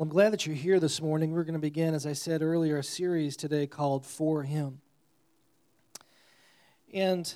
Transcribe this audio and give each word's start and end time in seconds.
Well, 0.00 0.06
I'm 0.06 0.12
glad 0.14 0.32
that 0.32 0.46
you're 0.46 0.56
here 0.56 0.80
this 0.80 1.02
morning. 1.02 1.32
We're 1.32 1.44
going 1.44 1.52
to 1.52 1.58
begin, 1.58 1.92
as 1.92 2.06
I 2.06 2.14
said 2.14 2.40
earlier, 2.40 2.78
a 2.78 2.82
series 2.82 3.36
today 3.36 3.66
called 3.66 4.06
For 4.06 4.42
Him. 4.42 4.80
And 6.94 7.30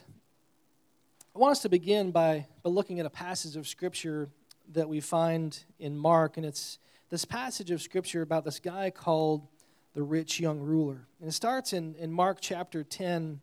I 1.37 1.39
want 1.39 1.53
us 1.53 1.61
to 1.61 1.69
begin 1.69 2.11
by, 2.11 2.47
by 2.63 2.71
looking 2.71 3.01
at 3.01 3.05
a 3.05 3.11
passage 3.11 3.57
of 3.57 3.69
Scripture 3.69 4.31
that 4.73 4.89
we 4.89 5.01
find 5.01 5.63
in 5.79 5.95
Mark, 5.95 6.39
and 6.39 6.47
it's 6.47 6.79
this 7.11 7.27
passage 7.27 7.71
of 7.71 7.83
Scripture 7.83 8.23
about 8.23 8.47
this 8.47 8.61
guy 8.61 8.89
called 8.89 9.47
the 9.93 10.03
rich 10.03 10.41
young 10.41 10.59
ruler. 10.59 11.07
And 11.21 11.29
it 11.29 11.33
starts 11.33 11.75
in, 11.75 11.95
in 11.97 12.11
Mark 12.11 12.39
chapter 12.41 12.83
10, 12.83 13.43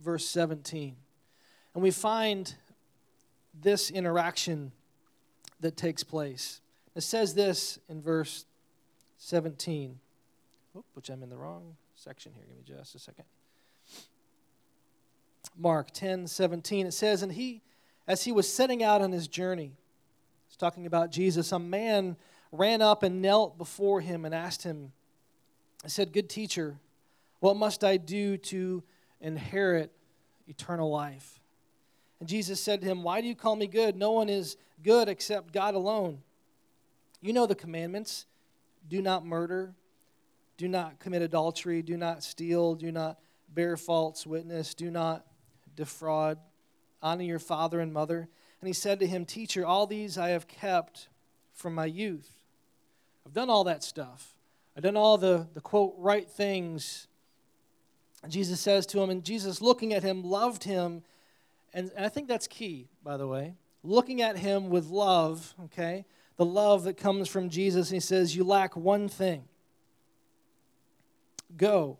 verse 0.00 0.24
17. 0.26 0.94
And 1.74 1.82
we 1.82 1.90
find 1.90 2.54
this 3.60 3.90
interaction 3.90 4.70
that 5.58 5.76
takes 5.76 6.04
place. 6.04 6.60
It 6.94 7.00
says 7.00 7.34
this 7.34 7.80
in 7.88 8.00
verse 8.00 8.44
17, 9.24 10.00
Oop, 10.76 10.84
which 10.94 11.08
I'm 11.08 11.22
in 11.22 11.30
the 11.30 11.36
wrong 11.36 11.76
section 11.94 12.32
here. 12.34 12.44
Give 12.44 12.56
me 12.56 12.80
just 12.80 12.96
a 12.96 12.98
second. 12.98 13.24
Mark 15.56 15.92
10 15.92 16.26
17, 16.26 16.88
it 16.88 16.92
says, 16.92 17.22
And 17.22 17.30
he, 17.30 17.62
as 18.08 18.24
he 18.24 18.32
was 18.32 18.52
setting 18.52 18.82
out 18.82 19.00
on 19.00 19.12
his 19.12 19.28
journey, 19.28 19.70
it's 20.48 20.56
talking 20.56 20.86
about 20.86 21.12
Jesus, 21.12 21.52
a 21.52 21.60
man 21.60 22.16
ran 22.50 22.82
up 22.82 23.04
and 23.04 23.22
knelt 23.22 23.56
before 23.58 24.00
him 24.00 24.24
and 24.24 24.34
asked 24.34 24.64
him, 24.64 24.90
I 25.84 25.88
said, 25.88 26.12
Good 26.12 26.28
teacher, 26.28 26.76
what 27.38 27.56
must 27.56 27.84
I 27.84 27.98
do 27.98 28.36
to 28.38 28.82
inherit 29.20 29.92
eternal 30.48 30.90
life? 30.90 31.40
And 32.18 32.28
Jesus 32.28 32.60
said 32.60 32.80
to 32.80 32.88
him, 32.88 33.04
Why 33.04 33.20
do 33.20 33.28
you 33.28 33.36
call 33.36 33.54
me 33.54 33.68
good? 33.68 33.94
No 33.94 34.10
one 34.10 34.28
is 34.28 34.56
good 34.82 35.08
except 35.08 35.52
God 35.52 35.76
alone. 35.76 36.22
You 37.20 37.32
know 37.32 37.46
the 37.46 37.54
commandments 37.54 38.26
do 38.88 39.02
not 39.02 39.24
murder, 39.24 39.74
do 40.56 40.68
not 40.68 40.98
commit 41.00 41.22
adultery, 41.22 41.82
do 41.82 41.96
not 41.96 42.22
steal, 42.22 42.74
do 42.74 42.92
not 42.92 43.18
bear 43.48 43.76
false 43.76 44.26
witness, 44.26 44.74
do 44.74 44.90
not 44.90 45.26
defraud, 45.76 46.38
honor 47.02 47.24
your 47.24 47.38
father 47.38 47.80
and 47.80 47.92
mother. 47.92 48.28
And 48.60 48.68
he 48.68 48.72
said 48.72 49.00
to 49.00 49.06
him, 49.06 49.24
Teacher, 49.24 49.66
all 49.66 49.86
these 49.86 50.16
I 50.16 50.28
have 50.30 50.46
kept 50.46 51.08
from 51.52 51.74
my 51.74 51.86
youth. 51.86 52.30
I've 53.26 53.32
done 53.32 53.50
all 53.50 53.64
that 53.64 53.82
stuff. 53.82 54.34
I've 54.76 54.82
done 54.82 54.96
all 54.96 55.18
the, 55.18 55.46
the 55.54 55.60
quote, 55.60 55.94
right 55.98 56.28
things. 56.28 57.06
And 58.22 58.32
Jesus 58.32 58.60
says 58.60 58.86
to 58.86 59.00
him, 59.00 59.10
and 59.10 59.24
Jesus, 59.24 59.60
looking 59.60 59.92
at 59.92 60.02
him, 60.02 60.22
loved 60.22 60.64
him. 60.64 61.02
And, 61.74 61.90
and 61.96 62.06
I 62.06 62.08
think 62.08 62.28
that's 62.28 62.46
key, 62.46 62.88
by 63.02 63.16
the 63.16 63.26
way. 63.26 63.54
Looking 63.82 64.22
at 64.22 64.38
him 64.38 64.70
with 64.70 64.86
love, 64.86 65.54
okay? 65.64 66.04
The 66.42 66.50
love 66.50 66.82
that 66.82 66.96
comes 66.96 67.28
from 67.28 67.48
Jesus. 67.48 67.90
And 67.90 67.96
he 67.96 68.00
says, 68.00 68.34
You 68.34 68.42
lack 68.42 68.76
one 68.76 69.08
thing. 69.08 69.44
Go 71.56 71.98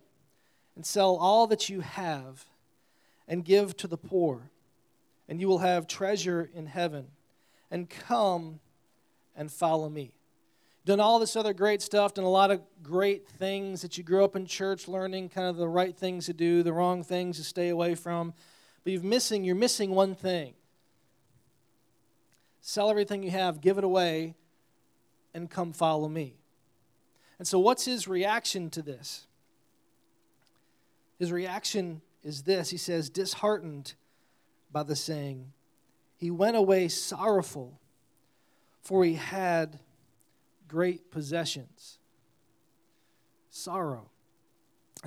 and 0.75 0.84
sell 0.84 1.15
all 1.15 1.47
that 1.47 1.69
you 1.69 1.81
have 1.81 2.45
and 3.29 3.45
give 3.45 3.77
to 3.77 3.87
the 3.87 3.97
poor, 3.97 4.51
and 5.29 5.41
you 5.41 5.47
will 5.47 5.59
have 5.59 5.87
treasure 5.87 6.51
in 6.53 6.67
heaven. 6.67 7.07
And 7.71 7.89
come 7.89 8.59
and 9.37 9.51
follow 9.51 9.89
me. 9.89 10.12
Done 10.84 10.99
all 10.99 11.21
this 11.21 11.37
other 11.37 11.55
great 11.55 11.81
stuff, 11.81 12.15
done 12.15 12.25
a 12.25 12.29
lot 12.29 12.51
of 12.51 12.61
great 12.83 13.29
things 13.29 13.83
that 13.83 13.97
you 13.97 14.03
grew 14.03 14.25
up 14.25 14.34
in 14.34 14.45
church 14.45 14.89
learning, 14.89 15.29
kind 15.29 15.47
of 15.47 15.56
the 15.56 15.69
right 15.69 15.97
things 15.97 16.27
to 16.27 16.33
do, 16.33 16.65
the 16.65 16.73
wrong 16.73 17.05
things 17.05 17.37
to 17.37 17.45
stay 17.45 17.69
away 17.69 17.95
from. 17.95 18.34
But 18.83 18.93
you're 18.93 19.03
missing, 19.03 19.45
you're 19.45 19.55
missing 19.55 19.93
one 19.93 20.17
thing. 20.17 20.55
Sell 22.63 22.89
everything 22.89 23.25
you 23.25 23.31
have, 23.33 23.61
give 23.61 23.77
it 23.77 23.85
away, 23.85 24.35
and 25.35 25.51
come 25.51 25.73
follow 25.73 26.09
me. 26.09 26.37
And 27.39 27.47
so, 27.47 27.59
what's 27.59 27.85
his 27.85 28.07
reaction 28.07 28.71
to 28.71 28.83
this? 28.83 29.27
His 31.19 31.33
reaction 31.33 32.01
is 32.23 32.43
this 32.43 32.71
He 32.71 32.77
says, 32.77 33.11
disheartened 33.11 33.95
by 34.71 34.84
the 34.84 34.97
saying, 34.97 35.53
he 36.17 36.31
went 36.31 36.56
away 36.56 36.87
sorrowful, 36.87 37.81
for 38.81 39.05
he 39.05 39.15
had 39.15 39.81
great 40.69 41.11
possessions. 41.11 41.99
Sorrow. 43.51 44.09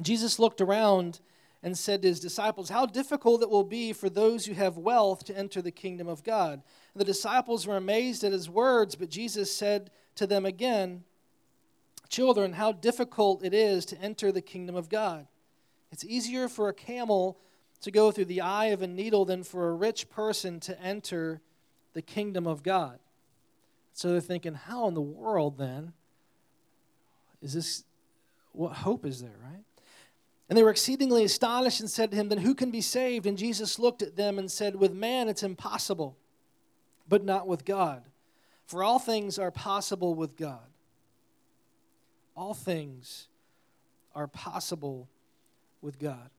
Jesus 0.01 0.39
looked 0.39 0.59
around 0.59 1.21
and 1.63 1.77
said 1.77 2.01
to 2.01 2.09
his 2.09 2.19
disciples, 2.19 2.69
How 2.69 2.85
difficult 2.85 3.41
it 3.41 3.49
will 3.49 3.63
be 3.63 3.93
for 3.93 4.09
those 4.09 4.45
who 4.45 4.53
have 4.55 4.77
wealth 4.77 5.23
to 5.23 5.37
enter 5.37 5.61
the 5.61 5.71
kingdom 5.71 6.09
of 6.09 6.21
God. 6.21 6.61
The 6.95 7.03
disciples 7.03 7.67
were 7.67 7.77
amazed 7.77 8.23
at 8.23 8.31
his 8.31 8.49
words, 8.49 8.95
but 8.95 9.09
Jesus 9.09 9.53
said 9.53 9.91
to 10.15 10.25
them 10.25 10.45
again, 10.45 11.03
Children, 12.07 12.53
how 12.53 12.71
difficult 12.71 13.43
it 13.43 13.53
is 13.53 13.85
to 13.87 13.99
enter 13.99 14.31
the 14.31 14.41
kingdom 14.41 14.75
of 14.75 14.89
God. 14.89 15.27
It's 15.91 16.05
easier 16.05 16.47
for 16.47 16.69
a 16.69 16.73
camel 16.73 17.37
to 17.81 17.91
go 17.91 18.11
through 18.11 18.25
the 18.25 18.41
eye 18.41 18.67
of 18.67 18.81
a 18.81 18.87
needle 18.87 19.25
than 19.25 19.43
for 19.43 19.69
a 19.69 19.73
rich 19.73 20.09
person 20.09 20.59
to 20.61 20.79
enter 20.81 21.41
the 21.93 22.01
kingdom 22.01 22.47
of 22.47 22.63
God. 22.63 22.99
So 23.93 24.09
they're 24.09 24.21
thinking, 24.21 24.53
how 24.53 24.87
in 24.87 24.93
the 24.93 25.01
world 25.01 25.57
then 25.57 25.93
is 27.41 27.53
this? 27.53 27.83
What 28.51 28.73
hope 28.73 29.05
is 29.05 29.21
there, 29.21 29.35
right? 29.43 29.63
And 30.49 30.57
they 30.57 30.63
were 30.63 30.69
exceedingly 30.69 31.23
astonished 31.23 31.79
and 31.79 31.89
said 31.89 32.11
to 32.11 32.17
him, 32.17 32.29
Then 32.29 32.39
who 32.39 32.55
can 32.55 32.71
be 32.71 32.81
saved? 32.81 33.25
And 33.25 33.37
Jesus 33.37 33.79
looked 33.79 34.01
at 34.01 34.15
them 34.15 34.37
and 34.37 34.49
said, 34.49 34.75
With 34.75 34.93
man 34.93 35.27
it's 35.27 35.43
impossible, 35.43 36.17
but 37.07 37.23
not 37.23 37.47
with 37.47 37.65
God. 37.65 38.03
For 38.65 38.83
all 38.83 38.99
things 38.99 39.37
are 39.37 39.51
possible 39.51 40.15
with 40.15 40.35
God. 40.35 40.67
All 42.35 42.53
things 42.53 43.27
are 44.13 44.27
possible 44.27 45.07
with 45.81 45.99
God. 45.99 46.29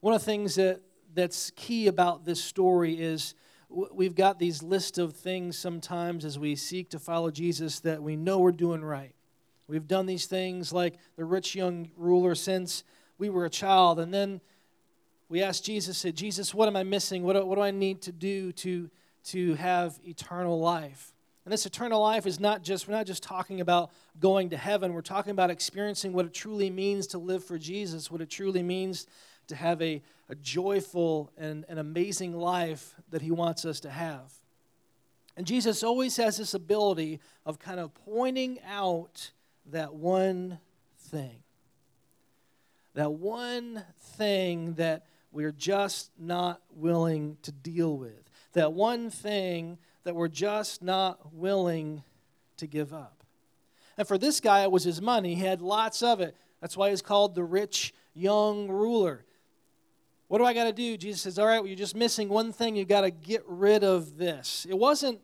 One 0.00 0.14
of 0.14 0.20
the 0.20 0.26
things 0.26 0.54
that, 0.54 0.80
that's 1.14 1.50
key 1.56 1.88
about 1.88 2.24
this 2.24 2.42
story 2.42 3.00
is 3.00 3.34
we've 3.68 4.14
got 4.14 4.38
these 4.38 4.62
list 4.62 4.98
of 4.98 5.12
things 5.12 5.58
sometimes 5.58 6.24
as 6.24 6.38
we 6.38 6.56
seek 6.56 6.90
to 6.90 6.98
follow 6.98 7.30
Jesus 7.30 7.80
that 7.80 8.02
we 8.02 8.16
know 8.16 8.38
we're 8.38 8.52
doing 8.52 8.82
right. 8.82 9.14
We've 9.66 9.86
done 9.86 10.06
these 10.06 10.26
things 10.26 10.72
like 10.72 10.94
the 11.16 11.24
rich 11.24 11.54
young 11.54 11.90
ruler 11.96 12.34
since 12.34 12.84
we 13.18 13.28
were 13.28 13.44
a 13.44 13.50
child. 13.50 13.98
And 14.00 14.14
then 14.14 14.40
we 15.28 15.42
asked 15.42 15.64
Jesus, 15.64 15.98
said, 15.98 16.16
Jesus, 16.16 16.54
what 16.54 16.68
am 16.68 16.76
I 16.76 16.82
missing? 16.82 17.22
What 17.22 17.34
do, 17.34 17.44
what 17.44 17.56
do 17.56 17.62
I 17.62 17.70
need 17.70 18.02
to 18.02 18.12
do 18.12 18.52
to, 18.52 18.90
to 19.24 19.54
have 19.54 19.98
eternal 20.04 20.58
life? 20.58 21.12
And 21.44 21.52
this 21.52 21.66
eternal 21.66 22.02
life 22.02 22.26
is 22.26 22.40
not 22.40 22.62
just, 22.62 22.88
we're 22.88 22.94
not 22.94 23.06
just 23.06 23.22
talking 23.22 23.60
about 23.60 23.90
going 24.20 24.50
to 24.50 24.56
heaven. 24.56 24.92
We're 24.92 25.00
talking 25.00 25.30
about 25.30 25.50
experiencing 25.50 26.12
what 26.12 26.26
it 26.26 26.34
truly 26.34 26.70
means 26.70 27.06
to 27.08 27.18
live 27.18 27.44
for 27.44 27.58
Jesus, 27.58 28.10
what 28.10 28.20
it 28.20 28.30
truly 28.30 28.62
means 28.62 29.06
to 29.48 29.56
have 29.56 29.80
a, 29.80 30.02
a 30.28 30.34
joyful 30.34 31.30
and 31.38 31.64
an 31.68 31.78
amazing 31.78 32.36
life 32.36 32.94
that 33.10 33.22
He 33.22 33.30
wants 33.30 33.64
us 33.64 33.80
to 33.80 33.90
have. 33.90 34.32
And 35.36 35.46
Jesus 35.46 35.82
always 35.82 36.16
has 36.16 36.36
this 36.36 36.52
ability 36.52 37.20
of 37.46 37.58
kind 37.58 37.80
of 37.80 37.94
pointing 37.94 38.58
out 38.68 39.30
that 39.70 39.94
one 39.94 40.58
thing. 40.98 41.42
That 42.94 43.12
one 43.12 43.84
thing 44.00 44.74
that 44.74 45.06
we're 45.32 45.52
just 45.52 46.10
not 46.18 46.60
willing 46.70 47.36
to 47.42 47.52
deal 47.52 47.96
with. 47.96 48.30
That 48.52 48.72
one 48.72 49.10
thing 49.10 49.78
that 50.04 50.14
we're 50.14 50.28
just 50.28 50.82
not 50.82 51.34
willing 51.34 52.02
to 52.56 52.66
give 52.66 52.92
up. 52.92 53.22
And 53.96 54.06
for 54.06 54.16
this 54.16 54.40
guy, 54.40 54.62
it 54.62 54.70
was 54.70 54.84
his 54.84 55.02
money. 55.02 55.34
He 55.34 55.44
had 55.44 55.60
lots 55.60 56.02
of 56.02 56.20
it. 56.20 56.36
That's 56.60 56.76
why 56.76 56.90
he's 56.90 57.02
called 57.02 57.34
the 57.34 57.44
rich 57.44 57.92
young 58.14 58.68
ruler. 58.68 59.24
What 60.28 60.38
do 60.38 60.44
I 60.44 60.54
got 60.54 60.64
to 60.64 60.72
do? 60.72 60.96
Jesus 60.96 61.22
says, 61.22 61.38
All 61.38 61.46
right, 61.46 61.58
well, 61.58 61.66
you're 61.66 61.76
just 61.76 61.96
missing 61.96 62.28
one 62.28 62.52
thing. 62.52 62.76
You've 62.76 62.88
got 62.88 63.02
to 63.02 63.10
get 63.10 63.42
rid 63.46 63.82
of 63.82 64.16
this. 64.18 64.66
It 64.68 64.78
wasn't 64.78 65.20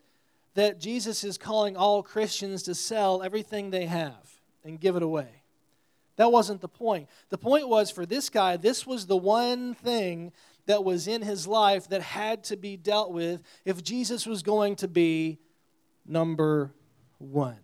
that 0.54 0.80
Jesus 0.80 1.24
is 1.24 1.36
calling 1.36 1.76
all 1.76 2.02
Christians 2.02 2.62
to 2.64 2.74
sell 2.74 3.22
everything 3.22 3.70
they 3.70 3.86
have 3.86 4.40
and 4.64 4.80
give 4.80 4.96
it 4.96 5.02
away. 5.02 5.43
That 6.16 6.30
wasn't 6.30 6.60
the 6.60 6.68
point. 6.68 7.08
The 7.30 7.38
point 7.38 7.68
was 7.68 7.90
for 7.90 8.06
this 8.06 8.30
guy, 8.30 8.56
this 8.56 8.86
was 8.86 9.06
the 9.06 9.16
one 9.16 9.74
thing 9.74 10.32
that 10.66 10.84
was 10.84 11.06
in 11.08 11.22
his 11.22 11.46
life 11.46 11.88
that 11.88 12.02
had 12.02 12.44
to 12.44 12.56
be 12.56 12.76
dealt 12.76 13.12
with 13.12 13.42
if 13.64 13.82
Jesus 13.82 14.26
was 14.26 14.42
going 14.42 14.76
to 14.76 14.88
be 14.88 15.38
number 16.06 16.72
one. 17.18 17.58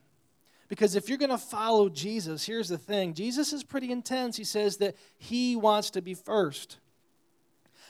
Because 0.69 0.95
if 0.95 1.09
you're 1.09 1.19
going 1.19 1.31
to 1.31 1.39
follow 1.39 1.89
Jesus, 1.89 2.45
here's 2.45 2.69
the 2.69 2.79
thing 2.79 3.15
Jesus 3.15 3.53
is 3.53 3.65
pretty 3.65 3.91
intense. 3.91 4.37
He 4.37 4.45
says 4.45 4.77
that 4.79 4.97
he 5.19 5.57
wants 5.57 5.91
to 5.91 6.03
be 6.03 6.15
first, 6.15 6.79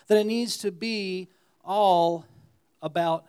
that 0.06 0.18
it 0.18 0.26
needs 0.26 0.56
to 0.58 0.72
be 0.72 1.28
all 1.64 2.24
about 2.82 3.26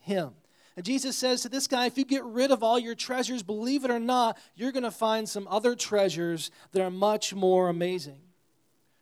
him. 0.00 0.32
And 0.80 0.86
Jesus 0.86 1.14
says 1.14 1.42
to 1.42 1.50
this 1.50 1.66
guy, 1.66 1.84
if 1.84 1.98
you 1.98 2.06
get 2.06 2.24
rid 2.24 2.50
of 2.50 2.62
all 2.62 2.78
your 2.78 2.94
treasures, 2.94 3.42
believe 3.42 3.84
it 3.84 3.90
or 3.90 4.00
not, 4.00 4.38
you're 4.54 4.72
going 4.72 4.82
to 4.84 4.90
find 4.90 5.28
some 5.28 5.46
other 5.50 5.74
treasures 5.74 6.50
that 6.72 6.80
are 6.80 6.90
much 6.90 7.34
more 7.34 7.68
amazing. 7.68 8.22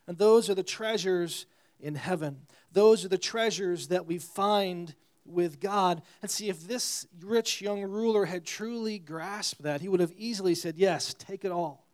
And 0.05 0.17
those 0.17 0.49
are 0.49 0.55
the 0.55 0.61
treasures 0.61 1.45
in 1.79 1.95
heaven. 1.95 2.41
Those 2.73 3.05
are 3.05 3.07
the 3.07 3.17
treasures 3.17 3.87
that 3.87 4.05
we 4.05 4.17
find 4.17 4.93
with 5.25 5.61
God. 5.61 6.01
And 6.21 6.29
see, 6.29 6.49
if 6.49 6.67
this 6.67 7.07
rich 7.21 7.61
young 7.61 7.81
ruler 7.83 8.25
had 8.25 8.43
truly 8.43 8.99
grasped 8.99 9.63
that, 9.63 9.79
he 9.79 9.87
would 9.87 10.01
have 10.01 10.11
easily 10.17 10.55
said, 10.55 10.75
Yes, 10.75 11.15
take 11.17 11.45
it 11.45 11.51
all, 11.53 11.87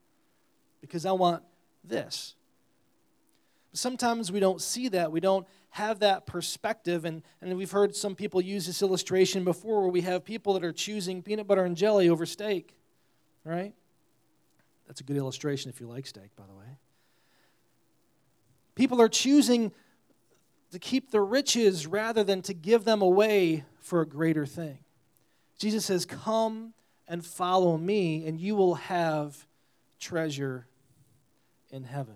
because 0.82 1.06
I 1.06 1.12
want 1.12 1.44
this. 1.84 2.34
But 3.70 3.78
sometimes 3.78 4.32
we 4.32 4.40
don't 4.40 4.64
see 4.64 4.88
that. 4.88 5.12
We 5.12 5.20
don't 5.20 5.46
have 5.76 6.00
that 6.00 6.26
perspective. 6.26 7.04
And, 7.04 7.22
and 7.42 7.58
we've 7.58 7.70
heard 7.70 7.98
some 7.98 8.16
people 8.16 8.40
use 8.40 8.66
this 8.66 8.82
illustration 8.82 9.44
before 9.44 9.82
where 9.82 9.92
we 9.92 10.02
have 10.02 10.24
people 10.24 10.54
that 10.54 10.64
are 10.64 10.72
choosing 10.72 11.22
peanut 11.22 11.48
butter 11.48 11.66
and 11.66 11.76
jelly 11.76 12.08
over 12.08 12.26
steak, 12.26 12.74
right? 13.44 13.74
That's 14.88 15.02
a 15.02 15.04
good 15.04 15.18
illustration 15.18 15.70
if 15.70 15.82
you 15.82 15.88
like 15.88 16.08
steak, 16.08 16.34
by 16.38 16.46
the 16.48 16.54
way. 16.54 16.78
People 18.76 19.02
are 19.02 19.10
choosing 19.10 19.74
to 20.72 20.80
keep 20.80 21.12
the 21.12 21.20
riches 21.20 21.86
rather 21.86 22.24
than 22.24 22.42
to 22.44 22.54
give 22.54 22.86
them 22.86 23.02
away 23.02 23.66
for 23.82 24.00
a 24.00 24.08
greater 24.08 24.46
thing. 24.46 24.78
Jesus 25.60 25.86
says, 25.86 26.06
Come 26.06 26.74
and 27.06 27.26
follow 27.26 27.78
me, 27.78 28.26
and 28.26 28.40
you 28.40 28.56
will 28.56 28.76
have 28.76 29.46
treasure 30.00 30.68
in 31.70 31.84
heaven. 31.84 32.16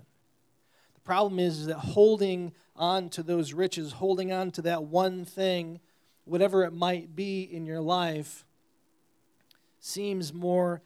Problem 1.09 1.39
is, 1.39 1.61
is 1.61 1.65
that 1.65 1.79
holding 1.79 2.51
on 2.75 3.09
to 3.09 3.23
those 3.23 3.51
riches, 3.51 3.93
holding 3.93 4.31
on 4.31 4.51
to 4.51 4.61
that 4.61 4.83
one 4.83 5.25
thing, 5.25 5.79
whatever 6.25 6.63
it 6.65 6.71
might 6.71 7.15
be 7.15 7.41
in 7.41 7.65
your 7.65 7.81
life, 7.81 8.45
seems 9.79 10.31
more 10.31 10.83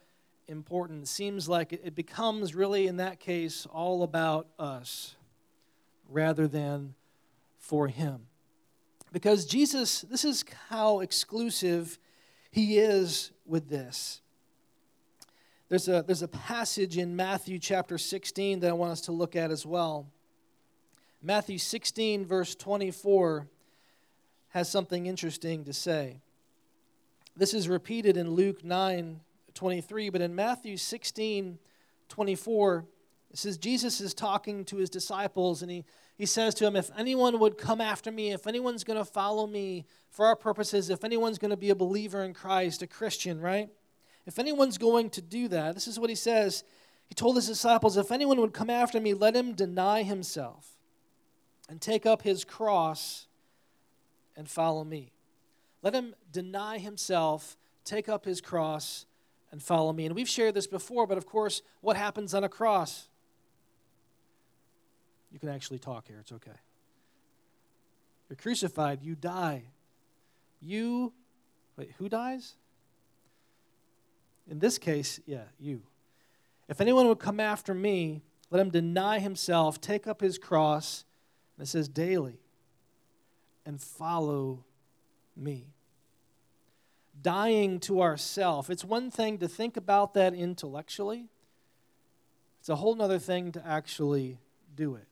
important. 0.48 1.08
Seems 1.08 1.46
like 1.46 1.74
it 1.74 1.94
becomes 1.94 2.54
really, 2.54 2.86
in 2.86 2.96
that 2.96 3.20
case, 3.20 3.66
all 3.66 4.02
about 4.02 4.46
us 4.58 5.14
rather 6.08 6.48
than 6.48 6.94
for 7.58 7.88
him. 7.88 8.22
Because 9.12 9.44
Jesus, 9.44 10.00
this 10.08 10.24
is 10.24 10.42
how 10.70 11.00
exclusive 11.00 11.98
he 12.50 12.78
is 12.78 13.30
with 13.44 13.68
this. 13.68 14.22
There's 15.68 15.86
a, 15.86 16.02
there's 16.06 16.22
a 16.22 16.28
passage 16.28 16.96
in 16.96 17.14
Matthew 17.14 17.58
chapter 17.58 17.98
16 17.98 18.60
that 18.60 18.70
I 18.70 18.72
want 18.72 18.92
us 18.92 19.02
to 19.02 19.12
look 19.12 19.36
at 19.36 19.50
as 19.50 19.66
well. 19.66 20.06
Matthew 21.24 21.56
16, 21.56 22.26
verse 22.26 22.54
24, 22.54 23.46
has 24.50 24.68
something 24.68 25.06
interesting 25.06 25.64
to 25.64 25.72
say. 25.72 26.20
This 27.34 27.54
is 27.54 27.66
repeated 27.66 28.18
in 28.18 28.32
Luke 28.32 28.62
9, 28.62 29.20
23, 29.54 30.10
but 30.10 30.20
in 30.20 30.34
Matthew 30.34 30.76
16, 30.76 31.58
24, 32.10 32.84
it 33.30 33.38
says 33.38 33.56
Jesus 33.56 34.02
is 34.02 34.12
talking 34.12 34.66
to 34.66 34.76
his 34.76 34.90
disciples 34.90 35.62
and 35.62 35.70
he 35.70 35.84
he 36.16 36.26
says 36.26 36.54
to 36.56 36.66
him, 36.66 36.76
If 36.76 36.90
anyone 36.96 37.38
would 37.40 37.58
come 37.58 37.80
after 37.80 38.12
me, 38.12 38.30
if 38.30 38.46
anyone's 38.46 38.84
going 38.84 38.98
to 38.98 39.04
follow 39.04 39.46
me 39.46 39.86
for 40.10 40.26
our 40.26 40.36
purposes, 40.36 40.90
if 40.90 41.02
anyone's 41.02 41.38
going 41.38 41.50
to 41.50 41.56
be 41.56 41.70
a 41.70 41.74
believer 41.74 42.22
in 42.22 42.34
Christ, 42.34 42.82
a 42.82 42.86
Christian, 42.86 43.40
right? 43.40 43.68
If 44.26 44.38
anyone's 44.38 44.78
going 44.78 45.10
to 45.10 45.22
do 45.22 45.48
that, 45.48 45.74
this 45.74 45.88
is 45.88 45.98
what 45.98 46.10
he 46.10 46.16
says. 46.16 46.62
He 47.08 47.14
told 47.14 47.34
his 47.34 47.48
disciples, 47.48 47.96
If 47.96 48.12
anyone 48.12 48.40
would 48.40 48.52
come 48.52 48.70
after 48.70 49.00
me, 49.00 49.12
let 49.12 49.34
him 49.34 49.54
deny 49.54 50.04
himself 50.04 50.73
and 51.68 51.80
take 51.80 52.06
up 52.06 52.22
his 52.22 52.44
cross 52.44 53.26
and 54.36 54.48
follow 54.48 54.84
me. 54.84 55.12
Let 55.82 55.94
him 55.94 56.14
deny 56.32 56.78
himself, 56.78 57.56
take 57.84 58.08
up 58.08 58.24
his 58.24 58.40
cross, 58.40 59.06
and 59.50 59.62
follow 59.62 59.92
me. 59.92 60.06
And 60.06 60.14
we've 60.14 60.28
shared 60.28 60.54
this 60.54 60.66
before, 60.66 61.06
but 61.06 61.18
of 61.18 61.26
course, 61.26 61.62
what 61.80 61.96
happens 61.96 62.34
on 62.34 62.42
a 62.44 62.48
cross? 62.48 63.08
You 65.30 65.38
can 65.38 65.48
actually 65.48 65.78
talk 65.78 66.08
here, 66.08 66.18
it's 66.20 66.32
okay. 66.32 66.52
You're 68.28 68.36
crucified, 68.36 69.02
you 69.02 69.14
die. 69.14 69.64
You, 70.60 71.12
wait, 71.76 71.92
who 71.98 72.08
dies? 72.08 72.54
In 74.48 74.58
this 74.58 74.78
case, 74.78 75.20
yeah, 75.26 75.44
you. 75.58 75.82
If 76.68 76.80
anyone 76.80 77.06
would 77.08 77.18
come 77.18 77.40
after 77.40 77.74
me, 77.74 78.22
let 78.50 78.60
him 78.60 78.70
deny 78.70 79.18
himself, 79.18 79.80
take 79.80 80.06
up 80.06 80.20
his 80.20 80.38
cross, 80.38 81.04
it 81.60 81.66
says 81.66 81.88
daily, 81.88 82.38
and 83.64 83.80
follow 83.80 84.64
me. 85.36 85.66
Dying 87.22 87.80
to 87.80 88.02
ourself. 88.02 88.70
It's 88.70 88.84
one 88.84 89.10
thing 89.10 89.38
to 89.38 89.48
think 89.48 89.76
about 89.76 90.14
that 90.14 90.34
intellectually, 90.34 91.26
it's 92.60 92.68
a 92.70 92.76
whole 92.76 93.00
other 93.02 93.18
thing 93.18 93.52
to 93.52 93.66
actually 93.66 94.38
do 94.74 94.94
it. 94.94 95.06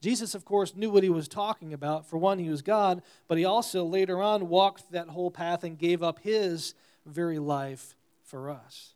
Jesus, 0.00 0.34
of 0.34 0.44
course, 0.44 0.74
knew 0.74 0.88
what 0.88 1.02
he 1.02 1.10
was 1.10 1.28
talking 1.28 1.74
about. 1.74 2.06
For 2.06 2.16
one, 2.16 2.38
he 2.38 2.48
was 2.48 2.62
God, 2.62 3.02
but 3.28 3.36
he 3.36 3.44
also 3.44 3.84
later 3.84 4.22
on 4.22 4.48
walked 4.48 4.92
that 4.92 5.08
whole 5.08 5.30
path 5.30 5.62
and 5.62 5.76
gave 5.76 6.02
up 6.02 6.20
his 6.20 6.74
very 7.04 7.38
life 7.38 7.96
for 8.22 8.48
us, 8.48 8.94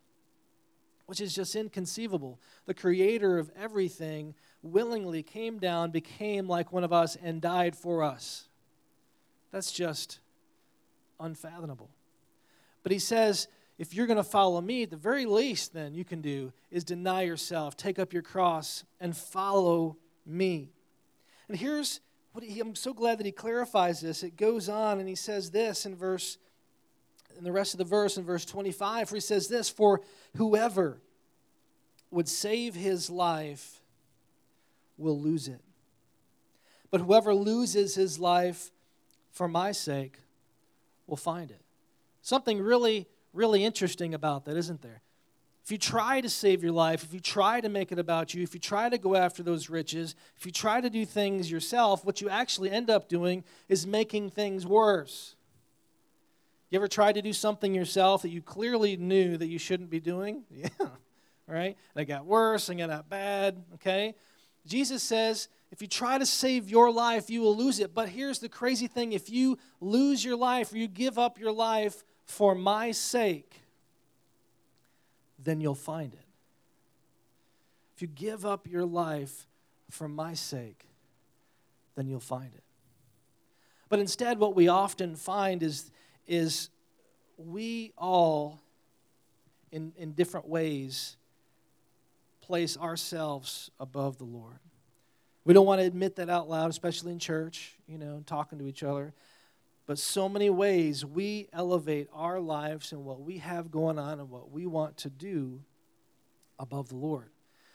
which 1.07 1.21
is 1.21 1.35
just 1.35 1.55
inconceivable. 1.57 2.39
The 2.67 2.75
creator 2.75 3.39
of 3.39 3.51
everything 3.59 4.35
willingly 4.65 5.23
came 5.23 5.59
down, 5.59 5.91
became 5.91 6.49
like 6.49 6.73
one 6.73 6.85
of 6.85 6.93
us, 6.93 7.17
and 7.23 7.41
died 7.41 7.77
for 7.77 8.03
us. 8.03 8.49
That's 9.53 9.71
just 9.71 10.19
unfathomable. 11.21 11.91
But 12.83 12.93
he 12.93 12.99
says, 12.99 13.47
if 13.79 13.95
you're 13.95 14.07
going 14.07 14.17
to 14.17 14.25
follow 14.25 14.61
me, 14.61 14.85
the 14.85 14.97
very 14.97 15.27
least 15.27 15.75
then 15.75 15.95
you 15.95 16.05
can 16.05 16.21
do 16.21 16.53
is 16.71 16.83
deny 16.83 17.23
yourself, 17.23 17.77
take 17.77 17.99
up 17.99 18.13
your 18.13 18.23
cross, 18.23 18.85
and 19.01 19.17
follow 19.17 19.97
me. 20.25 20.71
And 21.49 21.57
here's 21.57 22.01
what 22.33 22.43
he, 22.43 22.61
I'm 22.61 22.75
so 22.75 22.95
glad 22.95 23.19
that 23.19 23.27
he 23.27 23.33
clarifies 23.33 24.01
this. 24.01 24.23
It 24.23 24.37
goes 24.37 24.69
on 24.69 24.99
and 24.99 25.09
he 25.09 25.15
says 25.15 25.51
this 25.51 25.87
in 25.87 25.95
verse, 25.95 26.39
in 27.37 27.45
the 27.45 27.53
rest 27.53 27.75
of 27.75 27.79
the 27.79 27.85
verse, 27.85 28.17
in 28.17 28.25
verse 28.25 28.45
25, 28.45 29.11
where 29.11 29.17
he 29.17 29.21
says 29.21 29.49
this 29.49 29.69
For 29.69 30.01
whoever 30.37 31.01
would 32.11 32.29
save 32.29 32.75
his 32.75 33.11
life 33.11 33.81
will 34.97 35.21
lose 35.21 35.49
it. 35.49 35.61
But 36.91 37.01
whoever 37.01 37.35
loses 37.35 37.95
his 37.95 38.19
life 38.19 38.71
for 39.33 39.49
my 39.49 39.73
sake 39.73 40.19
will 41.07 41.17
find 41.17 41.51
it. 41.51 41.61
Something 42.23 42.61
really, 42.61 43.07
really 43.33 43.65
interesting 43.65 44.15
about 44.15 44.45
that, 44.45 44.57
isn't 44.57 44.81
there? 44.83 45.03
If 45.65 45.73
you 45.73 45.79
try 45.79 46.21
to 46.21 46.29
save 46.29 46.63
your 46.63 46.73
life, 46.73 47.03
if 47.05 47.15
you 47.15 47.21
try 47.21 47.61
to 47.61 47.71
make 47.71 47.91
it 47.91 47.99
about 47.99 48.35
you, 48.35 48.43
if 48.43 48.53
you 48.53 48.61
try 48.61 48.91
to 48.91 48.99
go 48.99 49.17
after 49.17 49.43
those 49.43 49.71
riches, 49.71 50.15
if 50.37 50.45
you 50.45 50.53
try 50.53 50.81
to 50.81 50.91
do 50.91 51.07
things 51.07 51.51
yourself, 51.51 52.05
what 52.05 52.21
you 52.21 52.29
actually 52.29 52.71
end 52.71 52.91
up 52.91 53.09
doing 53.09 53.45
is 53.67 53.87
making 53.87 54.29
things 54.29 54.67
worse. 54.67 55.37
You 56.71 56.79
ever 56.79 56.89
tried 56.89 57.15
to 57.15 57.23
do 57.23 57.33
something 57.33 57.75
yourself 57.75 58.23
that 58.23 58.29
you 58.29 58.43
clearly 58.43 58.97
knew 58.99 59.37
that 59.39 59.47
you 59.47 59.59
shouldn't 59.59 59.91
be 59.91 60.01
doing? 60.01 60.45
Yeah. 60.55 60.89
Right? 61.47 61.77
And 61.95 62.03
it 62.03 62.07
got 62.07 62.25
worse 62.25 62.71
and 62.71 62.81
it 62.81 62.87
got 62.87 63.09
bad, 63.11 63.63
okay? 63.75 64.15
Jesus 64.67 65.03
says, 65.03 65.49
if 65.71 65.83
you 65.83 65.89
try 65.89 66.19
to 66.19 66.27
save 66.27 66.71
your 66.71 66.91
life, 66.91 67.29
you 67.29 67.41
will 67.41 67.57
lose 67.57 67.81
it. 67.81 67.95
But 67.95 68.09
here's 68.09 68.39
the 68.39 68.49
crazy 68.49 68.87
thing 68.87 69.13
if 69.13 69.29
you 69.29 69.59
lose 69.81 70.25
your 70.25 70.37
life 70.37 70.73
or 70.73 70.79
you 70.79 70.87
give 70.87 71.19
up 71.19 71.39
your 71.39 71.53
life 71.53 72.05
for 72.27 72.55
my 72.55 72.93
sake, 72.93 73.61
then 75.39 75.61
you'll 75.61 75.75
find 75.75 76.15
it. 76.15 76.27
If 77.97 78.03
you 78.03 78.09
give 78.09 78.47
up 78.47 78.69
your 78.69 78.85
life 78.85 79.47
for 79.91 80.09
my 80.09 80.35
sake, 80.35 80.85
then 81.95 82.09
you'll 82.09 82.21
find 82.21 82.53
it. 82.55 82.63
But 83.89 83.99
instead, 83.99 84.39
what 84.39 84.57
we 84.57 84.69
often 84.69 85.15
find 85.15 85.63
is, 85.63 85.91
is 86.27 86.71
we 87.37 87.93
all, 87.97 88.61
in, 89.71 89.93
in 89.97 90.13
different 90.13 90.49
ways, 90.49 91.17
place 92.45 92.77
ourselves 92.77 93.71
above 93.81 94.19
the 94.19 94.25
Lord. 94.25 94.59
We 95.45 95.55
don't 95.55 95.67
want 95.67 95.81
to 95.81 95.87
admit 95.87 96.17
that 96.17 96.29
out 96.29 96.49
loud, 96.49 96.71
especially 96.71 97.13
in 97.13 97.19
church, 97.19 97.73
you 97.87 97.97
know, 97.97 98.23
talking 98.27 98.59
to 98.59 98.67
each 98.67 98.83
other. 98.83 99.15
But 99.87 99.99
so 99.99 100.29
many 100.29 100.51
ways 100.51 101.05
we 101.05 101.49
elevate 101.53 102.09
our 102.13 102.41
lives 102.41 102.93
and 102.93 103.05
what 103.05 103.21
we 103.21 103.39
have 103.39 103.71
going 103.71 103.99
on 103.99 104.21
and 104.21 104.31
what 104.31 104.51
we 104.51 104.67
want 104.67 104.99
to 104.99 105.11
do 105.11 105.61
above 106.59 106.89
the 106.89 106.97
Lord. 106.97 107.31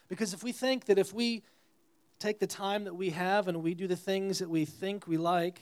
Because 0.07 0.33
if 0.33 0.43
we 0.43 0.51
think 0.51 0.85
that 0.85 0.99
if 0.99 1.13
we 1.13 1.43
take 2.19 2.39
the 2.39 2.47
time 2.47 2.83
that 2.83 2.95
we 2.95 3.09
have 3.09 3.47
and 3.47 3.63
we 3.63 3.73
do 3.73 3.87
the 3.87 3.95
things 3.95 4.39
that 4.39 4.49
we 4.49 4.65
think 4.65 5.07
we 5.07 5.17
like, 5.17 5.61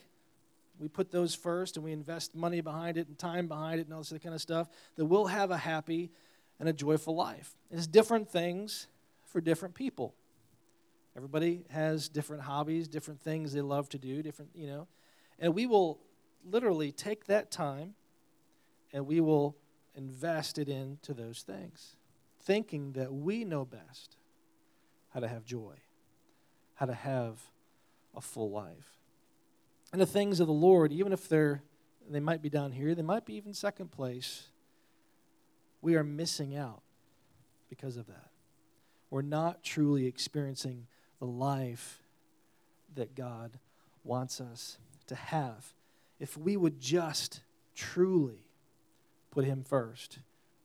we 0.80 0.88
put 0.90 1.12
those 1.12 1.34
first 1.34 1.78
and 1.78 1.84
we 1.86 1.94
invest 1.94 2.36
money 2.36 2.62
behind 2.62 2.98
it 2.98 3.08
and 3.08 3.18
time 3.18 3.48
behind 3.48 3.80
it 3.80 3.88
and 3.88 3.94
all 3.94 4.02
this 4.02 4.14
kind 4.22 4.36
of 4.36 4.42
stuff, 4.42 4.68
that 4.96 5.06
we'll 5.06 5.28
have 5.28 5.50
a 5.50 5.58
happy 5.58 6.12
and 6.60 6.68
a 6.68 6.74
joyful 6.74 7.16
life. 7.16 7.56
It's 7.72 7.88
different 7.88 8.30
things 8.30 8.88
for 9.28 9.42
different 9.42 9.76
people. 9.76 10.16
Everybody 11.16 11.66
has 11.70 12.10
different 12.10 12.44
hobbies, 12.44 12.88
different 12.88 13.22
things 13.22 13.54
they 13.54 13.62
love 13.62 13.90
to 13.90 13.98
do, 13.98 14.22
different, 14.22 14.52
you 14.54 14.68
know. 14.68 14.88
And 15.40 15.54
we 15.56 15.66
will 15.66 16.00
literally 16.46 16.92
take 16.92 17.26
that 17.26 17.52
time 17.52 17.96
and 18.94 19.08
we 19.08 19.20
will 19.20 19.56
invest 19.96 20.58
it 20.58 20.70
into 20.70 21.14
those 21.14 21.42
things, 21.42 21.96
thinking 22.42 22.94
that 22.94 23.12
we 23.12 23.44
know 23.44 23.66
best 23.66 24.16
how 25.10 25.20
to 25.20 25.28
have 25.28 25.44
joy, 25.44 25.74
how 26.76 26.86
to 26.86 26.94
have 26.94 27.40
a 28.16 28.22
full 28.22 28.52
life. 28.52 28.98
And 29.92 30.02
the 30.02 30.06
things 30.06 30.40
of 30.40 30.48
the 30.48 30.54
Lord, 30.54 30.92
even 30.92 31.14
if 31.14 31.28
they're 31.28 31.62
they 32.10 32.20
might 32.20 32.42
be 32.42 32.50
down 32.50 32.72
here, 32.72 32.96
they 32.96 33.02
might 33.02 33.26
be 33.26 33.36
even 33.36 33.54
second 33.54 33.92
place, 33.92 34.48
we 35.82 35.96
are 35.96 36.04
missing 36.04 36.56
out 36.56 36.82
because 37.70 37.98
of 37.98 38.08
that. 38.08 38.30
We're 39.10 39.22
not 39.22 39.64
truly 39.64 40.06
experiencing 40.06 40.88
the 41.20 41.26
life 41.26 42.02
that 42.96 43.16
God 43.16 43.60
wants 44.04 44.42
us 44.42 44.78
to 45.08 45.16
have. 45.16 45.74
If 46.20 46.38
we 46.38 46.58
would 46.58 46.80
just 46.80 47.42
truly 47.76 48.44
put 49.32 49.46
Him 49.46 49.64
first, 49.64 50.20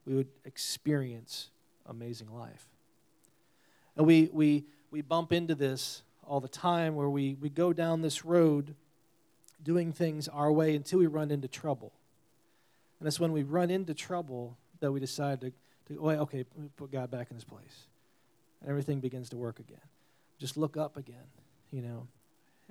we 0.07 0.15
would 0.15 0.29
experience 0.45 1.51
amazing 1.87 2.33
life. 2.33 2.67
And 3.97 4.07
we, 4.07 4.31
we, 4.33 4.65
we 4.91 5.03
bump 5.03 5.33
into 5.33 5.55
this 5.55 6.03
all 6.27 6.41
the 6.41 6.49
time 6.49 6.95
where 6.95 7.11
we, 7.11 7.37
we 7.41 7.51
go 7.51 7.73
down 7.73 8.01
this 8.01 8.25
road 8.25 8.75
doing 9.63 9.93
things 9.93 10.29
our 10.29 10.51
way 10.51 10.75
until 10.75 10.99
we 10.99 11.07
run 11.07 11.31
into 11.31 11.49
trouble. 11.49 11.93
And 12.99 13.07
it's 13.07 13.21
when 13.21 13.33
we 13.33 13.43
run 13.43 13.71
into 13.71 13.95
trouble 13.95 14.57
that 14.81 14.91
we 14.91 15.01
decide 15.01 15.41
to, 15.43 15.53
to 15.89 16.11
okay, 16.11 16.45
put 16.77 16.91
God 16.91 17.11
back 17.11 17.29
in 17.31 17.37
his 17.37 17.45
place. 17.45 17.87
And 18.63 18.71
everything 18.71 19.01
begins 19.01 19.29
to 19.31 19.37
work 19.37 19.59
again. 19.59 19.81
Just 20.39 20.57
look 20.57 20.77
up 20.77 20.97
again, 20.97 21.27
you 21.71 21.83
know. 21.83 22.07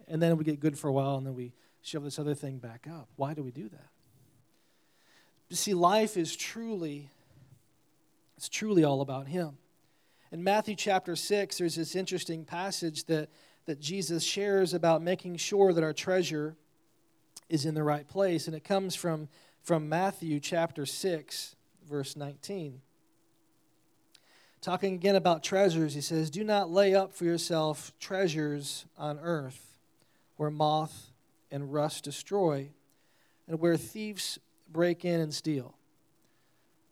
And 0.07 0.21
then 0.21 0.37
we 0.37 0.43
get 0.43 0.59
good 0.59 0.77
for 0.77 0.87
a 0.87 0.93
while 0.93 1.17
and 1.17 1.27
then 1.27 1.35
we 1.35 1.53
shove 1.81 2.03
this 2.03 2.17
other 2.17 2.33
thing 2.33 2.57
back 2.57 2.87
up. 2.89 3.09
Why 3.17 3.33
do 3.33 3.43
we 3.43 3.51
do 3.51 3.69
that? 3.69 3.89
You 5.49 5.55
see, 5.55 5.73
life 5.73 6.15
is 6.15 6.35
truly, 6.35 7.09
it's 8.37 8.47
truly 8.49 8.83
all 8.83 9.01
about 9.01 9.27
him. 9.27 9.57
In 10.31 10.43
Matthew 10.43 10.75
chapter 10.75 11.15
6, 11.15 11.57
there's 11.57 11.75
this 11.75 11.95
interesting 11.95 12.45
passage 12.45 13.03
that, 13.05 13.29
that 13.65 13.81
Jesus 13.81 14.23
shares 14.23 14.73
about 14.73 15.01
making 15.01 15.35
sure 15.35 15.73
that 15.73 15.83
our 15.83 15.91
treasure 15.91 16.55
is 17.49 17.65
in 17.65 17.73
the 17.73 17.83
right 17.83 18.07
place. 18.07 18.47
And 18.47 18.55
it 18.55 18.63
comes 18.63 18.95
from, 18.95 19.27
from 19.61 19.89
Matthew 19.89 20.39
chapter 20.39 20.85
6, 20.85 21.55
verse 21.85 22.15
19. 22.15 22.81
Talking 24.61 24.93
again 24.93 25.15
about 25.15 25.43
treasures, 25.43 25.93
he 25.93 26.01
says, 26.01 26.29
Do 26.29 26.43
not 26.43 26.69
lay 26.69 26.93
up 26.93 27.13
for 27.13 27.25
yourself 27.25 27.91
treasures 27.99 28.85
on 28.97 29.19
earth 29.19 29.77
where 30.37 30.51
moth 30.51 31.11
and 31.51 31.73
rust 31.73 32.03
destroy 32.03 32.69
and 33.47 33.59
where 33.59 33.75
thieves 33.75 34.39
break 34.71 35.03
in 35.03 35.19
and 35.19 35.33
steal 35.33 35.75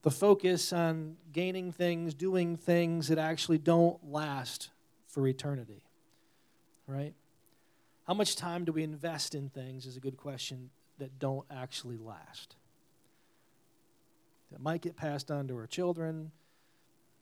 the 0.02 0.12
focus 0.12 0.72
on 0.72 1.18
gaining 1.34 1.72
things, 1.72 2.14
doing 2.14 2.56
things 2.56 3.10
that 3.10 3.18
actually 3.18 3.58
don't 3.58 4.12
last 4.12 4.70
for 5.08 5.28
eternity. 5.28 5.84
Right? 6.88 7.14
How 8.08 8.14
much 8.14 8.36
time 8.36 8.66
do 8.66 8.72
we 8.72 8.84
invest 8.84 9.36
in 9.36 9.50
things 9.50 9.86
is 9.86 9.98
a 9.98 10.00
good 10.00 10.18
question 10.18 10.70
that 11.00 11.20
don't 11.20 11.46
actually 11.50 11.98
last. 11.98 12.56
That 14.52 14.62
might 14.62 14.82
get 14.82 14.96
passed 14.96 15.32
on 15.32 15.48
to 15.48 15.56
our 15.58 15.68
children, 15.68 16.32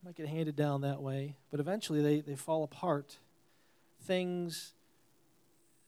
might 0.03 0.15
get 0.15 0.27
handed 0.27 0.55
down 0.55 0.81
that 0.81 1.01
way, 1.01 1.35
but 1.51 1.59
eventually 1.59 2.01
they, 2.01 2.21
they 2.21 2.35
fall 2.35 2.63
apart. 2.63 3.17
Things 4.03 4.73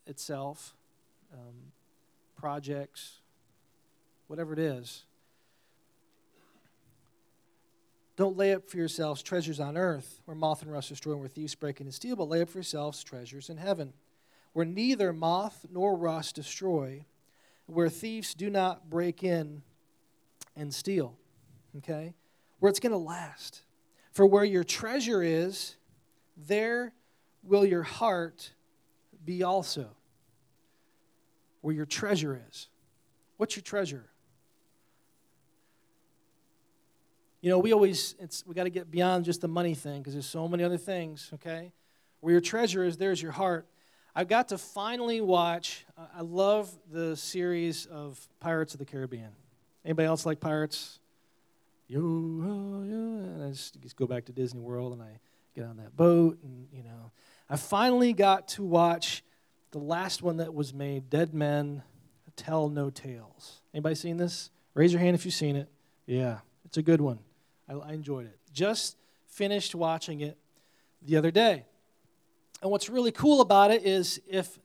itself, 0.08 0.76
um, 1.34 1.72
projects, 2.36 3.20
whatever 4.28 4.52
it 4.54 4.60
is, 4.60 5.06
Don't 8.20 8.36
lay 8.36 8.54
up 8.54 8.70
for 8.70 8.76
yourselves 8.76 9.24
treasures 9.24 9.62
on 9.62 9.78
earth, 9.78 10.20
where 10.26 10.36
moth 10.36 10.62
and 10.62 10.70
rust 10.70 10.90
destroy, 10.90 11.14
and 11.14 11.22
where 11.22 11.30
thieves 11.30 11.56
break 11.56 11.80
in 11.80 11.88
and 11.88 11.94
steal, 11.94 12.18
but 12.18 12.28
lay 12.28 12.42
up 12.42 12.50
for 12.50 12.58
yourselves 12.58 13.02
treasures 13.02 13.50
in 13.50 13.56
heaven, 13.56 13.94
where 14.52 14.66
neither 14.66 15.14
moth 15.14 15.66
nor 15.72 15.96
rust 15.96 16.36
destroy, 16.36 17.06
where 17.66 17.88
thieves 17.88 18.34
do 18.34 18.50
not 18.50 18.90
break 18.90 19.24
in 19.24 19.62
and 20.54 20.74
steal. 20.74 21.16
Okay? 21.78 22.14
Where 22.60 22.70
it's 22.70 22.82
going 22.82 22.92
to 22.92 22.98
last. 22.98 23.62
For 24.20 24.26
where 24.26 24.44
your 24.44 24.66
treasure 24.66 25.24
is, 25.24 25.78
there 26.36 26.92
will 27.42 27.66
your 27.66 27.84
heart 27.84 28.52
be 29.24 29.44
also. 29.44 29.88
Where 31.62 31.74
your 31.74 31.86
treasure 31.86 32.38
is. 32.50 32.68
What's 33.38 33.56
your 33.56 33.64
treasure? 33.64 34.10
You 37.40 37.50
know, 37.50 37.60
we 37.60 37.72
always, 37.72 38.16
it's, 38.20 38.46
we 38.46 38.54
got 38.54 38.66
to 38.66 38.70
get 38.70 38.92
beyond 38.92 39.24
just 39.24 39.40
the 39.40 39.48
money 39.48 39.74
thing 39.74 40.02
because 40.02 40.12
there's 40.12 40.26
so 40.26 40.50
many 40.50 40.66
other 40.66 40.76
things, 40.76 41.30
okay? 41.36 41.72
Where 42.20 42.34
your 42.34 42.42
treasure 42.42 42.84
is, 42.84 42.98
there's 42.98 43.22
your 43.22 43.32
heart. 43.32 43.68
I've 44.14 44.28
got 44.28 44.50
to 44.50 44.58
finally 44.58 45.22
watch, 45.22 45.86
I 45.98 46.24
love 46.24 46.70
the 46.92 47.16
series 47.16 47.86
of 47.86 48.20
Pirates 48.42 48.74
of 48.74 48.80
the 48.80 48.86
Caribbean. 48.86 49.32
Anybody 49.86 50.08
else 50.08 50.26
like 50.26 50.42
pirates? 50.42 50.99
Yo. 51.90 52.00
And 52.00 53.44
I 53.44 53.50
just, 53.50 53.82
just 53.82 53.96
go 53.96 54.06
back 54.06 54.26
to 54.26 54.32
Disney 54.32 54.62
World 54.62 54.94
and 54.94 55.02
I 55.02 55.20
get 55.56 55.66
on 55.66 55.78
that 55.78 55.98
boat 55.98 56.38
and, 56.44 56.68
you 56.72 56.84
know. 56.84 57.12
I 57.50 57.56
finally 57.56 58.14
got 58.14 58.48
to 58.50 58.64
watch 58.64 59.24
the 59.72 59.80
last 59.80 60.22
one 60.22 60.38
that 60.38 60.54
was 60.54 60.72
made, 60.72 61.10
Dead 61.10 61.34
Men 61.34 61.82
Tell 62.36 62.70
No 62.70 62.90
Tales. 62.90 63.62
Anybody 63.74 63.96
seen 63.96 64.18
this? 64.18 64.50
Raise 64.74 64.94
your 64.94 65.02
hand 65.02 65.16
if 65.16 65.26
you've 65.26 65.34
seen 65.34 65.56
it. 65.56 65.68
Yeah, 66.06 66.38
it's 66.64 66.78
a 66.78 66.82
good 66.82 67.02
one. 67.02 67.20
I, 67.68 67.74
I 67.74 67.92
enjoyed 67.94 68.28
it. 68.28 68.38
Just 68.54 68.96
finished 69.28 69.76
watching 69.76 70.22
it 70.22 70.38
the 71.02 71.18
other 71.18 71.32
day. 71.32 71.66
And 72.62 72.72
what's 72.72 72.88
really 72.88 73.12
cool 73.12 73.42
about 73.42 73.72
it 73.72 73.84
is 73.84 74.22
if 74.28 74.60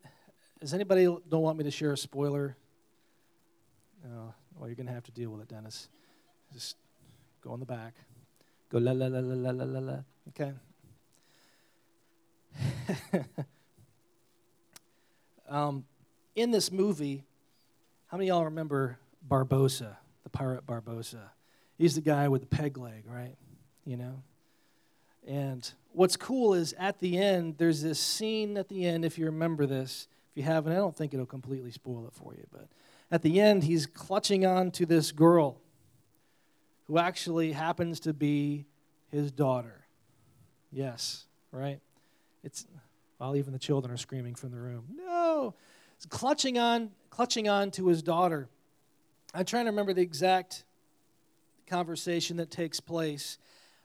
does 0.61 0.73
anybody 0.75 1.05
don't 1.05 1.43
want 1.43 1.59
me 1.59 1.65
to 1.65 1.71
share 1.71 1.93
a 1.93 1.97
spoiler? 1.97 2.57
Oh, 4.07 4.33
well, 4.57 4.69
you're 4.69 4.77
gonna 4.77 4.93
have 4.93 5.05
to 5.05 5.13
deal 5.13 5.31
with 5.31 5.41
it, 5.41 5.49
Dennis. 5.49 5.89
Just 6.53 6.77
Go 7.45 7.53
on 7.53 7.61
the 7.61 7.67
back. 7.67 7.93
Go 8.71 8.79
la 8.79 8.93
la 8.93 9.07
la 9.07 9.19
la 9.21 9.51
la 9.51 9.65
la 9.65 9.79
la. 9.79 9.99
Okay. 10.31 10.53
um, 15.49 15.85
in 16.35 16.51
this 16.51 16.73
movie, 16.73 17.23
how 18.07 18.17
many 18.17 18.31
of 18.31 18.37
y'all 18.37 18.45
remember 18.47 18.99
Barbossa, 19.29 19.97
the 20.23 20.31
pirate 20.31 20.67
Barbossa? 20.67 21.21
He's 21.77 21.97
the 21.97 22.01
guy 22.01 22.29
with 22.29 22.41
the 22.41 22.47
peg 22.47 22.79
leg, 22.79 23.05
right? 23.07 23.35
You 23.85 23.99
know? 23.99 24.23
And 25.27 25.71
what's 25.93 26.17
cool 26.17 26.55
is 26.55 26.73
at 26.79 26.99
the 27.01 27.19
end, 27.19 27.57
there's 27.59 27.83
this 27.83 27.99
scene 27.99 28.57
at 28.57 28.71
the 28.71 28.87
end, 28.87 29.05
if 29.05 29.19
you 29.19 29.27
remember 29.27 29.67
this. 29.67 30.09
If 30.33 30.39
you 30.39 30.43
haven't, 30.45 30.73
I 30.73 30.77
don't 30.77 30.97
think 30.97 31.13
it'll 31.13 31.27
completely 31.27 31.73
spoil 31.73 32.07
it 32.07 32.15
for 32.15 32.33
you, 32.33 32.47
but 32.51 32.69
at 33.11 33.21
the 33.21 33.39
end, 33.39 33.65
he's 33.65 33.85
clutching 33.85 34.47
on 34.47 34.71
to 34.73 34.87
this 34.87 35.13
girl 35.13 35.59
who 36.87 36.99
actually 36.99 37.53
happens 37.53 38.01
to 38.01 38.13
be 38.13 38.67
his 39.11 39.33
daughter. 39.33 39.85
Yes, 40.71 41.27
right? 41.53 41.81
It's 42.43 42.67
while 43.19 43.37
even 43.37 43.53
the 43.53 43.59
children 43.59 43.93
are 43.93 43.97
screaming 43.97 44.35
from 44.35 44.51
the 44.51 44.59
room. 44.59 44.85
No! 44.95 45.55
He's 45.97 46.07
clutching 46.07 46.59
on, 46.59 46.91
clutching 47.11 47.49
on 47.49 47.71
to 47.73 47.87
his 47.87 48.03
daughter. 48.03 48.49
I'm 49.33 49.45
trying 49.45 49.65
to 49.65 49.71
remember 49.71 49.95
the 49.95 50.03
exact 50.03 50.65
conversation 51.67 52.37
that 52.39 52.51
takes 52.51 52.81
place. 52.81 53.39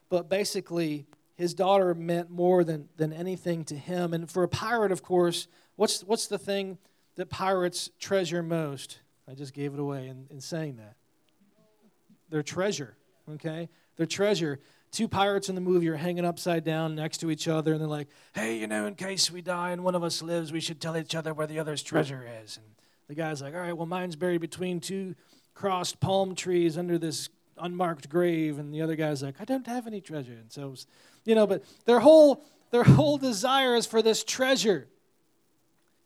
But 0.08 0.28
basically, 0.28 1.06
his 1.36 1.54
daughter 1.54 1.94
meant 1.94 2.30
more 2.30 2.64
than, 2.64 2.88
than 2.96 3.12
anything 3.12 3.64
to 3.64 3.76
him. 3.76 4.12
And 4.12 4.30
for 4.30 4.42
a 4.42 4.48
pirate, 4.48 4.92
of 4.92 5.02
course, 5.02 5.48
what's, 5.76 6.02
what's 6.02 6.26
the 6.26 6.38
thing 6.38 6.78
that 7.14 7.30
pirates 7.30 7.90
treasure 7.98 8.42
most? 8.42 8.98
I 9.28 9.34
just 9.34 9.54
gave 9.54 9.72
it 9.72 9.80
away 9.80 10.08
in, 10.08 10.26
in 10.30 10.40
saying 10.40 10.76
that. 10.76 10.96
Their 12.30 12.42
treasure, 12.42 12.96
okay? 13.28 13.68
Their 13.96 14.06
treasure. 14.06 14.60
Two 14.92 15.06
pirates 15.06 15.48
in 15.48 15.54
the 15.54 15.60
movie 15.60 15.88
are 15.88 15.96
hanging 15.96 16.24
upside 16.24 16.64
down 16.64 16.94
next 16.94 17.18
to 17.18 17.30
each 17.30 17.46
other, 17.46 17.72
and 17.72 17.80
they're 17.80 17.88
like, 17.88 18.08
hey, 18.34 18.56
you 18.56 18.66
know, 18.66 18.86
in 18.86 18.94
case 18.94 19.30
we 19.30 19.42
die 19.42 19.70
and 19.70 19.84
one 19.84 19.94
of 19.94 20.02
us 20.02 20.22
lives, 20.22 20.52
we 20.52 20.60
should 20.60 20.80
tell 20.80 20.96
each 20.96 21.14
other 21.14 21.34
where 21.34 21.46
the 21.46 21.58
other's 21.58 21.82
treasure 21.82 22.26
is. 22.42 22.56
And 22.56 22.66
the 23.08 23.14
guy's 23.14 23.42
like, 23.42 23.54
all 23.54 23.60
right, 23.60 23.76
well, 23.76 23.86
mine's 23.86 24.16
buried 24.16 24.40
between 24.40 24.80
two 24.80 25.14
crossed 25.54 26.00
palm 26.00 26.34
trees 26.34 26.78
under 26.78 26.98
this 26.98 27.28
unmarked 27.58 28.08
grave, 28.08 28.58
and 28.58 28.72
the 28.72 28.82
other 28.82 28.96
guy's 28.96 29.22
like, 29.22 29.40
I 29.40 29.44
don't 29.44 29.66
have 29.66 29.86
any 29.86 30.00
treasure. 30.00 30.32
And 30.32 30.50
so, 30.50 30.74
you 31.24 31.34
know, 31.34 31.46
but 31.46 31.64
their 31.84 32.00
whole 32.00 32.42
their 32.70 32.84
whole 32.84 33.18
desire 33.18 33.74
is 33.74 33.86
for 33.86 34.00
this 34.00 34.24
treasure. 34.24 34.88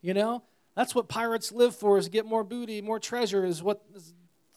You 0.03 0.15
know, 0.15 0.43
that's 0.75 0.95
what 0.95 1.09
pirates 1.09 1.53
live 1.53 1.77
for: 1.77 1.99
is 1.99 2.09
get 2.09 2.27
more 2.27 2.45
booty, 2.45 2.81
more 2.83 2.99
treasure. 2.99 3.45
Is 3.45 3.63
what 3.63 3.83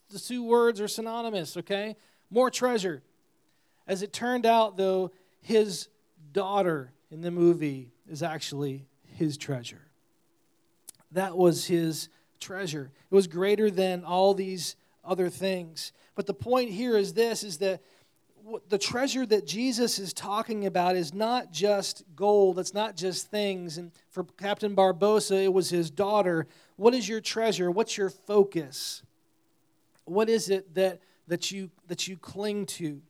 the 0.09 0.19
two 0.19 0.43
words 0.43 0.79
are 0.81 0.87
synonymous. 0.87 1.57
Okay, 1.57 1.95
more 2.29 2.49
treasure. 2.49 3.01
As 3.87 4.01
it 4.01 4.11
turned 4.11 4.45
out, 4.45 4.77
though, 4.77 5.11
his 5.41 5.87
daughter 6.33 6.91
in 7.09 7.21
the 7.21 7.31
movie 7.31 7.91
is 8.09 8.21
actually 8.21 8.85
his 9.15 9.37
treasure. 9.37 9.87
That 11.11 11.37
was 11.37 11.65
his 11.65 12.09
treasure. 12.39 12.91
It 13.09 13.15
was 13.15 13.27
greater 13.27 13.71
than 13.71 14.03
all 14.03 14.33
these 14.33 14.75
other 15.05 15.29
things. 15.29 15.93
But 16.15 16.25
the 16.25 16.33
point 16.33 16.69
here 16.71 16.97
is 16.97 17.13
this 17.13 17.43
is 17.43 17.59
that 17.59 17.81
the 18.69 18.77
treasure 18.77 19.25
that 19.25 19.45
Jesus 19.45 19.99
is 19.99 20.13
talking 20.13 20.65
about 20.65 20.95
is 20.95 21.13
not 21.13 21.51
just 21.51 22.03
gold, 22.15 22.59
it's 22.59 22.73
not 22.73 22.95
just 22.95 23.29
things. 23.29 23.77
And 23.77 23.91
for 24.09 24.23
Captain 24.23 24.75
Barbossa, 24.75 25.43
it 25.43 25.51
was 25.51 25.69
his 25.69 25.91
daughter. 25.91 26.47
What 26.77 26.93
is 26.93 27.09
your 27.09 27.19
treasure? 27.19 27.69
What's 27.69 27.97
your 27.97 28.09
focus? 28.09 29.03
What 30.07 30.29
is 30.29 30.49
it 30.49 30.73
that, 30.75 31.01
that, 31.27 31.51
you, 31.51 31.69
that 31.87 32.07
you 32.07 32.17
cling 32.17 32.65
to? 32.65 33.01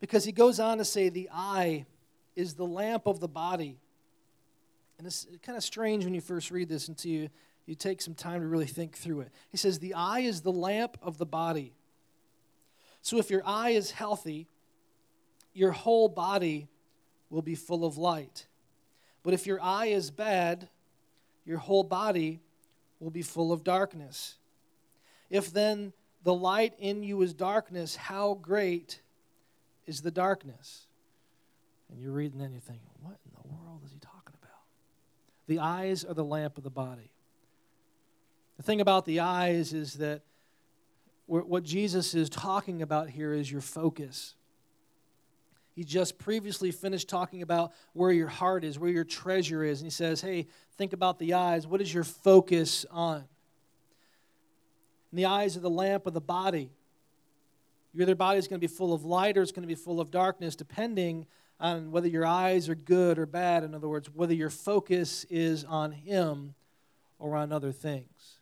Because 0.00 0.24
he 0.24 0.32
goes 0.32 0.58
on 0.58 0.78
to 0.78 0.84
say, 0.84 1.08
the 1.10 1.28
eye 1.32 1.84
is 2.34 2.54
the 2.54 2.64
lamp 2.64 3.06
of 3.06 3.20
the 3.20 3.28
body. 3.28 3.78
And 4.98 5.06
it's 5.06 5.26
kind 5.42 5.56
of 5.56 5.62
strange 5.62 6.04
when 6.04 6.14
you 6.14 6.22
first 6.22 6.50
read 6.50 6.68
this 6.68 6.88
until 6.88 7.10
you, 7.10 7.28
you 7.66 7.74
take 7.74 8.00
some 8.00 8.14
time 8.14 8.40
to 8.40 8.46
really 8.46 8.66
think 8.66 8.96
through 8.96 9.20
it. 9.20 9.30
He 9.50 9.56
says, 9.56 9.78
The 9.78 9.94
eye 9.94 10.20
is 10.20 10.40
the 10.40 10.52
lamp 10.52 10.96
of 11.02 11.18
the 11.18 11.26
body. 11.26 11.74
So 13.02 13.18
if 13.18 13.30
your 13.30 13.42
eye 13.44 13.70
is 13.70 13.90
healthy, 13.90 14.48
your 15.52 15.72
whole 15.72 16.08
body 16.08 16.68
will 17.28 17.42
be 17.42 17.54
full 17.54 17.84
of 17.84 17.98
light. 17.98 18.46
But 19.22 19.34
if 19.34 19.46
your 19.46 19.60
eye 19.60 19.86
is 19.86 20.10
bad, 20.10 20.68
your 21.44 21.58
whole 21.58 21.82
body 21.82 22.40
will 23.00 23.10
be 23.10 23.22
full 23.22 23.52
of 23.52 23.64
darkness. 23.64 24.36
If 25.30 25.52
then 25.52 25.92
the 26.22 26.34
light 26.34 26.74
in 26.78 27.02
you 27.02 27.22
is 27.22 27.34
darkness, 27.34 27.96
how 27.96 28.34
great 28.34 29.00
is 29.86 30.02
the 30.02 30.10
darkness? 30.10 30.86
And 31.90 32.00
you're 32.00 32.12
reading 32.12 32.40
and 32.40 32.52
you're 32.52 32.60
thinking, 32.60 32.88
what 33.00 33.16
in 33.24 33.32
the 33.32 33.48
world 33.48 33.82
is 33.84 33.92
he 33.92 33.98
talking 33.98 34.34
about? 34.42 34.62
The 35.46 35.60
eyes 35.60 36.04
are 36.04 36.14
the 36.14 36.24
lamp 36.24 36.58
of 36.58 36.64
the 36.64 36.70
body. 36.70 37.10
The 38.56 38.62
thing 38.62 38.80
about 38.80 39.04
the 39.04 39.20
eyes 39.20 39.72
is 39.72 39.94
that 39.94 40.22
what 41.26 41.64
Jesus 41.64 42.14
is 42.14 42.30
talking 42.30 42.82
about 42.82 43.10
here 43.10 43.32
is 43.32 43.50
your 43.50 43.60
focus. 43.60 44.34
He 45.74 45.84
just 45.84 46.18
previously 46.18 46.70
finished 46.70 47.08
talking 47.08 47.42
about 47.42 47.72
where 47.92 48.12
your 48.12 48.28
heart 48.28 48.64
is, 48.64 48.78
where 48.78 48.90
your 48.90 49.04
treasure 49.04 49.62
is. 49.62 49.80
And 49.80 49.86
he 49.86 49.90
says, 49.90 50.20
hey, 50.20 50.46
think 50.76 50.92
about 50.92 51.18
the 51.18 51.34
eyes. 51.34 51.66
What 51.66 51.80
is 51.80 51.92
your 51.92 52.04
focus 52.04 52.86
on? 52.90 53.24
And 55.16 55.24
the 55.24 55.30
eyes 55.30 55.56
are 55.56 55.60
the 55.60 55.70
lamp 55.70 56.06
of 56.06 56.12
the 56.12 56.20
body. 56.20 56.68
Your 57.94 58.14
body 58.14 58.38
is 58.38 58.48
going 58.48 58.60
to 58.60 58.68
be 58.68 58.70
full 58.70 58.92
of 58.92 59.06
light 59.06 59.38
or 59.38 59.40
it's 59.40 59.50
going 59.50 59.62
to 59.62 59.66
be 59.66 59.74
full 59.74 59.98
of 59.98 60.10
darkness, 60.10 60.54
depending 60.54 61.24
on 61.58 61.90
whether 61.90 62.06
your 62.06 62.26
eyes 62.26 62.68
are 62.68 62.74
good 62.74 63.18
or 63.18 63.24
bad. 63.24 63.64
In 63.64 63.74
other 63.74 63.88
words, 63.88 64.10
whether 64.12 64.34
your 64.34 64.50
focus 64.50 65.24
is 65.30 65.64
on 65.64 65.92
Him 65.92 66.54
or 67.18 67.34
on 67.34 67.50
other 67.50 67.72
things. 67.72 68.40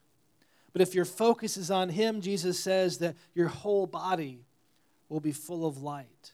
But 0.73 0.83
if 0.83 0.97
your 0.97 1.04
focus 1.04 1.57
is 1.57 1.71
on 1.71 1.90
Him, 1.90 2.21
Jesus 2.21 2.59
says 2.59 2.99
that 2.99 3.14
your 3.37 3.47
whole 3.47 3.87
body 3.87 4.40
will 5.09 5.21
be 5.21 5.31
full 5.31 5.64
of 5.64 5.81
light. 5.81 6.33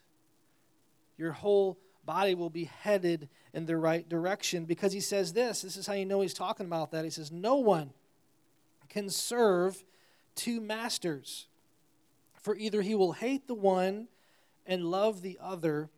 Your 1.19 1.33
whole 1.33 1.77
body 2.07 2.35
will 2.35 2.49
be 2.49 2.65
headed 2.65 3.29
in 3.53 3.67
the 3.67 3.77
right 3.77 4.09
direction 4.09 4.65
because 4.65 4.95
He 4.95 5.01
says 5.01 5.35
this. 5.35 5.61
This 5.61 5.77
is 5.77 5.87
how 5.87 5.93
you 5.93 6.07
know 6.07 6.23
He's 6.23 6.33
talking 6.33 6.65
about 6.65 6.93
that. 6.93 7.05
He 7.05 7.11
says, 7.11 7.31
No 7.31 7.57
one 7.57 7.91
can 8.89 9.11
serve 9.11 9.85
two 10.35 10.61
masters, 10.61 11.47
for 12.41 12.57
either 12.57 12.83
he 12.83 12.95
will 12.95 13.13
hate 13.13 13.47
the 13.47 13.55
one 13.55 14.09
and 14.67 14.85
love 14.85 15.23
the 15.23 15.39
other 15.41 15.91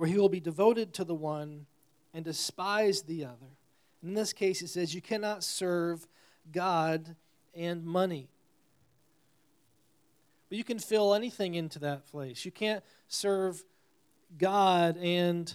or 0.00 0.06
he 0.06 0.16
will 0.16 0.30
be 0.30 0.40
devoted 0.40 0.94
to 0.94 1.04
the 1.04 1.14
one 1.14 1.66
and 2.14 2.24
despise 2.24 3.02
the 3.02 3.24
other. 3.24 3.56
In 4.02 4.14
this 4.14 4.32
case, 4.32 4.62
it 4.62 4.68
says, 4.68 4.94
You 4.94 5.02
cannot 5.02 5.44
serve 5.44 6.06
God 6.50 7.16
and 7.54 7.84
money. 7.84 8.28
But 10.48 10.56
you 10.56 10.64
can 10.64 10.78
fill 10.78 11.14
anything 11.14 11.54
into 11.54 11.78
that 11.80 12.06
place. 12.06 12.46
You 12.46 12.50
can't 12.50 12.82
serve 13.08 13.62
God 14.38 14.96
and 14.96 15.52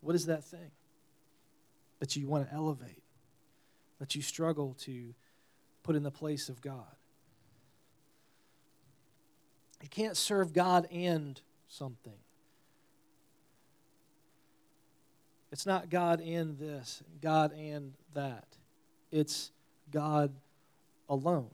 what 0.00 0.16
is 0.16 0.26
that 0.26 0.44
thing 0.44 0.70
that 2.00 2.16
you 2.16 2.26
want 2.26 2.48
to 2.48 2.54
elevate, 2.54 3.02
that 4.00 4.14
you 4.14 4.22
struggle 4.22 4.74
to 4.80 5.14
put 5.82 5.96
in 5.96 6.02
the 6.02 6.10
place 6.10 6.48
of 6.48 6.60
God? 6.60 6.96
You 9.82 9.88
can't 9.88 10.16
serve 10.16 10.52
God 10.52 10.86
and 10.92 11.40
something. 11.68 12.12
It's 15.50 15.66
not 15.66 15.90
God 15.90 16.20
and 16.20 16.58
this, 16.58 17.02
God 17.20 17.52
and 17.52 17.92
that. 18.14 18.46
It's 19.10 19.50
God 19.90 20.32
alone. 21.08 21.50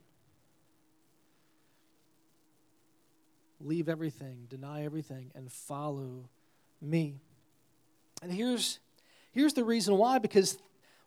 Leave 3.60 3.88
everything, 3.88 4.46
deny 4.48 4.84
everything, 4.84 5.32
and 5.34 5.50
follow 5.50 6.28
me. 6.80 7.16
And 8.22 8.32
here's, 8.32 8.78
here's 9.32 9.54
the 9.54 9.64
reason 9.64 9.96
why 9.96 10.18
because 10.18 10.58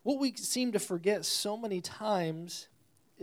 what 0.02 0.18
we 0.18 0.34
seem 0.34 0.72
to 0.72 0.78
forget 0.78 1.24
so 1.24 1.56
many 1.56 1.80
times 1.80 2.68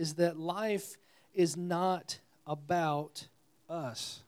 is 0.00 0.14
that 0.14 0.38
life 0.38 0.96
is 1.34 1.58
not 1.58 2.18
about 2.46 3.28
us. 3.68 4.22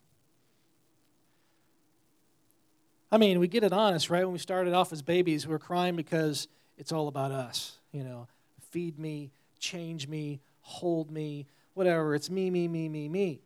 I 3.11 3.17
mean, 3.17 3.41
we 3.41 3.49
get 3.49 3.65
it 3.65 3.73
honest, 3.73 4.11
right? 4.11 4.23
When 4.25 4.35
we 4.35 4.39
started 4.39 4.75
off 4.75 4.93
as 4.93 5.01
babies, 5.01 5.47
we 5.47 5.55
are 5.55 5.59
crying 5.59 5.97
because 5.97 6.47
it's 6.77 6.93
all 6.93 7.09
about 7.09 7.33
us. 7.33 7.79
You 7.91 8.05
know, 8.05 8.29
feed 8.71 8.99
me, 8.99 9.31
change 9.59 10.09
me, 10.09 10.41
hold 10.61 11.11
me, 11.11 11.47
whatever. 11.73 12.15
It's 12.15 12.29
me, 12.29 12.51
me, 12.51 12.69
me, 12.69 12.91
me, 12.91 13.09
me. 13.09 13.41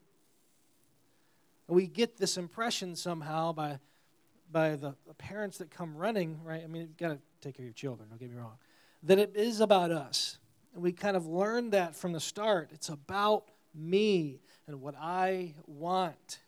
And 1.68 1.76
we 1.76 1.86
get 1.86 2.16
this 2.16 2.36
impression 2.36 2.96
somehow 2.96 3.52
by 3.52 3.78
by 4.50 4.76
the, 4.76 4.94
parents 5.18 5.58
that 5.58 5.70
come 5.70 5.96
running, 5.96 6.38
right? 6.44 6.62
I 6.62 6.66
mean, 6.66 6.82
you've 6.82 6.96
got 6.96 7.08
to 7.08 7.18
take 7.40 7.56
care 7.56 7.64
of 7.64 7.66
your 7.66 7.72
children, 7.72 8.08
don't 8.08 8.20
get 8.20 8.30
me 8.30 8.36
wrong. 8.36 8.52
That 9.02 9.18
it 9.18 9.32
is 9.34 9.60
about 9.60 9.90
us. 9.90 10.38
And 10.76 10.82
we 10.82 10.92
kind 10.92 11.16
of 11.16 11.26
learned 11.26 11.72
that 11.72 11.96
from 11.96 12.12
the 12.12 12.20
start. 12.20 12.68
It's 12.70 12.90
about 12.90 13.48
me 13.74 14.40
and 14.66 14.82
what 14.82 14.94
I 15.00 15.54
want 15.66 16.38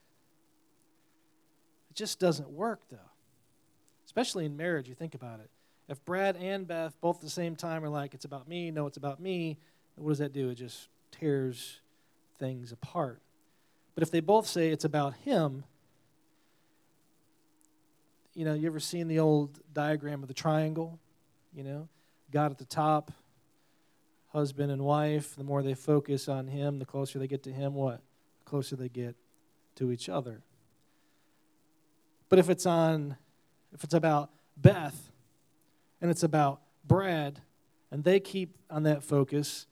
It 1.91 1.97
just 1.97 2.21
doesn't 2.21 2.51
work, 2.51 2.83
though. 2.91 2.99
Especially 4.05 4.45
in 4.45 4.55
marriage, 4.55 4.87
you 4.87 4.95
think 4.95 5.15
about 5.15 5.41
it. 5.41 5.49
If 5.89 6.05
Brad 6.05 6.37
and 6.37 6.69
Beth 6.69 6.95
both 7.01 7.17
at 7.17 7.23
the 7.23 7.31
same 7.31 7.57
time 7.57 7.83
are 7.83 7.89
like, 7.89 8.13
it's 8.13 8.27
about 8.27 8.47
me, 8.47 8.71
no, 8.71 8.87
it's 8.87 8.99
about 8.99 9.19
me, 9.19 9.57
what 9.97 10.11
does 10.11 10.19
that 10.19 10.35
do? 10.35 10.51
It 10.51 10.57
just 10.57 10.89
tears 11.11 11.81
things 12.39 12.71
apart. 12.71 13.23
But 13.95 14.03
if 14.03 14.11
they 14.11 14.21
both 14.21 14.47
say 14.47 14.69
it's 14.69 14.85
about 14.85 15.15
him, 15.15 15.65
you 18.35 18.45
know, 18.45 18.53
you 18.53 18.67
ever 18.67 18.79
seen 18.79 19.09
the 19.09 19.21
old 19.21 19.59
diagram 19.73 20.21
of 20.21 20.29
the 20.29 20.35
triangle? 20.35 20.99
You 21.55 21.65
know, 21.65 21.89
God 22.31 22.51
at 22.51 22.59
the 22.59 22.67
top, 22.67 23.11
husband 24.39 24.71
and 24.71 24.85
wife. 24.85 25.35
The 25.35 25.43
more 25.43 25.63
they 25.65 25.75
focus 25.75 26.29
on 26.29 26.47
him, 26.47 26.79
the 26.79 26.85
closer 26.85 27.19
they 27.19 27.27
get 27.27 27.43
to 27.43 27.53
him, 27.53 27.75
what? 27.75 28.01
The 28.39 28.45
closer 28.45 28.77
they 28.77 28.89
get 28.89 29.17
to 29.77 29.91
each 29.91 30.09
other. 30.09 30.43
But 32.29 32.39
if 32.39 32.49
it's 32.49 32.65
on, 32.65 33.17
if 33.73 33.83
it's 33.83 33.95
about 33.95 34.31
Beth 34.57 35.11
and 36.01 36.09
it's 36.09 36.23
about 36.23 36.61
Brad, 36.87 37.41
and 37.91 38.05
they 38.05 38.21
keep 38.21 38.57
on 38.71 38.85
that 38.85 39.03
focus, 39.03 39.67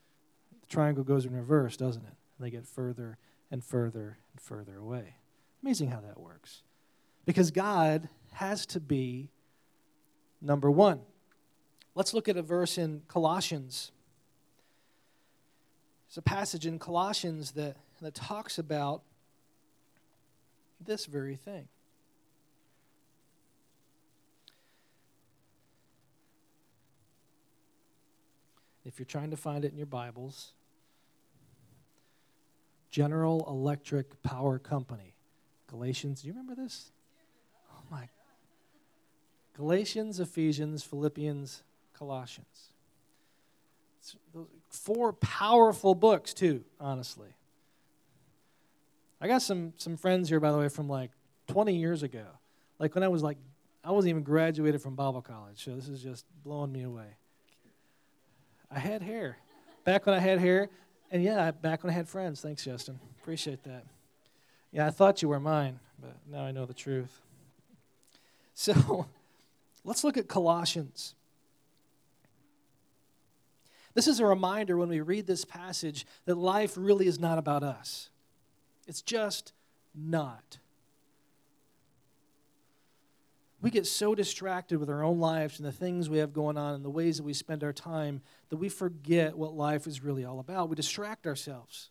the 0.61 0.67
triangle 0.67 1.03
goes 1.05 1.25
in 1.25 1.33
reverse, 1.33 1.77
doesn't 1.77 2.03
it? 2.03 2.15
And 2.37 2.45
they 2.45 2.49
get 2.49 2.65
further 2.65 3.17
and 3.49 3.63
further 3.63 4.17
and 4.33 4.41
further 4.41 4.75
away. 4.77 5.15
Amazing 5.63 5.91
how 5.91 6.01
that 6.01 6.19
works. 6.19 6.63
Because 7.25 7.51
God 7.51 8.09
has 8.33 8.65
to 8.67 8.81
be 8.81 9.29
number 10.41 10.69
one. 10.69 10.99
Let's 11.95 12.13
look 12.13 12.27
at 12.27 12.35
a 12.35 12.41
verse 12.41 12.77
in 12.77 13.03
Colossians. 13.07 13.91
There's 16.07 16.17
a 16.17 16.21
passage 16.21 16.65
in 16.65 16.79
Colossians 16.79 17.51
that, 17.51 17.77
that 18.01 18.15
talks 18.15 18.57
about 18.57 19.03
this 20.79 21.05
very 21.05 21.35
thing. 21.35 21.67
if 28.87 28.97
you're 28.99 29.05
trying 29.05 29.31
to 29.31 29.37
find 29.37 29.65
it 29.65 29.71
in 29.71 29.77
your 29.77 29.85
Bibles, 29.85 30.53
General 32.89 33.45
Electric 33.47 34.23
Power 34.23 34.57
Company. 34.57 35.13
Galatians, 35.67 36.21
do 36.21 36.27
you 36.27 36.33
remember 36.33 36.55
this? 36.55 36.91
Oh 37.69 37.83
my. 37.91 38.07
Galatians, 39.57 40.21
Ephesians, 40.21 40.83
Philippians, 40.83 41.63
Colossians. 41.93 42.71
Four 44.77 45.13
powerful 45.13 45.95
books, 45.95 46.33
too, 46.33 46.63
honestly. 46.79 47.29
I 49.19 49.27
got 49.27 49.41
some, 49.41 49.73
some 49.77 49.97
friends 49.97 50.29
here, 50.29 50.39
by 50.39 50.51
the 50.51 50.57
way, 50.57 50.69
from 50.69 50.87
like 50.87 51.11
20 51.47 51.75
years 51.75 52.03
ago. 52.03 52.25
Like 52.79 52.93
when 52.93 53.03
I 53.03 53.07
was 53.07 53.23
like, 53.23 53.37
I 53.83 53.91
wasn't 53.91 54.09
even 54.09 54.23
graduated 54.23 54.81
from 54.81 54.95
Bible 54.95 55.21
college, 55.21 55.63
so 55.63 55.75
this 55.75 55.87
is 55.87 56.03
just 56.03 56.25
blowing 56.43 56.71
me 56.71 56.83
away. 56.83 57.15
I 58.69 58.79
had 58.79 59.01
hair. 59.01 59.37
Back 59.85 60.05
when 60.05 60.13
I 60.13 60.19
had 60.19 60.39
hair, 60.39 60.69
and 61.09 61.23
yeah, 61.23 61.51
back 61.51 61.83
when 61.83 61.91
I 61.91 61.93
had 61.93 62.09
friends. 62.09 62.41
Thanks, 62.41 62.65
Justin. 62.65 62.99
Appreciate 63.21 63.63
that. 63.63 63.85
Yeah, 64.71 64.85
I 64.85 64.89
thought 64.89 65.21
you 65.21 65.29
were 65.29 65.39
mine, 65.39 65.79
but 65.99 66.15
now 66.29 66.43
I 66.43 66.51
know 66.51 66.65
the 66.65 66.73
truth. 66.73 67.21
So 68.53 69.07
let's 69.85 70.03
look 70.03 70.17
at 70.17 70.27
Colossians. 70.27 71.15
This 73.97 74.07
is 74.07 74.19
a 74.19 74.27
reminder 74.27 74.77
when 74.77 74.89
we 74.89 75.01
read 75.01 75.25
this 75.25 75.43
passage 75.43 76.05
that 76.25 76.37
life 76.37 76.75
really 76.77 77.07
is 77.07 77.19
not 77.19 77.39
about 77.39 77.63
us. 77.63 78.11
It's 78.85 79.01
just 79.01 79.53
not. 79.95 80.59
We 83.59 83.71
get 83.71 83.87
so 83.87 84.13
distracted 84.13 84.77
with 84.77 84.91
our 84.91 85.03
own 85.03 85.19
lives 85.19 85.57
and 85.57 85.67
the 85.67 85.71
things 85.71 86.11
we 86.11 86.19
have 86.19 86.31
going 86.31 86.59
on 86.59 86.75
and 86.75 86.85
the 86.85 86.91
ways 86.91 87.17
that 87.17 87.23
we 87.23 87.33
spend 87.33 87.63
our 87.63 87.73
time 87.73 88.21
that 88.49 88.57
we 88.57 88.69
forget 88.69 89.35
what 89.35 89.55
life 89.55 89.87
is 89.87 90.03
really 90.03 90.23
all 90.23 90.39
about. 90.39 90.69
We 90.69 90.75
distract 90.75 91.25
ourselves 91.25 91.89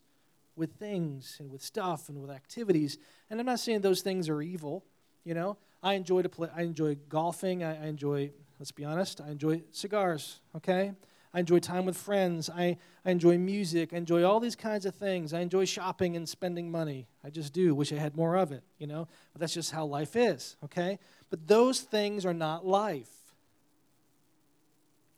with 0.54 0.74
things 0.74 1.38
and 1.40 1.50
with 1.50 1.60
stuff 1.60 2.08
and 2.08 2.22
with 2.22 2.30
activities. 2.30 2.98
And 3.30 3.40
I'm 3.40 3.46
not 3.46 3.58
saying 3.58 3.80
those 3.80 4.02
things 4.02 4.28
are 4.28 4.40
evil. 4.40 4.84
You 5.24 5.34
know, 5.34 5.56
I 5.82 5.94
enjoy 5.94 6.22
to 6.22 6.28
play. 6.28 6.50
I 6.54 6.62
enjoy 6.62 6.98
golfing. 7.08 7.64
I, 7.64 7.82
I 7.82 7.86
enjoy. 7.88 8.30
Let's 8.60 8.70
be 8.70 8.84
honest. 8.84 9.20
I 9.20 9.30
enjoy 9.30 9.64
cigars. 9.72 10.38
Okay. 10.54 10.92
I 11.34 11.40
enjoy 11.40 11.58
time 11.58 11.84
with 11.84 11.96
friends. 11.96 12.48
I, 12.48 12.78
I 13.04 13.10
enjoy 13.10 13.38
music. 13.38 13.92
I 13.92 13.96
enjoy 13.96 14.24
all 14.24 14.40
these 14.40 14.56
kinds 14.56 14.86
of 14.86 14.94
things. 14.94 15.32
I 15.34 15.40
enjoy 15.40 15.64
shopping 15.64 16.16
and 16.16 16.28
spending 16.28 16.70
money. 16.70 17.06
I 17.24 17.30
just 17.30 17.52
do. 17.52 17.74
Wish 17.74 17.92
I 17.92 17.96
had 17.96 18.16
more 18.16 18.36
of 18.36 18.52
it, 18.52 18.62
you 18.78 18.86
know? 18.86 19.08
But 19.32 19.40
that's 19.40 19.54
just 19.54 19.72
how 19.72 19.84
life 19.84 20.16
is, 20.16 20.56
okay? 20.64 20.98
But 21.30 21.46
those 21.46 21.80
things 21.80 22.24
are 22.24 22.34
not 22.34 22.66
life. 22.66 23.10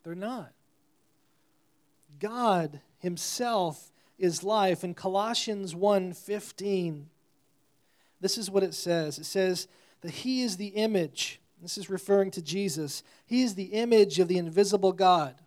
They're 0.03 0.15
not. 0.15 0.53
God 2.19 2.81
himself 2.99 3.93
is 4.19 4.43
life. 4.43 4.83
In 4.83 4.95
Colossians 4.95 5.75
1:15, 5.75 7.07
this 8.21 8.37
is 8.37 8.51
what 8.51 8.63
it 8.63 8.75
says. 8.75 9.19
It 9.19 9.25
says 9.25 9.69
that 10.01 10.11
he 10.11 10.43
is 10.43 10.57
the 10.57 10.69
image. 10.69 11.41
This 11.61 11.79
is 11.79 11.91
referring 11.91 12.31
to 12.33 12.43
Jesus. 12.43 13.03
He 13.27 13.43
is 13.43 13.55
the 13.55 13.65
image 13.65 14.19
of 14.19 14.29
the 14.29 14.39
invisible 14.39 14.93
God. 14.93 15.41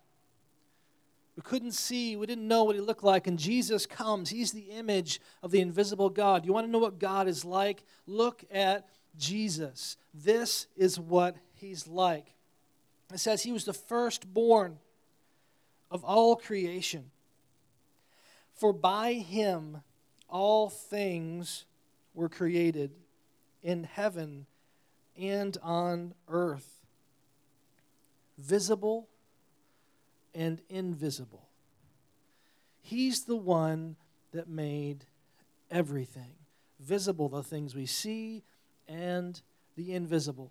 We 1.36 1.42
couldn't 1.42 1.72
see, 1.72 2.14
we 2.16 2.26
didn't 2.26 2.46
know 2.46 2.64
what 2.64 2.74
he 2.74 2.80
looked 2.82 3.04
like, 3.04 3.26
and 3.26 3.38
Jesus 3.38 3.86
comes. 3.86 4.28
He's 4.28 4.52
the 4.52 4.70
image 4.70 5.20
of 5.42 5.50
the 5.50 5.60
invisible 5.60 6.10
God. 6.10 6.44
You 6.44 6.52
want 6.52 6.66
to 6.66 6.70
know 6.70 6.78
what 6.78 6.98
God 6.98 7.26
is 7.26 7.44
like? 7.44 7.84
Look 8.06 8.44
at 8.50 8.86
Jesus. 9.16 9.96
This 10.12 10.66
is 10.76 11.00
what 11.00 11.36
he's 11.54 11.86
like. 11.86 12.34
It 13.12 13.18
says 13.18 13.42
he 13.42 13.52
was 13.52 13.64
the 13.64 13.72
firstborn 13.72 14.78
of 15.90 16.04
all 16.04 16.36
creation. 16.36 17.10
For 18.54 18.72
by 18.72 19.14
him 19.14 19.82
all 20.28 20.68
things 20.68 21.64
were 22.14 22.28
created 22.28 22.90
in 23.62 23.84
heaven 23.84 24.46
and 25.18 25.56
on 25.62 26.14
earth, 26.28 26.80
visible 28.38 29.08
and 30.34 30.60
invisible. 30.68 31.48
He's 32.80 33.24
the 33.24 33.36
one 33.36 33.96
that 34.32 34.48
made 34.48 35.04
everything 35.70 36.34
visible, 36.80 37.28
the 37.28 37.42
things 37.42 37.74
we 37.74 37.86
see 37.86 38.42
and 38.88 39.40
the 39.76 39.94
invisible. 39.94 40.50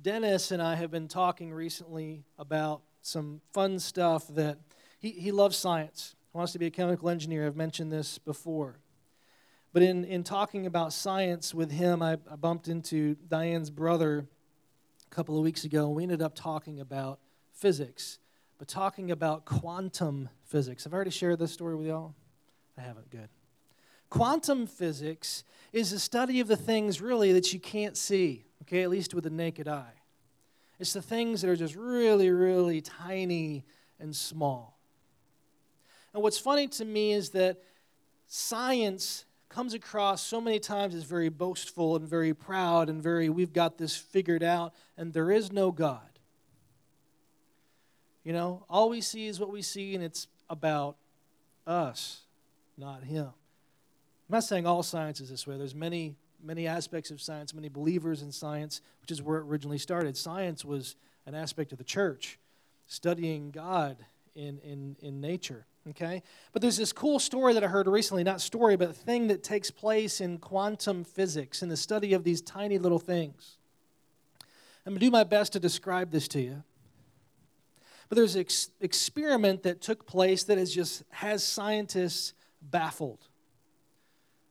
Dennis 0.00 0.50
and 0.50 0.62
I 0.62 0.74
have 0.74 0.90
been 0.90 1.08
talking 1.08 1.52
recently 1.52 2.24
about 2.38 2.82
some 3.02 3.40
fun 3.52 3.78
stuff 3.78 4.26
that 4.28 4.58
he, 4.98 5.10
he 5.10 5.30
loves 5.30 5.56
science 5.56 6.16
wants 6.34 6.52
to 6.52 6.58
be 6.58 6.66
a 6.66 6.70
chemical 6.70 7.08
engineer. 7.08 7.46
I've 7.46 7.56
mentioned 7.56 7.92
this 7.92 8.18
before. 8.18 8.80
But 9.72 9.82
in, 9.82 10.04
in 10.04 10.24
talking 10.24 10.66
about 10.66 10.92
science 10.92 11.54
with 11.54 11.70
him, 11.70 12.02
I, 12.02 12.18
I 12.30 12.36
bumped 12.36 12.68
into 12.68 13.16
Diane's 13.28 13.70
brother 13.70 14.26
a 15.10 15.14
couple 15.14 15.36
of 15.36 15.44
weeks 15.44 15.64
ago, 15.64 15.86
and 15.86 15.94
we 15.94 16.02
ended 16.02 16.22
up 16.22 16.34
talking 16.34 16.80
about 16.80 17.20
physics, 17.52 18.18
but 18.58 18.68
talking 18.68 19.10
about 19.10 19.44
quantum 19.44 20.28
physics. 20.44 20.86
I've 20.86 20.94
already 20.94 21.10
shared 21.10 21.38
this 21.38 21.52
story 21.52 21.76
with 21.76 21.86
y'all. 21.86 22.14
I 22.78 22.82
haven't. 22.82 23.10
Good. 23.10 23.28
Quantum 24.10 24.66
physics 24.66 25.44
is 25.72 25.90
the 25.90 25.98
study 25.98 26.40
of 26.40 26.46
the 26.46 26.56
things 26.56 27.00
really 27.00 27.32
that 27.32 27.52
you 27.52 27.58
can't 27.58 27.96
see, 27.96 28.44
okay, 28.62 28.82
at 28.82 28.90
least 28.90 29.12
with 29.12 29.24
the 29.24 29.30
naked 29.30 29.66
eye. 29.66 29.94
It's 30.78 30.92
the 30.92 31.02
things 31.02 31.42
that 31.42 31.50
are 31.50 31.56
just 31.56 31.74
really, 31.74 32.30
really 32.30 32.80
tiny 32.80 33.64
and 33.98 34.14
small. 34.14 34.78
And 36.12 36.22
what's 36.22 36.38
funny 36.38 36.68
to 36.68 36.84
me 36.84 37.12
is 37.12 37.30
that 37.30 37.62
science 38.26 39.24
comes 39.48 39.74
across 39.74 40.22
so 40.22 40.40
many 40.40 40.58
times 40.58 40.94
as 40.94 41.04
very 41.04 41.28
boastful 41.28 41.96
and 41.96 42.06
very 42.06 42.34
proud 42.34 42.88
and 42.88 43.02
very, 43.02 43.28
we've 43.28 43.52
got 43.52 43.78
this 43.78 43.96
figured 43.96 44.42
out, 44.42 44.74
and 44.96 45.12
there 45.12 45.30
is 45.30 45.52
no 45.52 45.70
God. 45.70 46.13
You 48.24 48.32
know, 48.32 48.64
all 48.68 48.88
we 48.88 49.00
see 49.00 49.26
is 49.26 49.38
what 49.38 49.52
we 49.52 49.62
see, 49.62 49.94
and 49.94 50.02
it's 50.02 50.28
about 50.48 50.96
us, 51.66 52.22
not 52.78 53.04
Him. 53.04 53.26
I'm 53.26 53.32
not 54.36 54.44
saying 54.44 54.66
all 54.66 54.82
science 54.82 55.20
is 55.20 55.28
this 55.28 55.46
way. 55.46 55.58
There's 55.58 55.74
many, 55.74 56.16
many 56.42 56.66
aspects 56.66 57.10
of 57.10 57.20
science, 57.20 57.52
many 57.52 57.68
believers 57.68 58.22
in 58.22 58.32
science, 58.32 58.80
which 59.02 59.10
is 59.10 59.20
where 59.20 59.38
it 59.38 59.44
originally 59.44 59.78
started. 59.78 60.16
Science 60.16 60.64
was 60.64 60.96
an 61.26 61.34
aspect 61.34 61.72
of 61.72 61.78
the 61.78 61.84
church, 61.84 62.38
studying 62.86 63.50
God 63.50 63.98
in, 64.34 64.58
in, 64.60 64.96
in 65.00 65.20
nature. 65.20 65.66
Okay? 65.90 66.22
But 66.52 66.62
there's 66.62 66.78
this 66.78 66.92
cool 66.92 67.18
story 67.18 67.52
that 67.52 67.62
I 67.62 67.66
heard 67.66 67.86
recently, 67.86 68.24
not 68.24 68.40
story, 68.40 68.76
but 68.76 68.96
thing 68.96 69.26
that 69.26 69.42
takes 69.42 69.70
place 69.70 70.22
in 70.22 70.38
quantum 70.38 71.04
physics, 71.04 71.62
in 71.62 71.68
the 71.68 71.76
study 71.76 72.14
of 72.14 72.24
these 72.24 72.40
tiny 72.40 72.78
little 72.78 72.98
things. 72.98 73.58
I'm 74.86 74.92
going 74.92 75.00
to 75.00 75.06
do 75.06 75.10
my 75.10 75.24
best 75.24 75.52
to 75.54 75.60
describe 75.60 76.10
this 76.10 76.28
to 76.28 76.40
you. 76.40 76.62
But 78.08 78.16
there's 78.16 78.34
an 78.34 78.42
ex- 78.42 78.70
experiment 78.80 79.62
that 79.62 79.80
took 79.80 80.06
place 80.06 80.44
that 80.44 80.58
has 80.58 80.74
just 80.74 81.04
has 81.10 81.42
scientists 81.42 82.34
baffled. 82.60 83.26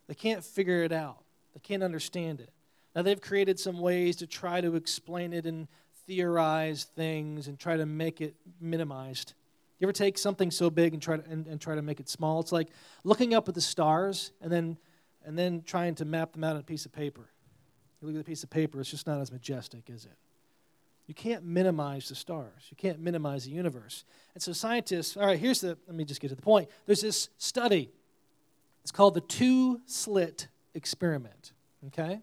They 0.08 0.16
can't 0.16 0.44
figure 0.44 0.84
it 0.84 0.92
out. 0.92 1.24
They 1.54 1.60
can't 1.60 1.84
understand 1.84 2.40
it. 2.42 2.52
Now 2.96 3.02
they've 3.02 3.20
created 3.22 3.60
some 3.60 3.80
ways 3.80 4.18
to 4.18 4.28
try 4.28 4.62
to 4.62 4.76
explain 4.76 5.34
it 5.34 5.46
and 5.46 5.68
theorize 6.08 6.86
things 6.96 7.48
and 7.48 7.58
try 7.58 7.78
to 7.78 7.86
make 7.86 8.22
it 8.22 8.36
minimized. 8.60 9.34
You 9.80 9.86
ever 9.86 9.94
take 9.94 10.18
something 10.18 10.52
so 10.52 10.70
big 10.70 10.94
and 10.94 11.02
try 11.02 11.18
to 11.18 11.30
and, 11.30 11.48
and 11.48 11.60
try 11.60 11.76
to 11.76 11.82
make 11.82 12.00
it 12.00 12.10
small? 12.10 12.40
It's 12.40 12.52
like 12.52 12.70
looking 13.04 13.34
up 13.34 13.50
at 13.50 13.56
the 13.56 13.62
stars 13.62 14.32
and 14.42 14.52
then 14.52 14.78
and 15.26 15.38
then 15.38 15.64
trying 15.66 15.96
to 15.96 16.06
map 16.06 16.34
them 16.34 16.44
out 16.44 16.56
on 16.56 16.62
a 16.62 16.64
piece 16.64 16.86
of 16.86 16.92
paper. 16.92 17.30
You 18.02 18.08
look 18.08 18.16
at 18.16 18.26
the 18.26 18.30
piece 18.30 18.44
of 18.44 18.50
paper, 18.50 18.80
it's 18.82 18.92
just 18.92 19.08
not 19.08 19.22
as 19.22 19.32
majestic, 19.32 19.90
is 19.90 20.06
it? 20.06 20.18
You 21.08 21.14
can't 21.14 21.44
minimize 21.44 22.10
the 22.10 22.16
stars. 22.16 22.68
You 22.70 22.78
can't 22.78 23.00
minimize 23.00 23.46
the 23.46 23.52
universe. 23.52 24.06
And 24.34 24.42
so 24.42 24.54
scientists, 24.54 25.18
all 25.18 25.26
right, 25.26 25.40
here's 25.40 25.62
the, 25.62 25.78
let 25.88 25.96
me 25.96 26.06
just 26.06 26.22
get 26.22 26.30
to 26.30 26.36
the 26.36 26.42
point. 26.42 26.70
There's 26.86 27.02
this 27.02 27.30
study. 27.38 27.92
It's 28.84 28.92
called 28.92 29.14
the 29.14 29.22
two 29.22 29.82
slit 29.86 30.48
experiment. 30.74 31.52
Okay? 31.88 32.22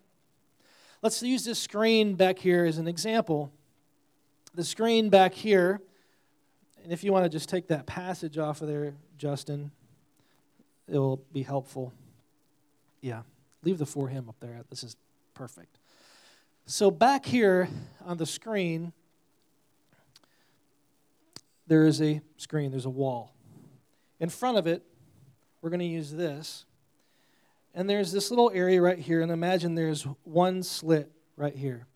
Let's 1.03 1.23
use 1.23 1.45
this 1.45 1.59
screen 1.59 2.15
back 2.15 2.39
here 2.39 2.65
as 2.65 2.79
an 2.79 2.89
example. 2.89 3.53
The 4.55 4.65
screen 4.65 5.11
back 5.11 5.35
here 5.35 5.81
and 6.83 6.93
if 6.93 7.05
you 7.05 7.13
want 7.13 7.25
to 7.25 7.29
just 7.29 7.49
take 7.49 7.69
that 7.69 7.87
passage 7.87 8.39
off 8.39 8.63
of 8.63 8.69
there, 8.69 8.95
Justin, 9.19 9.71
it 10.89 10.99
will 10.99 11.23
be 11.33 11.43
helpful. 11.43 11.93
Yeah, 13.01 13.23
leave 13.63 13.79
the 13.79 13.87
for 13.87 14.09
him 14.09 14.29
up 14.29 14.37
there. 14.41 14.61
This 14.71 14.83
is 14.83 14.97
perfect. 15.35 15.79
So, 16.71 16.93
back 16.93 17.27
here 17.27 17.69
on 18.05 18.17
the 18.17 18.25
screen, 18.25 18.93
there 21.67 21.85
is 21.85 22.01
a 22.01 22.21
screen, 22.37 22.71
there's 22.71 22.87
a 22.87 22.91
wall. 22.91 23.35
In 24.21 24.29
front 24.29 24.57
of 24.57 24.69
it, 24.69 24.85
we're 25.61 25.71
going 25.71 25.81
to 25.81 25.85
use 25.85 26.13
this. 26.13 26.67
And 27.75 27.91
there's 27.91 28.13
this 28.13 28.31
little 28.31 28.53
area 28.55 28.81
right 28.81 29.01
here, 29.01 29.21
and 29.21 29.33
imagine 29.33 29.75
there's 29.75 30.05
one 30.23 30.63
slit 30.63 31.11
right 31.35 31.57
here. 31.57 31.89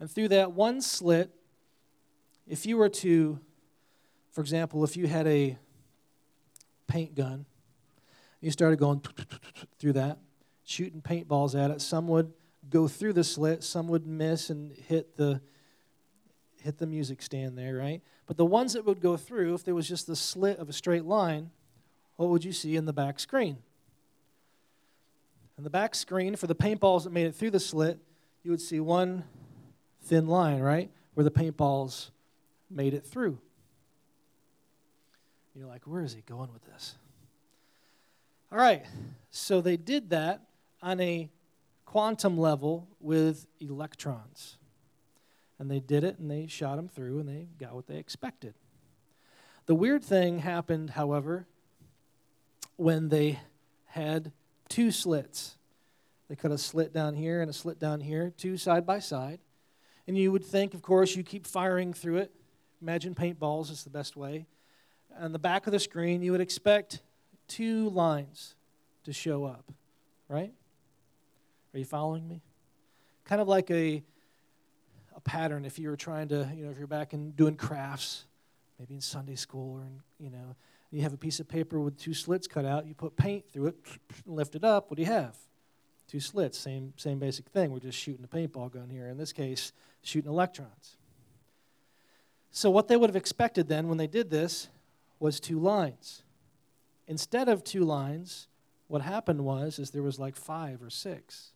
And 0.00 0.10
through 0.10 0.28
that 0.28 0.52
one 0.52 0.80
slit, 0.80 1.30
if 2.46 2.64
you 2.64 2.78
were 2.78 2.88
to 2.88 3.40
for 4.30 4.40
example, 4.40 4.84
if 4.84 4.96
you 4.96 5.06
had 5.06 5.26
a 5.26 5.58
paint 6.86 7.14
gun, 7.14 7.44
you 8.40 8.50
started 8.52 8.78
going 8.78 9.02
through 9.78 9.92
that, 9.92 10.16
shooting 10.64 11.02
paintballs 11.02 11.54
at 11.54 11.70
it, 11.70 11.82
some 11.82 12.08
would 12.08 12.32
go 12.68 12.88
through 12.88 13.14
the 13.14 13.24
slit, 13.24 13.62
some 13.62 13.88
would 13.88 14.06
miss 14.06 14.50
and 14.50 14.72
hit 14.72 15.16
the 15.16 15.40
hit 16.62 16.78
the 16.78 16.86
music 16.86 17.22
stand 17.22 17.56
there, 17.56 17.76
right? 17.76 18.02
But 18.26 18.36
the 18.36 18.44
ones 18.44 18.74
that 18.74 18.84
would 18.84 19.00
go 19.00 19.16
through, 19.16 19.54
if 19.54 19.64
there 19.64 19.74
was 19.74 19.88
just 19.88 20.06
the 20.06 20.14
slit 20.14 20.58
of 20.58 20.68
a 20.68 20.72
straight 20.72 21.04
line, 21.04 21.50
what 22.16 22.28
would 22.28 22.44
you 22.44 22.52
see 22.52 22.76
in 22.76 22.84
the 22.84 22.92
back 22.92 23.18
screen? 23.18 23.56
In 25.56 25.64
the 25.64 25.70
back 25.70 25.94
screen, 25.94 26.36
for 26.36 26.46
the 26.46 26.54
paintballs 26.54 27.04
that 27.04 27.12
made 27.12 27.26
it 27.26 27.34
through 27.34 27.50
the 27.50 27.60
slit, 27.60 27.98
you 28.42 28.50
would 28.50 28.60
see 28.60 28.78
one 28.78 29.24
thin 30.02 30.26
line, 30.26 30.60
right? 30.60 30.90
Where 31.14 31.24
the 31.24 31.30
paintballs 31.30 32.10
made 32.70 32.94
it 32.94 33.04
through. 33.04 33.38
You're 35.54 35.66
like, 35.66 35.86
where 35.86 36.02
is 36.02 36.12
he 36.12 36.22
going 36.22 36.52
with 36.52 36.64
this? 36.64 36.94
All 38.52 38.58
right, 38.58 38.84
so 39.30 39.60
they 39.60 39.76
did 39.76 40.10
that 40.10 40.42
on 40.82 41.00
a 41.00 41.30
quantum 41.90 42.38
level 42.38 42.86
with 43.00 43.46
electrons. 43.58 44.58
And 45.58 45.68
they 45.68 45.80
did 45.80 46.04
it 46.04 46.20
and 46.20 46.30
they 46.30 46.46
shot 46.46 46.76
them 46.76 46.86
through 46.86 47.18
and 47.18 47.28
they 47.28 47.48
got 47.58 47.74
what 47.74 47.88
they 47.88 47.96
expected. 47.96 48.54
The 49.66 49.74
weird 49.74 50.04
thing 50.04 50.38
happened, 50.38 50.90
however, 50.90 51.48
when 52.76 53.08
they 53.08 53.40
had 53.86 54.30
two 54.68 54.92
slits. 54.92 55.56
They 56.28 56.36
cut 56.36 56.52
a 56.52 56.58
slit 56.58 56.92
down 56.92 57.16
here 57.16 57.40
and 57.40 57.50
a 57.50 57.52
slit 57.52 57.80
down 57.80 57.98
here, 57.98 58.32
two 58.36 58.56
side 58.56 58.86
by 58.86 59.00
side. 59.00 59.40
And 60.06 60.16
you 60.16 60.30
would 60.30 60.44
think, 60.44 60.74
of 60.74 60.82
course, 60.82 61.16
you 61.16 61.24
keep 61.24 61.44
firing 61.44 61.92
through 61.92 62.18
it. 62.18 62.30
Imagine 62.80 63.16
paintballs 63.16 63.68
is 63.68 63.82
the 63.82 63.90
best 63.90 64.16
way. 64.16 64.46
On 65.18 65.32
the 65.32 65.40
back 65.40 65.66
of 65.66 65.72
the 65.72 65.80
screen, 65.80 66.22
you 66.22 66.30
would 66.30 66.40
expect 66.40 67.02
two 67.48 67.88
lines 67.88 68.54
to 69.02 69.12
show 69.12 69.44
up, 69.44 69.72
right? 70.28 70.52
Are 71.72 71.78
you 71.78 71.84
following 71.84 72.26
me? 72.26 72.42
Kind 73.24 73.40
of 73.40 73.48
like 73.48 73.70
a, 73.70 74.02
a 75.14 75.20
pattern 75.20 75.64
if 75.64 75.78
you 75.78 75.88
were 75.88 75.96
trying 75.96 76.28
to, 76.28 76.50
you 76.56 76.64
know, 76.64 76.70
if 76.70 76.78
you're 76.78 76.86
back 76.86 77.12
in 77.12 77.30
doing 77.32 77.54
crafts, 77.54 78.24
maybe 78.78 78.94
in 78.94 79.00
Sunday 79.00 79.36
school 79.36 79.78
or, 79.78 79.82
in, 79.82 80.00
you 80.18 80.30
know, 80.30 80.56
you 80.90 81.02
have 81.02 81.12
a 81.12 81.16
piece 81.16 81.38
of 81.38 81.48
paper 81.48 81.78
with 81.78 81.96
two 81.96 82.12
slits 82.12 82.48
cut 82.48 82.64
out, 82.64 82.86
you 82.86 82.94
put 82.94 83.16
paint 83.16 83.44
through 83.52 83.68
it, 83.68 83.76
lift 84.26 84.56
it 84.56 84.64
up, 84.64 84.90
what 84.90 84.96
do 84.96 85.02
you 85.02 85.08
have? 85.08 85.36
Two 86.08 86.18
slits, 86.18 86.58
same, 86.58 86.92
same 86.96 87.20
basic 87.20 87.46
thing. 87.48 87.70
We're 87.70 87.78
just 87.78 87.98
shooting 87.98 88.24
a 88.24 88.36
paintball 88.36 88.72
gun 88.72 88.90
here. 88.90 89.06
In 89.06 89.16
this 89.16 89.32
case, 89.32 89.72
shooting 90.02 90.28
electrons. 90.28 90.96
So, 92.50 92.68
what 92.68 92.88
they 92.88 92.96
would 92.96 93.08
have 93.08 93.16
expected 93.16 93.68
then 93.68 93.86
when 93.86 93.96
they 93.96 94.08
did 94.08 94.28
this 94.28 94.68
was 95.20 95.38
two 95.38 95.60
lines. 95.60 96.24
Instead 97.06 97.48
of 97.48 97.62
two 97.62 97.84
lines, 97.84 98.48
what 98.88 99.02
happened 99.02 99.44
was 99.44 99.78
is 99.78 99.90
there 99.90 100.02
was 100.02 100.18
like 100.18 100.34
five 100.34 100.82
or 100.82 100.90
six. 100.90 101.52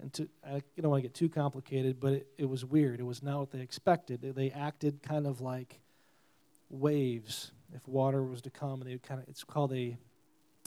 And 0.00 0.12
to, 0.14 0.28
I 0.44 0.62
don't 0.80 0.90
want 0.90 1.02
to 1.02 1.08
get 1.08 1.14
too 1.14 1.28
complicated, 1.28 2.00
but 2.00 2.12
it, 2.12 2.26
it 2.38 2.48
was 2.48 2.64
weird. 2.64 2.98
It 3.00 3.04
was 3.04 3.22
not 3.22 3.38
what 3.38 3.50
they 3.50 3.60
expected. 3.60 4.22
They, 4.22 4.50
acted 4.50 5.02
kind 5.02 5.26
of 5.26 5.40
like 5.40 5.80
waves 6.70 7.52
if 7.74 7.86
water 7.86 8.22
was 8.22 8.42
to 8.42 8.50
come, 8.50 8.80
and 8.80 8.88
they 8.88 8.94
would 8.94 9.02
kind 9.02 9.20
of, 9.20 9.28
it's 9.28 9.44
called 9.44 9.72
a, 9.72 9.96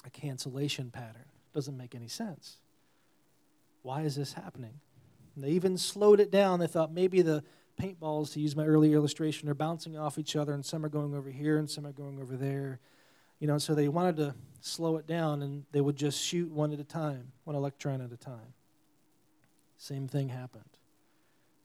a 0.06 0.10
cancellation 0.12 0.92
pattern. 0.92 1.26
Doesn't 1.54 1.76
make 1.76 1.96
any 1.96 2.08
sense. 2.08 2.58
Why 3.82 4.02
is 4.02 4.16
this 4.16 4.34
happening? 4.34 4.80
And 5.36 5.44
they 5.44 5.50
even 5.50 5.78
slowed 5.78 6.20
it 6.20 6.32
down. 6.32 6.60
They 6.60 6.68
thought 6.68 6.92
maybe 6.92 7.22
the 7.22 7.44
paintballs, 7.82 8.32
to 8.34 8.40
use 8.40 8.56
my 8.56 8.66
earlier 8.66 8.96
illustration, 8.96 9.50
are 9.50 9.54
bouncing 9.54 9.98
off 9.98 10.18
each 10.18 10.36
other, 10.36 10.54
and 10.54 10.66
some 10.66 10.86
are 10.86 10.90
going 10.90 11.14
over 11.14 11.30
here 11.30 11.58
and 11.58 11.70
some 11.70 11.86
are 11.86 11.92
going 11.92 12.20
over 12.22 12.38
there. 12.38 12.80
You 13.40 13.48
know, 13.48 13.58
so 13.58 13.76
they 13.76 13.88
wanted 13.88 14.18
to 14.18 14.36
slow 14.62 14.98
it 14.98 15.08
down, 15.08 15.42
and 15.42 15.66
they 15.72 15.82
would 15.82 15.96
just 15.96 16.24
shoot 16.24 16.50
one 16.50 16.74
at 16.74 16.80
a 16.80 16.84
time, 16.84 17.32
one 17.44 17.56
electron 17.56 18.02
at 18.02 18.12
a 18.12 18.18
time. 18.18 18.54
Same 19.78 20.08
thing 20.08 20.30
happened, 20.30 20.64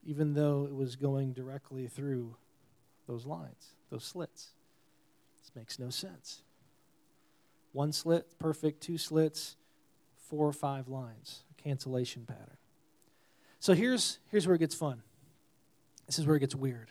even 0.05 0.35
though 0.35 0.67
it 0.67 0.75
was 0.75 0.97
going 0.97 1.33
directly 1.33 1.87
through 1.87 2.37
those 3.07 3.25
lines, 3.25 3.75
those 3.91 4.05
slits. 4.05 4.51
This 5.43 5.53
makes 5.55 5.79
no 5.79 5.91
sense. 5.91 6.43
One 7.73 7.93
slit, 7.93 8.39
perfect, 8.39 8.83
two 8.83 8.99
slits, 8.99 9.57
four 10.17 10.47
or 10.47 10.53
five 10.53 10.89
lines, 10.89 11.45
a 11.51 11.63
cancellation 11.63 12.25
pattern. 12.27 12.57
So 13.61 13.75
here's, 13.75 14.19
here's 14.31 14.47
where 14.47 14.57
it 14.57 14.61
gets 14.61 14.75
fun. 14.75 15.03
This 16.07 16.19
is 16.19 16.27
where 16.27 16.37
it 16.37 16.41
gets 16.41 16.55
weird. 16.55 16.91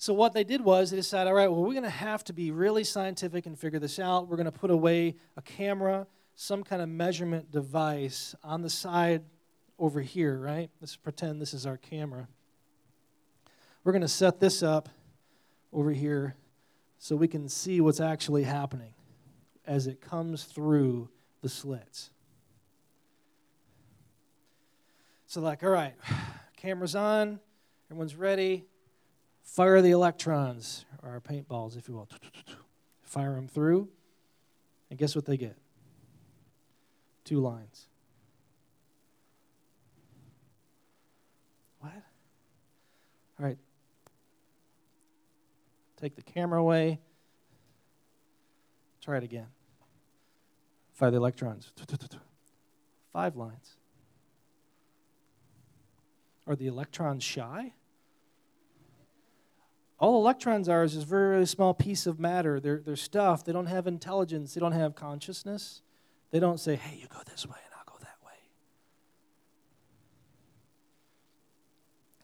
So 0.00 0.14
what 0.14 0.32
they 0.32 0.44
did 0.44 0.60
was 0.60 0.92
they 0.92 0.96
decided, 0.96 1.28
all 1.28 1.34
right, 1.34 1.50
well, 1.50 1.60
we're 1.60 1.72
going 1.72 1.82
to 1.82 1.90
have 1.90 2.22
to 2.24 2.32
be 2.32 2.52
really 2.52 2.84
scientific 2.84 3.46
and 3.46 3.58
figure 3.58 3.80
this 3.80 3.98
out. 3.98 4.28
We're 4.28 4.36
going 4.36 4.46
to 4.46 4.52
put 4.52 4.70
away 4.70 5.16
a 5.36 5.42
camera, 5.42 6.06
some 6.36 6.62
kind 6.62 6.80
of 6.80 6.88
measurement 6.88 7.50
device 7.50 8.36
on 8.44 8.62
the 8.62 8.70
side 8.70 9.24
over 9.76 10.00
here, 10.00 10.38
right? 10.38 10.70
Let's 10.80 10.94
pretend 10.94 11.42
this 11.42 11.52
is 11.52 11.66
our 11.66 11.76
camera. 11.76 12.28
We're 13.82 13.90
going 13.90 14.02
to 14.02 14.08
set 14.08 14.38
this 14.38 14.62
up 14.62 14.88
over 15.72 15.90
here 15.90 16.36
so 16.98 17.16
we 17.16 17.26
can 17.26 17.48
see 17.48 17.80
what's 17.80 18.00
actually 18.00 18.44
happening 18.44 18.94
as 19.66 19.88
it 19.88 20.00
comes 20.00 20.44
through 20.44 21.08
the 21.42 21.48
slits. 21.48 22.10
So, 25.26 25.40
like, 25.40 25.64
all 25.64 25.70
right, 25.70 25.94
camera's 26.56 26.94
on, 26.94 27.40
everyone's 27.90 28.14
ready. 28.14 28.64
Fire 29.48 29.80
the 29.82 29.90
electrons, 29.90 30.84
or 31.02 31.20
paintballs, 31.20 31.76
if 31.76 31.88
you 31.88 31.94
will. 31.94 32.08
Fire 33.02 33.34
them 33.34 33.48
through, 33.48 33.88
and 34.90 34.98
guess 34.98 35.16
what 35.16 35.24
they 35.24 35.36
get? 35.36 35.56
Two 37.24 37.40
lines. 37.40 37.88
What? 41.80 41.92
All 43.40 43.46
right, 43.46 43.58
Take 46.00 46.14
the 46.14 46.22
camera 46.22 46.60
away. 46.60 47.00
Try 49.00 49.16
it 49.16 49.24
again. 49.24 49.48
Fire 50.92 51.10
the 51.10 51.16
electrons. 51.16 51.72
Five 53.12 53.36
lines. 53.36 53.76
Are 56.46 56.54
the 56.54 56.68
electrons 56.68 57.24
shy? 57.24 57.72
All 59.98 60.20
electrons 60.20 60.68
are 60.68 60.84
is 60.84 60.96
a 60.96 61.00
very, 61.00 61.36
very 61.36 61.46
small 61.46 61.74
piece 61.74 62.06
of 62.06 62.20
matter. 62.20 62.60
They're, 62.60 62.80
they're 62.84 62.96
stuff. 62.96 63.44
They 63.44 63.52
don't 63.52 63.66
have 63.66 63.86
intelligence. 63.86 64.54
They 64.54 64.60
don't 64.60 64.72
have 64.72 64.94
consciousness. 64.94 65.82
They 66.30 66.38
don't 66.38 66.60
say, 66.60 66.76
hey, 66.76 66.98
you 67.00 67.06
go 67.08 67.20
this 67.30 67.46
way 67.46 67.56
and 67.64 67.74
I'll 67.76 67.92
go 67.92 67.98
that 68.00 68.16
way. 68.24 68.32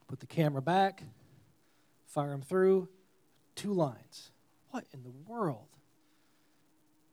Put 0.06 0.20
the 0.20 0.26
camera 0.26 0.62
back, 0.62 1.02
fire 2.06 2.30
them 2.30 2.42
through, 2.42 2.88
Two 3.54 3.72
lines. 3.72 4.32
What 4.70 4.84
in 4.92 5.02
the 5.02 5.12
world? 5.26 5.68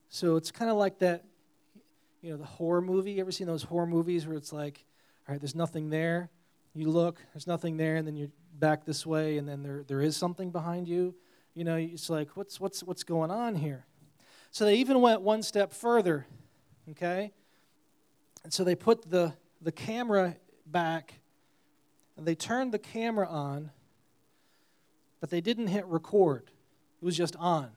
So 0.08 0.36
it's 0.36 0.50
kind 0.50 0.70
of 0.70 0.76
like 0.76 0.98
that, 0.98 1.24
you 2.20 2.30
know, 2.30 2.36
the 2.36 2.44
horror 2.44 2.80
movie. 2.80 3.12
You 3.12 3.20
ever 3.20 3.32
seen 3.32 3.46
those 3.46 3.62
horror 3.62 3.86
movies 3.86 4.26
where 4.26 4.36
it's 4.36 4.52
like, 4.52 4.84
all 5.26 5.32
right, 5.32 5.40
there's 5.40 5.54
nothing 5.54 5.90
there. 5.90 6.30
You 6.74 6.90
look, 6.90 7.20
there's 7.32 7.46
nothing 7.46 7.76
there, 7.76 7.96
and 7.96 8.06
then 8.06 8.16
you're 8.16 8.30
back 8.52 8.84
this 8.84 9.04
way, 9.06 9.38
and 9.38 9.48
then 9.48 9.62
there, 9.62 9.84
there 9.86 10.00
is 10.00 10.16
something 10.16 10.50
behind 10.50 10.88
you. 10.88 11.14
You 11.54 11.64
know, 11.64 11.76
it's 11.76 12.08
like, 12.08 12.36
what's, 12.36 12.60
what's, 12.60 12.82
what's 12.82 13.04
going 13.04 13.30
on 13.30 13.54
here? 13.54 13.86
So 14.50 14.64
they 14.64 14.76
even 14.76 15.00
went 15.00 15.22
one 15.22 15.42
step 15.42 15.72
further, 15.72 16.26
okay? 16.90 17.32
And 18.44 18.52
so 18.52 18.64
they 18.64 18.74
put 18.74 19.10
the, 19.10 19.34
the 19.60 19.72
camera 19.72 20.36
back, 20.66 21.14
and 22.16 22.26
they 22.26 22.34
turned 22.34 22.72
the 22.72 22.78
camera 22.78 23.28
on 23.28 23.70
but 25.22 25.30
they 25.30 25.40
didn't 25.40 25.68
hit 25.68 25.86
record. 25.86 26.50
It 27.00 27.04
was 27.04 27.16
just 27.16 27.36
on. 27.36 27.70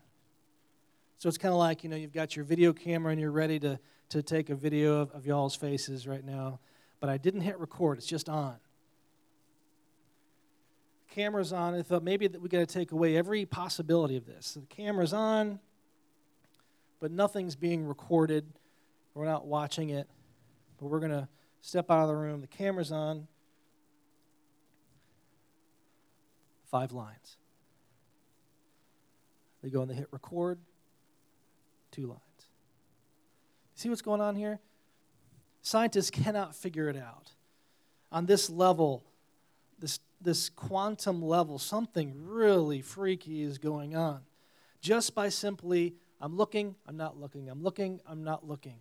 So 1.19 1.29
it's 1.29 1.37
kind 1.37 1.53
of 1.53 1.59
like, 1.59 1.83
you 1.83 1.91
know, 1.91 1.95
you've 1.95 2.11
got 2.11 2.35
your 2.35 2.43
video 2.43 2.73
camera 2.73 3.11
and 3.11 3.21
you're 3.21 3.29
ready 3.31 3.59
to, 3.59 3.79
to 4.09 4.23
take 4.23 4.49
a 4.49 4.55
video 4.55 4.99
of, 5.01 5.11
of 5.11 5.27
y'all's 5.27 5.55
faces 5.55 6.07
right 6.07 6.25
now, 6.25 6.59
but 6.99 7.07
I 7.07 7.17
didn't 7.17 7.41
hit 7.41 7.59
record. 7.59 7.99
It's 7.99 8.07
just 8.07 8.29
on. 8.29 8.55
Camera's 11.15 11.53
on. 11.53 11.73
I 11.73 11.81
thought 11.81 12.03
maybe 12.03 12.27
that 12.27 12.41
we 12.41 12.49
got 12.49 12.59
to 12.59 12.65
take 12.65 12.91
away 12.91 13.15
every 13.15 13.45
possibility 13.45 14.17
of 14.17 14.25
this. 14.25 14.47
So 14.47 14.59
the 14.59 14.65
camera's 14.65 15.13
on, 15.13 15.59
but 16.99 17.09
nothing's 17.09 17.55
being 17.55 17.87
recorded. 17.87 18.45
We're 19.13 19.23
not 19.23 19.47
watching 19.47 19.91
it, 19.91 20.09
but 20.77 20.87
we're 20.87 20.99
going 20.99 21.13
to 21.13 21.29
step 21.61 21.89
out 21.89 22.01
of 22.01 22.09
the 22.09 22.15
room. 22.15 22.41
The 22.41 22.47
camera's 22.47 22.91
on. 22.91 23.27
five 26.75 26.91
lines. 26.91 27.37
They 29.63 29.69
go 29.69 29.83
and 29.83 29.89
they 29.89 29.95
hit 29.95 30.09
record, 30.11 30.59
two 31.91 32.07
lines. 32.07 32.19
See 33.75 33.87
what's 33.87 34.01
going 34.01 34.19
on 34.19 34.35
here? 34.35 34.59
Scientists 35.61 36.09
cannot 36.09 36.53
figure 36.53 36.89
it 36.89 36.97
out. 36.97 37.31
On 38.11 38.25
this 38.25 38.49
level, 38.49 39.05
this, 40.25 40.49
quantum 40.49 41.21
level, 41.21 41.57
something 41.57 42.13
really 42.27 42.81
freaky 42.81 43.41
is 43.43 43.57
going 43.57 43.95
on. 43.95 44.19
Just 44.81 45.15
by 45.15 45.29
simply, 45.29 45.95
I'm 46.19 46.35
looking, 46.35 46.75
I'm 46.85 46.97
not 46.97 47.17
looking, 47.17 47.49
I'm 47.49 47.63
looking, 47.63 48.01
I'm 48.05 48.23
not 48.23 48.45
looking. 48.45 48.79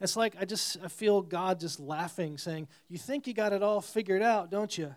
It's 0.00 0.16
like 0.16 0.34
I 0.40 0.44
just 0.44 0.78
I 0.82 0.88
feel 0.88 1.22
God 1.22 1.60
just 1.60 1.78
laughing, 1.78 2.38
saying, 2.38 2.68
You 2.88 2.98
think 2.98 3.26
you 3.26 3.34
got 3.34 3.52
it 3.52 3.62
all 3.62 3.80
figured 3.80 4.22
out, 4.22 4.50
don't 4.50 4.76
you? 4.76 4.94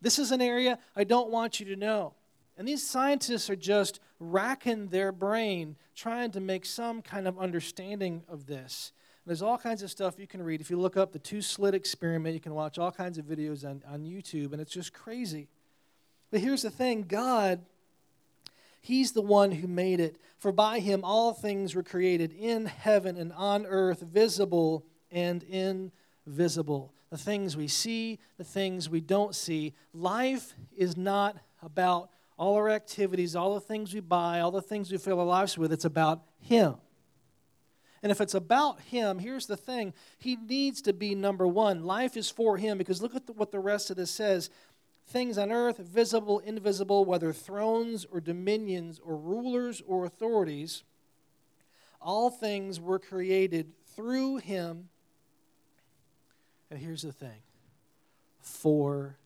This 0.00 0.18
is 0.18 0.30
an 0.30 0.42
area 0.42 0.78
I 0.94 1.04
don't 1.04 1.30
want 1.30 1.58
you 1.58 1.66
to 1.66 1.76
know. 1.76 2.14
And 2.56 2.68
these 2.68 2.88
scientists 2.88 3.50
are 3.50 3.56
just 3.56 3.98
racking 4.20 4.88
their 4.88 5.10
brain 5.10 5.76
trying 5.94 6.30
to 6.32 6.40
make 6.40 6.64
some 6.66 7.02
kind 7.02 7.26
of 7.26 7.38
understanding 7.38 8.22
of 8.28 8.46
this. 8.46 8.92
There's 9.26 9.42
all 9.42 9.56
kinds 9.56 9.82
of 9.82 9.90
stuff 9.90 10.18
you 10.18 10.26
can 10.26 10.42
read. 10.42 10.60
If 10.60 10.70
you 10.70 10.78
look 10.78 10.96
up 10.96 11.12
the 11.12 11.18
two 11.18 11.40
slit 11.40 11.74
experiment, 11.74 12.34
you 12.34 12.40
can 12.40 12.54
watch 12.54 12.78
all 12.78 12.92
kinds 12.92 13.16
of 13.16 13.24
videos 13.24 13.64
on, 13.64 13.82
on 13.88 14.04
YouTube, 14.04 14.52
and 14.52 14.60
it's 14.60 14.72
just 14.72 14.92
crazy. 14.92 15.48
But 16.30 16.40
here's 16.40 16.62
the 16.62 16.70
thing 16.70 17.02
God, 17.02 17.64
He's 18.80 19.12
the 19.12 19.22
one 19.22 19.52
who 19.52 19.66
made 19.66 20.00
it. 20.00 20.16
For 20.38 20.52
by 20.52 20.80
Him 20.80 21.04
all 21.04 21.32
things 21.32 21.74
were 21.74 21.82
created 21.82 22.32
in 22.32 22.66
heaven 22.66 23.16
and 23.16 23.32
on 23.32 23.64
earth, 23.64 24.00
visible 24.00 24.84
and 25.10 25.42
invisible 25.44 26.92
the 27.14 27.18
things 27.18 27.56
we 27.56 27.68
see, 27.68 28.18
the 28.38 28.44
things 28.44 28.90
we 28.90 29.00
don't 29.00 29.36
see. 29.36 29.72
Life 29.92 30.52
is 30.76 30.96
not 30.96 31.36
about 31.62 32.10
all 32.36 32.56
our 32.56 32.68
activities, 32.68 33.36
all 33.36 33.54
the 33.54 33.60
things 33.60 33.94
we 33.94 34.00
buy, 34.00 34.40
all 34.40 34.50
the 34.50 34.60
things 34.60 34.90
we 34.90 34.98
fill 34.98 35.20
our 35.20 35.24
lives 35.24 35.56
with. 35.56 35.72
It's 35.72 35.84
about 35.84 36.22
Him. 36.40 36.74
And 38.04 38.10
if 38.10 38.20
it's 38.20 38.34
about 38.34 38.82
Him, 38.82 39.18
here's 39.18 39.46
the 39.46 39.56
thing 39.56 39.94
He 40.18 40.36
needs 40.36 40.82
to 40.82 40.92
be 40.92 41.14
number 41.14 41.48
one. 41.48 41.84
Life 41.84 42.18
is 42.18 42.28
for 42.28 42.58
Him 42.58 42.76
because 42.76 43.00
look 43.00 43.16
at 43.16 43.26
the, 43.26 43.32
what 43.32 43.50
the 43.50 43.58
rest 43.58 43.90
of 43.90 43.96
this 43.96 44.10
says 44.10 44.50
things 45.06 45.38
on 45.38 45.50
earth, 45.50 45.78
visible, 45.78 46.38
invisible, 46.40 47.06
whether 47.06 47.32
thrones 47.32 48.04
or 48.04 48.20
dominions 48.20 49.00
or 49.02 49.16
rulers 49.16 49.82
or 49.86 50.04
authorities, 50.04 50.82
all 52.00 52.28
things 52.28 52.78
were 52.78 52.98
created 52.98 53.72
through 53.96 54.36
Him. 54.36 54.90
And 56.70 56.78
here's 56.78 57.02
the 57.02 57.12
thing 57.12 57.40
for 58.38 59.16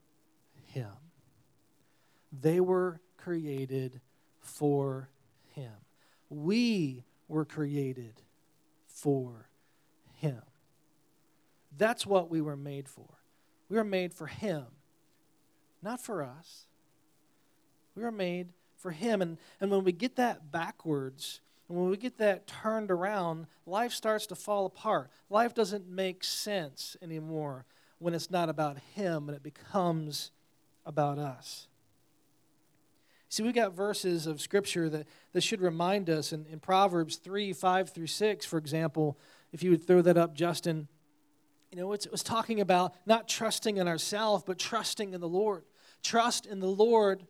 Him. 0.67 0.93
They 2.31 2.61
were 2.61 3.01
created 3.17 4.01
for 4.41 5.09
Him. 5.57 5.73
We 6.31 7.03
were 7.27 7.45
created 7.45 8.15
for 9.01 9.49
Him. 10.17 10.43
That's 11.77 12.07
what 12.07 12.31
we 12.31 12.41
were 12.41 12.57
made 12.57 12.89
for. 12.89 13.07
We 13.69 13.77
were 13.77 13.85
made 13.85 14.13
for 14.13 14.27
Him, 14.27 14.65
not 15.83 16.01
for 16.01 16.23
us. 16.23 16.67
We 17.95 18.03
were 18.03 18.13
made 18.13 18.49
for 18.77 18.91
Him. 18.91 19.23
And, 19.23 19.39
and 19.61 19.71
when 19.71 19.85
we 19.85 19.93
get 19.93 20.17
that 20.17 20.51
backwards, 20.51 21.41
and 21.69 21.79
when 21.79 21.91
we 21.91 21.97
get 21.97 22.19
that 22.19 22.47
turned 22.47 22.91
around, 22.91 23.47
life 23.67 23.93
starts 23.93 24.27
to 24.29 24.35
fall 24.35 24.67
apart. 24.67 25.11
Life 25.31 25.55
doesn't 25.55 25.89
make 25.89 26.25
sense 26.25 26.97
anymore 27.03 27.67
when 27.99 28.15
it's 28.15 28.31
not 28.31 28.49
about 28.49 28.79
Him 28.95 29.29
and 29.29 29.37
it 29.37 29.43
becomes 29.43 30.31
about 30.87 31.19
us. 31.19 31.68
See, 33.31 33.43
we've 33.43 33.55
got 33.55 33.75
verses 33.75 34.27
of 34.27 34.41
Scripture 34.41 34.89
that, 34.89 35.07
that 35.33 35.43
should 35.43 35.61
remind 35.61 36.09
us. 36.09 36.33
In, 36.33 36.47
in 36.47 36.61
Proverbs 36.61 37.17
3 37.17 37.53
5 37.53 37.91
through 37.91 38.07
6, 38.07 38.47
for 38.47 38.59
example, 38.59 39.19
if 39.53 39.63
you 39.63 39.71
would 39.71 39.87
throw 39.87 40.01
that 40.03 40.17
up, 40.17 40.35
Justin, 40.35 40.89
you 41.71 41.79
know, 41.79 41.93
it 41.93 42.07
was 42.11 42.23
talking 42.23 42.61
about 42.61 42.95
not 43.05 43.29
trusting 43.29 43.77
in 43.77 43.87
ourselves, 43.87 44.45
but 44.47 44.59
trusting 44.59 45.13
in 45.13 45.21
the 45.21 45.29
Lord. 45.29 45.65
Trust 46.03 46.47
in 46.47 46.61
the 46.61 46.67
Lord 46.69 47.27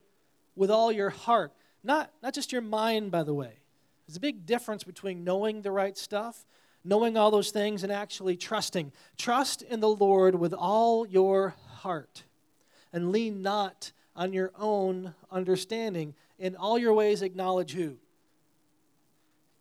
with 0.54 0.70
all 0.70 0.92
your 0.92 1.11
heart, 1.11 1.52
not, 1.82 2.12
not 2.22 2.34
just 2.34 2.52
your 2.52 2.62
mind, 2.62 3.11
by 3.11 3.24
the 3.24 3.34
way. 3.34 3.58
There's 4.06 4.16
a 4.16 4.20
big 4.20 4.46
difference 4.46 4.84
between 4.84 5.24
knowing 5.24 5.62
the 5.62 5.72
right 5.72 5.96
stuff, 5.96 6.46
knowing 6.84 7.16
all 7.16 7.30
those 7.30 7.50
things, 7.50 7.82
and 7.82 7.92
actually 7.92 8.37
trusting. 8.37 8.92
Trust 9.16 9.62
in 9.62 9.80
the 9.80 9.88
Lord 9.88 10.37
with 10.37 10.54
all 10.54 11.06
your 11.06 11.54
heart, 11.78 12.22
and 12.92 13.11
lean 13.11 13.42
not 13.42 13.92
on 14.18 14.33
your 14.33 14.50
own 14.59 15.14
understanding. 15.31 16.14
In 16.38 16.57
all 16.57 16.76
your 16.76 16.92
ways, 16.92 17.22
acknowledge 17.22 17.72
who? 17.72 17.96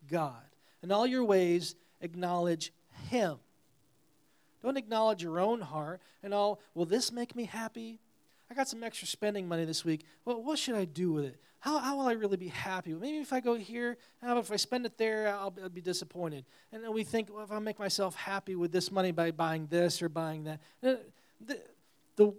God. 0.09 0.33
In 0.81 0.91
all 0.91 1.05
your 1.05 1.23
ways, 1.23 1.75
acknowledge 2.01 2.73
Him. 3.09 3.37
Don't 4.63 4.75
acknowledge 4.75 5.21
your 5.21 5.39
own 5.39 5.61
heart 5.61 6.01
and 6.23 6.33
all, 6.33 6.59
will 6.73 6.85
this 6.85 7.11
make 7.11 7.35
me 7.35 7.45
happy? 7.45 7.99
I 8.49 8.55
got 8.55 8.67
some 8.67 8.83
extra 8.83 9.07
spending 9.07 9.47
money 9.47 9.63
this 9.63 9.85
week. 9.85 10.03
Well, 10.25 10.41
what 10.41 10.57
should 10.57 10.75
I 10.75 10.85
do 10.85 11.11
with 11.11 11.25
it? 11.25 11.39
How, 11.59 11.77
how 11.77 11.97
will 11.97 12.07
I 12.07 12.13
really 12.13 12.37
be 12.37 12.47
happy? 12.47 12.93
Maybe 12.93 13.17
if 13.17 13.33
I 13.33 13.39
go 13.39 13.55
here, 13.55 13.97
if 14.23 14.51
I 14.51 14.55
spend 14.55 14.85
it 14.85 14.97
there, 14.97 15.27
I'll, 15.27 15.53
I'll 15.61 15.69
be 15.69 15.81
disappointed. 15.81 16.45
And 16.71 16.83
then 16.83 16.93
we 16.93 17.03
think, 17.03 17.29
well, 17.31 17.43
if 17.43 17.51
I 17.51 17.59
make 17.59 17.77
myself 17.77 18.15
happy 18.15 18.55
with 18.55 18.71
this 18.71 18.91
money 18.91 19.11
by 19.11 19.31
buying 19.31 19.67
this 19.67 20.01
or 20.01 20.09
buying 20.09 20.45
that, 20.45 20.59
uh, 20.83 20.95
the, 21.45 21.59
the, 22.15 22.33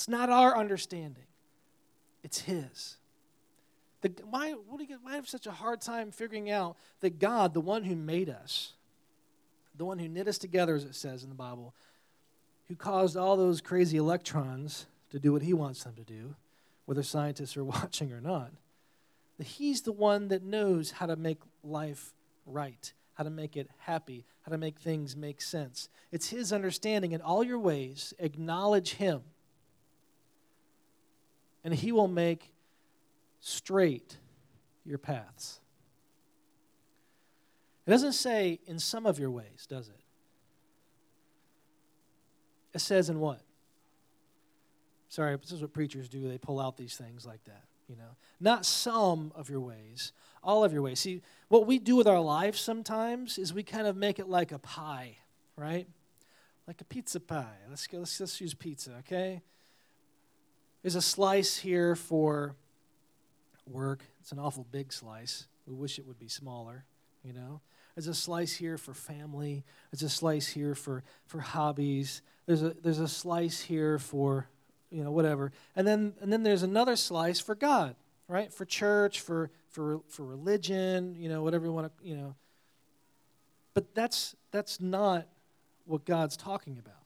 it's 0.00 0.08
not 0.08 0.30
our 0.30 0.56
understanding, 0.56 1.26
it's 2.24 2.40
His. 2.40 2.96
The, 4.00 4.10
why, 4.24 4.52
what 4.52 4.78
do 4.78 4.84
you, 4.84 4.98
why 5.02 5.16
have 5.16 5.28
such 5.28 5.46
a 5.46 5.50
hard 5.50 5.82
time 5.82 6.10
figuring 6.10 6.50
out 6.50 6.78
that 7.00 7.18
God, 7.18 7.52
the 7.52 7.60
one 7.60 7.84
who 7.84 7.94
made 7.94 8.30
us, 8.30 8.72
the 9.76 9.84
one 9.84 9.98
who 9.98 10.08
knit 10.08 10.26
us 10.26 10.38
together, 10.38 10.74
as 10.74 10.84
it 10.84 10.94
says 10.94 11.22
in 11.22 11.28
the 11.28 11.34
Bible, 11.34 11.74
who 12.68 12.76
caused 12.76 13.14
all 13.14 13.36
those 13.36 13.60
crazy 13.60 13.98
electrons 13.98 14.86
to 15.10 15.18
do 15.18 15.34
what 15.34 15.42
He 15.42 15.52
wants 15.52 15.84
them 15.84 15.92
to 15.96 16.02
do, 16.02 16.34
whether 16.86 17.02
scientists 17.02 17.58
are 17.58 17.64
watching 17.82 18.10
or 18.10 18.22
not, 18.22 18.52
that 19.36 19.48
He's 19.48 19.82
the 19.82 19.92
one 19.92 20.28
that 20.28 20.42
knows 20.42 20.92
how 20.92 21.04
to 21.04 21.16
make 21.16 21.42
life 21.62 22.14
right, 22.46 22.90
how 23.12 23.24
to 23.24 23.28
make 23.28 23.54
it 23.54 23.68
happy, 23.80 24.24
how 24.46 24.52
to 24.52 24.56
make 24.56 24.78
things 24.78 25.14
make 25.14 25.42
sense. 25.42 25.90
It's 26.10 26.30
His 26.30 26.54
understanding. 26.54 27.12
In 27.12 27.20
all 27.20 27.44
your 27.44 27.58
ways, 27.58 28.14
acknowledge 28.18 28.94
Him 28.94 29.24
and 31.64 31.74
he 31.74 31.92
will 31.92 32.08
make 32.08 32.52
straight 33.40 34.16
your 34.84 34.98
paths. 34.98 35.60
It 37.86 37.90
doesn't 37.90 38.12
say 38.12 38.60
in 38.66 38.78
some 38.78 39.06
of 39.06 39.18
your 39.18 39.30
ways, 39.30 39.66
does 39.68 39.88
it? 39.88 40.00
It 42.72 42.80
says 42.80 43.10
in 43.10 43.18
what? 43.18 43.40
Sorry, 45.08 45.36
this 45.36 45.50
is 45.50 45.60
what 45.60 45.72
preachers 45.72 46.08
do. 46.08 46.28
They 46.28 46.38
pull 46.38 46.60
out 46.60 46.76
these 46.76 46.96
things 46.96 47.26
like 47.26 47.42
that, 47.44 47.64
you 47.88 47.96
know. 47.96 48.16
Not 48.38 48.64
some 48.64 49.32
of 49.34 49.50
your 49.50 49.60
ways, 49.60 50.12
all 50.42 50.62
of 50.62 50.72
your 50.72 50.82
ways. 50.82 51.00
See, 51.00 51.20
what 51.48 51.66
we 51.66 51.80
do 51.80 51.96
with 51.96 52.06
our 52.06 52.20
lives 52.20 52.60
sometimes 52.60 53.36
is 53.36 53.52
we 53.52 53.64
kind 53.64 53.88
of 53.88 53.96
make 53.96 54.20
it 54.20 54.28
like 54.28 54.52
a 54.52 54.58
pie, 54.60 55.16
right? 55.56 55.88
Like 56.68 56.80
a 56.80 56.84
pizza 56.84 57.18
pie. 57.18 57.56
Let's 57.68 57.88
go, 57.88 57.98
let's, 57.98 58.20
let's 58.20 58.40
use 58.40 58.54
pizza, 58.54 58.92
okay? 59.00 59.42
There's 60.82 60.94
a 60.94 61.02
slice 61.02 61.58
here 61.58 61.94
for 61.94 62.54
work. 63.66 64.02
It's 64.20 64.32
an 64.32 64.38
awful 64.38 64.66
big 64.70 64.92
slice. 64.92 65.46
We 65.66 65.74
wish 65.74 65.98
it 65.98 66.06
would 66.06 66.18
be 66.18 66.28
smaller, 66.28 66.84
you 67.24 67.32
know. 67.32 67.60
There's 67.94 68.06
a 68.06 68.14
slice 68.14 68.54
here 68.54 68.78
for 68.78 68.94
family. 68.94 69.64
There's 69.90 70.02
a 70.02 70.08
slice 70.08 70.48
here 70.48 70.74
for, 70.74 71.02
for 71.26 71.40
hobbies. 71.40 72.22
There's 72.46 72.62
a, 72.62 72.74
there's 72.82 73.00
a 73.00 73.08
slice 73.08 73.60
here 73.60 73.98
for, 73.98 74.48
you 74.90 75.04
know, 75.04 75.10
whatever. 75.10 75.52
And 75.76 75.86
then, 75.86 76.14
and 76.20 76.32
then 76.32 76.42
there's 76.42 76.62
another 76.62 76.96
slice 76.96 77.40
for 77.40 77.54
God, 77.54 77.94
right? 78.26 78.52
For 78.52 78.64
church, 78.64 79.20
for, 79.20 79.50
for, 79.68 80.00
for 80.08 80.24
religion, 80.24 81.14
you 81.18 81.28
know, 81.28 81.42
whatever 81.42 81.66
you 81.66 81.72
want 81.72 81.92
to, 81.98 82.08
you 82.08 82.16
know. 82.16 82.34
But 83.74 83.94
that's, 83.94 84.34
that's 84.50 84.80
not 84.80 85.26
what 85.84 86.04
God's 86.04 86.36
talking 86.36 86.78
about. 86.78 86.99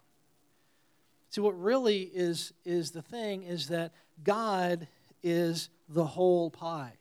See, 1.35 1.40
what 1.40 1.61
really 1.61 2.03
is, 2.03 2.53
is 2.64 2.92
the 2.92 3.03
thing 3.03 3.42
is 3.42 3.66
that 3.66 3.90
God 4.23 4.87
is 5.20 5.68
the 5.88 6.07
whole 6.07 6.49
pie. 6.49 6.92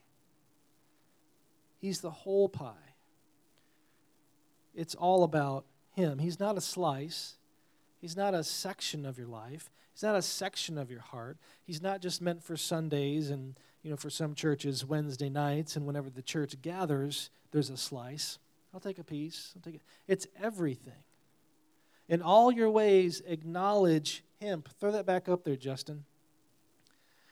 He's 1.77 2.01
the 2.01 2.09
whole 2.09 2.49
pie. 2.49 2.95
It's 4.73 4.95
all 4.95 5.23
about 5.23 5.65
Him. 5.91 6.17
He's 6.17 6.39
not 6.39 6.57
a 6.57 6.61
slice, 6.61 7.37
He's 8.01 8.17
not 8.17 8.33
a 8.33 8.43
section 8.43 9.05
of 9.05 9.19
your 9.19 9.27
life, 9.27 9.69
He's 9.93 10.01
not 10.01 10.15
a 10.15 10.21
section 10.23 10.79
of 10.79 10.89
your 10.89 11.01
heart. 11.01 11.37
He's 11.63 11.83
not 11.83 12.01
just 12.01 12.19
meant 12.19 12.41
for 12.41 12.57
Sundays 12.57 13.29
and, 13.29 13.53
you 13.83 13.91
know, 13.91 13.97
for 13.97 14.09
some 14.09 14.33
churches, 14.33 14.83
Wednesday 14.83 15.29
nights, 15.29 15.75
and 15.75 15.85
whenever 15.85 16.09
the 16.09 16.23
church 16.23 16.59
gathers, 16.59 17.29
there's 17.51 17.69
a 17.69 17.77
slice. 17.77 18.39
I'll 18.73 18.79
take 18.79 18.97
a 18.97 19.03
piece. 19.03 19.53
I'll 19.55 19.61
take 19.61 19.75
it. 19.75 19.83
It's 20.07 20.25
everything. 20.41 21.03
In 22.09 22.21
all 22.21 22.51
your 22.51 22.69
ways, 22.69 23.21
acknowledge 23.25 24.23
him. 24.39 24.63
Throw 24.79 24.91
that 24.91 25.05
back 25.05 25.29
up 25.29 25.43
there, 25.43 25.55
Justin. 25.55 26.05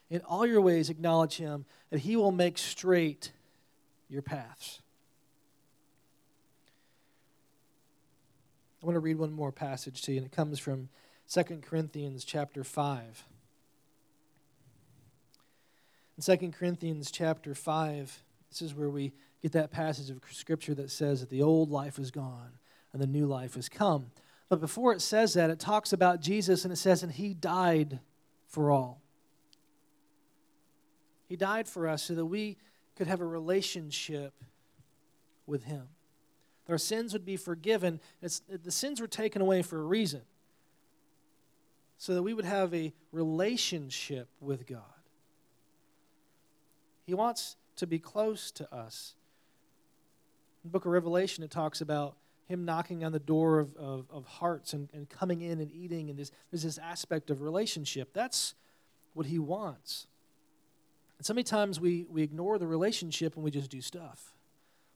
In 0.09 0.21
all 0.21 0.45
your 0.45 0.61
ways, 0.61 0.89
acknowledge 0.89 1.37
him, 1.37 1.65
and 1.91 2.01
he 2.01 2.15
will 2.15 2.31
make 2.31 2.57
straight 2.57 3.31
your 4.09 4.21
paths. 4.21 4.81
I 8.81 8.85
want 8.85 8.95
to 8.95 8.99
read 8.99 9.17
one 9.17 9.31
more 9.31 9.51
passage 9.51 10.01
to 10.03 10.11
you, 10.11 10.17
and 10.17 10.25
it 10.25 10.31
comes 10.31 10.59
from 10.59 10.89
2 11.31 11.43
Corinthians 11.61 12.25
chapter 12.25 12.63
5. 12.63 13.25
In 16.17 16.37
2 16.37 16.51
Corinthians 16.51 17.11
chapter 17.11 17.55
5, 17.55 18.23
this 18.49 18.61
is 18.61 18.73
where 18.73 18.89
we 18.89 19.13
get 19.41 19.53
that 19.53 19.71
passage 19.71 20.09
of 20.09 20.19
Scripture 20.31 20.73
that 20.75 20.91
says 20.91 21.21
that 21.21 21.29
the 21.29 21.41
old 21.41 21.69
life 21.69 21.97
is 21.97 22.11
gone 22.11 22.53
and 22.91 23.01
the 23.01 23.07
new 23.07 23.25
life 23.25 23.55
has 23.55 23.69
come. 23.69 24.07
But 24.51 24.59
before 24.59 24.91
it 24.91 25.01
says 25.01 25.35
that, 25.35 25.49
it 25.49 25.61
talks 25.61 25.93
about 25.93 26.19
Jesus 26.19 26.65
and 26.65 26.73
it 26.73 26.75
says, 26.75 27.03
and 27.03 27.11
he 27.13 27.33
died 27.33 28.01
for 28.47 28.69
all. 28.69 29.01
He 31.29 31.37
died 31.37 31.69
for 31.69 31.87
us 31.87 32.03
so 32.03 32.15
that 32.15 32.25
we 32.25 32.57
could 32.97 33.07
have 33.07 33.21
a 33.21 33.25
relationship 33.25 34.33
with 35.47 35.63
him. 35.63 35.87
Our 36.67 36.77
sins 36.77 37.13
would 37.13 37.23
be 37.23 37.37
forgiven. 37.37 38.01
It's, 38.21 38.41
the 38.49 38.71
sins 38.71 38.99
were 38.99 39.07
taken 39.07 39.41
away 39.41 39.61
for 39.61 39.79
a 39.79 39.85
reason. 39.85 40.23
So 41.97 42.13
that 42.15 42.23
we 42.23 42.33
would 42.33 42.43
have 42.43 42.73
a 42.73 42.91
relationship 43.13 44.27
with 44.41 44.67
God. 44.67 44.81
He 47.05 47.13
wants 47.13 47.55
to 47.77 47.87
be 47.87 47.99
close 47.99 48.51
to 48.51 48.75
us. 48.75 49.15
In 50.61 50.67
the 50.67 50.73
book 50.73 50.83
of 50.83 50.91
Revelation, 50.91 51.41
it 51.41 51.51
talks 51.51 51.79
about 51.79 52.17
him 52.51 52.65
knocking 52.65 53.03
on 53.03 53.11
the 53.11 53.19
door 53.19 53.59
of, 53.59 53.75
of, 53.75 54.05
of 54.11 54.25
hearts 54.25 54.73
and, 54.73 54.89
and 54.93 55.09
coming 55.09 55.41
in 55.41 55.59
and 55.59 55.71
eating, 55.73 56.09
and 56.09 56.19
there's, 56.19 56.31
there's 56.51 56.63
this 56.63 56.77
aspect 56.77 57.29
of 57.29 57.41
relationship. 57.41 58.13
That's 58.13 58.53
what 59.13 59.25
he 59.25 59.39
wants. 59.39 60.07
And 61.17 61.25
so 61.25 61.33
many 61.33 61.43
times 61.43 61.79
we, 61.79 62.05
we 62.09 62.23
ignore 62.23 62.57
the 62.57 62.67
relationship 62.67 63.35
and 63.35 63.43
we 63.43 63.51
just 63.51 63.69
do 63.69 63.81
stuff. 63.81 64.33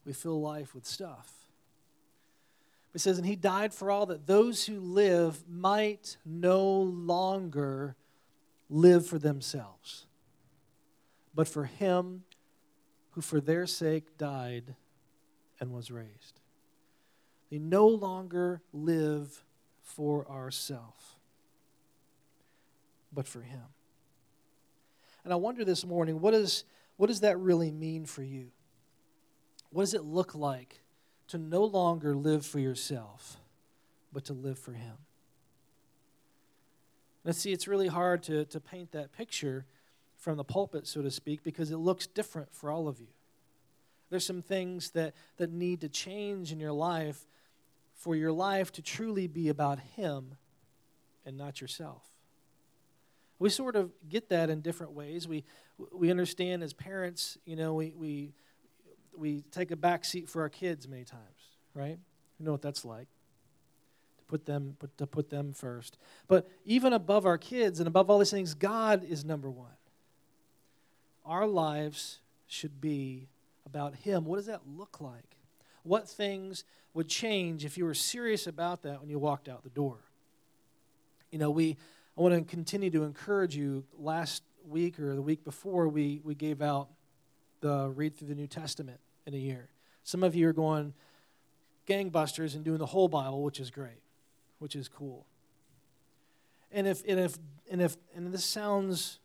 We 0.05 0.13
fill 0.13 0.41
life 0.41 0.73
with 0.73 0.85
stuff. 0.85 1.31
It 2.93 3.01
says, 3.01 3.17
And 3.17 3.27
he 3.27 3.35
died 3.35 3.73
for 3.73 3.91
all 3.91 4.05
that 4.07 4.25
those 4.25 4.65
who 4.65 4.79
live 4.79 5.43
might 5.47 6.17
no 6.25 6.63
longer 6.63 7.95
live 8.69 9.05
for 9.05 9.19
themselves, 9.19 10.07
but 11.33 11.47
for 11.47 11.65
him 11.65 12.23
who 13.11 13.21
for 13.21 13.39
their 13.39 13.67
sake 13.67 14.17
died 14.17 14.75
and 15.59 15.71
was 15.71 15.91
raised. 15.91 16.39
They 17.49 17.59
no 17.59 17.87
longer 17.87 18.61
live 18.73 19.43
for 19.81 20.27
ourselves, 20.29 21.15
but 23.13 23.27
for 23.27 23.41
him. 23.41 23.61
And 25.23 25.33
I 25.33 25.37
wonder 25.37 25.65
this 25.65 25.85
morning, 25.85 26.21
what, 26.21 26.33
is, 26.33 26.63
what 26.97 27.07
does 27.07 27.21
that 27.21 27.39
really 27.39 27.71
mean 27.71 28.05
for 28.05 28.23
you? 28.23 28.51
What 29.71 29.81
does 29.83 29.93
it 29.93 30.03
look 30.03 30.35
like 30.35 30.81
to 31.27 31.37
no 31.37 31.65
longer 31.65 32.15
live 32.15 32.45
for 32.45 32.59
yourself, 32.59 33.37
but 34.13 34.23
to 34.25 34.33
live 34.33 34.57
for 34.57 34.71
Him? 34.71 34.93
Let's 37.25 37.39
see, 37.39 37.51
it's 37.51 37.67
really 37.67 37.87
hard 37.87 38.23
to, 38.23 38.45
to 38.45 38.59
paint 38.59 38.91
that 38.91 39.11
picture 39.11 39.65
from 40.17 40.37
the 40.37 40.43
pulpit, 40.43 40.87
so 40.87 41.01
to 41.01 41.11
speak, 41.11 41.43
because 41.43 41.71
it 41.71 41.77
looks 41.77 42.07
different 42.07 42.53
for 42.53 42.69
all 42.69 42.87
of 42.87 43.01
you. 43.01 43.07
There's 44.09 44.25
some 44.25 44.41
things 44.41 44.91
that, 44.91 45.15
that 45.37 45.51
need 45.51 45.81
to 45.81 45.89
change 45.89 46.51
in 46.51 46.59
your 46.59 46.71
life 46.71 47.25
for 47.95 48.15
your 48.15 48.31
life 48.31 48.71
to 48.73 48.81
truly 48.81 49.27
be 49.27 49.49
about 49.49 49.79
Him 49.79 50.35
and 51.25 51.37
not 51.37 51.61
yourself. 51.61 52.03
We 53.39 53.49
sort 53.49 53.75
of 53.75 53.91
get 54.07 54.29
that 54.29 54.49
in 54.49 54.61
different 54.61 54.93
ways. 54.93 55.27
We, 55.27 55.43
we 55.91 56.09
understand 56.09 56.63
as 56.63 56.73
parents, 56.73 57.37
you 57.45 57.55
know, 57.55 57.73
we, 57.73 57.93
we, 57.97 58.33
we 59.17 59.41
take 59.51 59.71
a 59.71 59.75
back 59.75 60.05
seat 60.05 60.29
for 60.29 60.41
our 60.41 60.49
kids 60.49 60.87
many 60.87 61.03
times, 61.03 61.21
right? 61.73 61.97
You 62.39 62.45
know 62.45 62.51
what 62.51 62.61
that's 62.61 62.85
like. 62.85 63.07
To 64.19 64.23
put 64.25 64.45
them, 64.45 64.75
put, 64.79 64.97
to 64.97 65.07
put 65.07 65.29
them 65.29 65.51
first. 65.53 65.97
But 66.27 66.49
even 66.65 66.93
above 66.93 67.25
our 67.25 67.37
kids 67.37 67.79
and 67.79 67.87
above 67.87 68.09
all 68.09 68.19
these 68.19 68.31
things, 68.31 68.53
God 68.53 69.03
is 69.03 69.25
number 69.25 69.49
one. 69.49 69.67
Our 71.25 71.47
lives 71.47 72.19
should 72.47 72.79
be 72.79 73.27
about 73.65 73.95
Him. 73.95 74.25
What 74.25 74.37
does 74.37 74.45
that 74.45 74.61
look 74.65 75.01
like? 75.01 75.35
What 75.85 76.09
things 76.09 76.63
would 76.93 77.07
change 77.07 77.63
if 77.63 77.77
you 77.77 77.85
were 77.85 77.93
serious 77.93 78.47
about 78.47 78.81
that 78.83 78.99
when 78.99 79.09
you 79.09 79.19
walked 79.19 79.47
out 79.47 79.63
the 79.63 79.69
door? 79.69 79.99
You 81.31 81.39
know, 81.39 81.51
we 81.51 81.77
I 82.17 82.21
want 82.21 82.33
to 82.33 82.41
continue 82.43 82.89
to 82.91 83.03
encourage 83.03 83.55
you. 83.55 83.83
Last 83.99 84.41
week 84.67 84.99
or 84.99 85.15
the 85.15 85.21
week 85.21 85.43
before, 85.43 85.87
we, 85.87 86.21
we 86.23 86.33
gave 86.33 86.61
out 86.61 86.87
the 87.61 87.91
read 87.93 88.17
through 88.17 88.29
the 88.29 88.35
New 88.35 88.47
Testament 88.47 88.99
in 89.25 89.33
a 89.33 89.37
year. 89.37 89.69
Some 90.03 90.23
of 90.23 90.33
you 90.33 90.47
are 90.47 90.53
going 90.53 90.93
gangbusters 91.87 92.55
and 92.55 92.63
doing 92.63 92.77
the 92.77 92.85
whole 92.85 93.07
Bible, 93.07 93.43
which 93.43 93.59
is 93.59 93.69
great, 93.69 94.01
which 94.59 94.75
is 94.75 94.87
cool. 94.87 95.25
And 96.71 96.87
if 96.87 97.03
and 97.07 97.19
if 97.19 97.37
and 97.69 97.81
if 97.81 97.97
and 98.15 98.33
this 98.33 98.45
sounds 98.45 99.19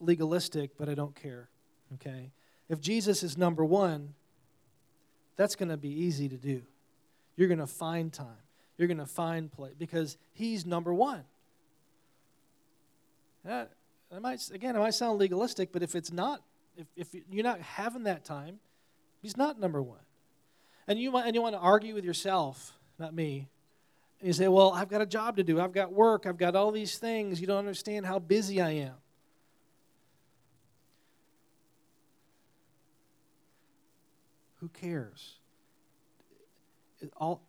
legalistic, 0.00 0.70
but 0.78 0.88
I 0.88 0.94
don't 0.94 1.14
care. 1.14 1.48
Okay, 1.94 2.30
if 2.68 2.80
Jesus 2.80 3.22
is 3.22 3.36
number 3.36 3.64
one, 3.64 4.14
that's 5.38 5.56
going 5.56 5.70
to 5.70 5.78
be 5.78 5.88
easy 5.88 6.28
to 6.28 6.36
do. 6.36 6.60
You're 7.36 7.48
going 7.48 7.60
to 7.60 7.66
find 7.66 8.12
time. 8.12 8.26
You're 8.76 8.88
going 8.88 8.98
to 8.98 9.06
find 9.06 9.50
place 9.50 9.72
because 9.78 10.18
He's 10.34 10.66
number 10.66 10.92
one. 10.92 11.24
That, 13.44 13.70
that 14.10 14.20
might, 14.20 14.46
again, 14.52 14.76
it 14.76 14.78
might 14.78 14.94
sound 14.94 15.18
legalistic, 15.18 15.72
but 15.72 15.82
if 15.82 15.94
it's 15.94 16.12
not, 16.12 16.42
if, 16.76 16.86
if 16.96 17.22
you're 17.30 17.44
not 17.44 17.60
having 17.60 18.02
that 18.02 18.24
time, 18.24 18.58
he's 19.22 19.36
not 19.36 19.58
number 19.58 19.80
one. 19.80 20.00
And 20.86 20.98
you, 20.98 21.16
and 21.16 21.34
you 21.34 21.40
want 21.40 21.54
to 21.54 21.60
argue 21.60 21.94
with 21.94 22.04
yourself, 22.04 22.74
not 22.98 23.14
me. 23.14 23.48
And 24.20 24.26
you 24.26 24.32
say, 24.32 24.48
well, 24.48 24.72
I've 24.72 24.88
got 24.88 25.00
a 25.00 25.06
job 25.06 25.36
to 25.36 25.44
do. 25.44 25.60
I've 25.60 25.72
got 25.72 25.92
work. 25.92 26.26
I've 26.26 26.36
got 26.36 26.56
all 26.56 26.72
these 26.72 26.98
things. 26.98 27.40
You 27.40 27.46
don't 27.46 27.58
understand 27.58 28.04
how 28.04 28.18
busy 28.18 28.60
I 28.60 28.70
am. 28.70 28.94
Who 34.60 34.68
cares? 34.68 35.38
All, 37.16 37.42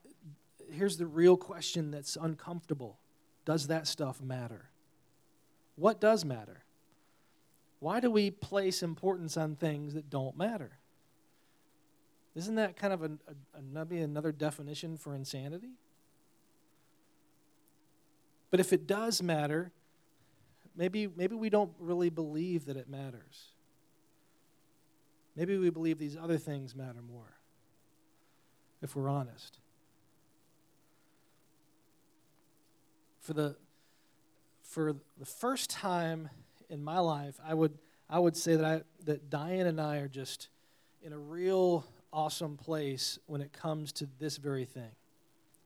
here's 0.72 0.98
the 0.98 1.06
real 1.08 1.38
question 1.38 1.92
that's 1.92 2.16
uncomfortable 2.16 3.00
Does 3.46 3.68
that 3.68 3.88
stuff 3.88 4.22
matter? 4.22 4.70
What 5.76 6.02
does 6.02 6.26
matter? 6.26 6.64
Why 7.80 8.02
do 8.02 8.12
we 8.12 8.30
place 8.30 8.84
importance 8.84 9.38
on 9.38 9.56
things 9.56 9.94
that 9.94 10.10
don't 10.10 10.38
matter? 10.38 10.72
Isn't 12.36 12.56
that 12.56 12.76
kind 12.76 12.94
of 12.94 13.04
a, 13.04 13.12
a, 13.56 13.62
maybe 13.62 14.00
another 14.00 14.32
definition 14.32 14.98
for 14.98 15.16
insanity? 15.16 15.72
But 18.52 18.60
if 18.60 18.74
it 18.74 18.88
does 18.88 19.22
matter, 19.22 19.72
maybe, 20.76 21.08
maybe 21.08 21.36
we 21.36 21.50
don't 21.50 21.72
really 21.80 22.10
believe 22.10 22.66
that 22.66 22.78
it 22.78 22.90
matters. 22.90 23.54
Maybe 25.40 25.58
we 25.58 25.70
believe 25.70 26.00
these 26.00 26.18
other 26.18 26.38
things 26.38 26.76
matter 26.76 27.02
more, 27.02 27.38
if 28.82 28.94
we're 28.94 29.08
honest. 29.08 29.58
For 33.22 33.32
the 33.32 33.56
for 34.64 34.98
the 35.18 35.26
first 35.26 35.70
time 35.70 36.30
in 36.70 36.84
my 36.84 37.00
life, 37.00 37.40
I 37.42 37.54
would 37.54 37.78
I 38.10 38.20
would 38.20 38.36
say 38.36 38.58
that 38.58 38.66
I 38.66 38.82
that 39.06 39.30
Diane 39.30 39.66
and 39.66 39.80
I 39.80 40.00
are 40.00 40.10
just 40.10 40.50
in 41.02 41.14
a 41.14 41.18
real 41.18 41.86
awesome 42.12 42.58
place 42.58 43.18
when 43.26 43.40
it 43.40 43.54
comes 43.54 43.94
to 43.94 44.10
this 44.20 44.36
very 44.36 44.66
thing. 44.66 44.92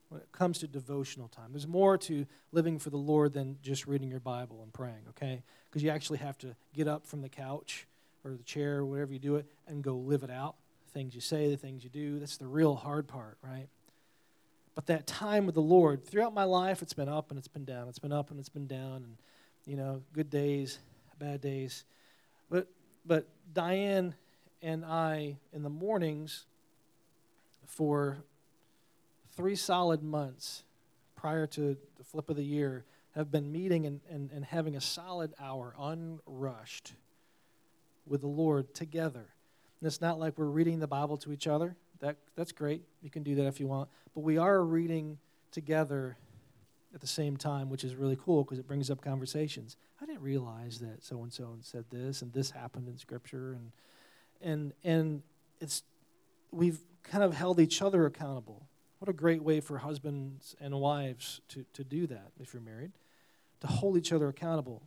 When 0.08 0.20
it 0.20 0.30
comes 0.30 0.60
to 0.60 0.68
devotional 0.68 1.26
time. 1.26 1.46
There's 1.50 1.66
more 1.66 1.98
to 1.98 2.26
living 2.52 2.78
for 2.78 2.90
the 2.90 2.96
Lord 2.96 3.32
than 3.32 3.58
just 3.60 3.88
reading 3.88 4.08
your 4.08 4.20
Bible 4.20 4.62
and 4.62 4.72
praying, 4.72 5.02
okay? 5.08 5.42
Because 5.64 5.82
you 5.82 5.90
actually 5.90 6.18
have 6.18 6.38
to 6.38 6.54
get 6.72 6.86
up 6.86 7.04
from 7.04 7.22
the 7.22 7.28
couch 7.28 7.88
or 8.24 8.32
the 8.32 8.42
chair 8.42 8.78
or 8.78 8.86
whatever 8.86 9.12
you 9.12 9.18
do 9.18 9.36
it 9.36 9.46
and 9.66 9.82
go 9.82 9.94
live 9.94 10.22
it 10.22 10.30
out. 10.30 10.56
The 10.86 10.92
things 10.92 11.14
you 11.14 11.20
say, 11.20 11.50
the 11.50 11.56
things 11.56 11.84
you 11.84 11.90
do. 11.90 12.18
That's 12.18 12.36
the 12.36 12.46
real 12.46 12.74
hard 12.74 13.06
part, 13.06 13.38
right? 13.42 13.68
But 14.74 14.86
that 14.86 15.06
time 15.06 15.46
with 15.46 15.54
the 15.54 15.62
Lord, 15.62 16.04
throughout 16.04 16.34
my 16.34 16.44
life, 16.44 16.82
it's 16.82 16.94
been 16.94 17.08
up 17.08 17.30
and 17.30 17.38
it's 17.38 17.48
been 17.48 17.64
down. 17.64 17.88
It's 17.88 17.98
been 17.98 18.12
up 18.12 18.30
and 18.30 18.40
it's 18.40 18.48
been 18.48 18.66
down, 18.66 19.04
and 19.04 19.16
you 19.66 19.76
know, 19.76 20.02
good 20.12 20.30
days, 20.30 20.78
bad 21.18 21.40
days. 21.40 21.84
But 22.50 22.66
but 23.06 23.28
Diane 23.52 24.14
and 24.62 24.84
I 24.84 25.36
in 25.52 25.62
the 25.62 25.70
mornings 25.70 26.46
for 27.66 28.18
three 29.36 29.56
solid 29.56 30.02
months 30.02 30.64
prior 31.14 31.46
to 31.46 31.76
the 31.96 32.04
flip 32.04 32.28
of 32.28 32.36
the 32.36 32.44
year 32.44 32.84
have 33.14 33.30
been 33.30 33.52
meeting 33.52 33.86
and, 33.86 34.00
and, 34.10 34.30
and 34.32 34.44
having 34.44 34.76
a 34.76 34.80
solid 34.80 35.32
hour 35.40 35.74
unrushed 35.78 36.92
with 38.06 38.20
the 38.20 38.26
Lord 38.26 38.74
together. 38.74 39.26
And 39.80 39.86
it's 39.86 40.00
not 40.00 40.18
like 40.18 40.38
we're 40.38 40.46
reading 40.46 40.78
the 40.78 40.86
Bible 40.86 41.16
to 41.18 41.32
each 41.32 41.46
other. 41.46 41.76
That, 42.00 42.16
that's 42.36 42.52
great. 42.52 42.82
You 43.02 43.10
can 43.10 43.22
do 43.22 43.34
that 43.36 43.46
if 43.46 43.60
you 43.60 43.66
want. 43.66 43.88
But 44.14 44.20
we 44.20 44.38
are 44.38 44.62
reading 44.62 45.18
together 45.50 46.16
at 46.94 47.00
the 47.00 47.06
same 47.06 47.36
time, 47.36 47.68
which 47.68 47.84
is 47.84 47.94
really 47.96 48.16
cool 48.16 48.44
because 48.44 48.58
it 48.58 48.66
brings 48.66 48.90
up 48.90 49.00
conversations. 49.00 49.76
I 50.00 50.06
didn't 50.06 50.22
realize 50.22 50.78
that 50.78 51.04
so 51.04 51.22
and 51.22 51.32
so 51.32 51.56
said 51.60 51.84
this 51.90 52.22
and 52.22 52.32
this 52.32 52.50
happened 52.50 52.88
in 52.88 52.96
Scripture, 52.98 53.52
and 53.52 53.72
and 54.40 54.72
and 54.84 55.22
it's 55.60 55.82
we've 56.50 56.80
kind 57.02 57.24
of 57.24 57.34
held 57.34 57.58
each 57.58 57.82
other 57.82 58.06
accountable. 58.06 58.68
What 58.98 59.08
a 59.08 59.12
great 59.12 59.42
way 59.42 59.60
for 59.60 59.78
husbands 59.78 60.54
and 60.60 60.74
wives 60.80 61.40
to, 61.48 61.64
to 61.74 61.84
do 61.84 62.06
that 62.06 62.30
if 62.40 62.54
you're 62.54 62.62
married, 62.62 62.92
to 63.60 63.66
hold 63.66 63.96
each 63.96 64.12
other 64.12 64.28
accountable. 64.28 64.82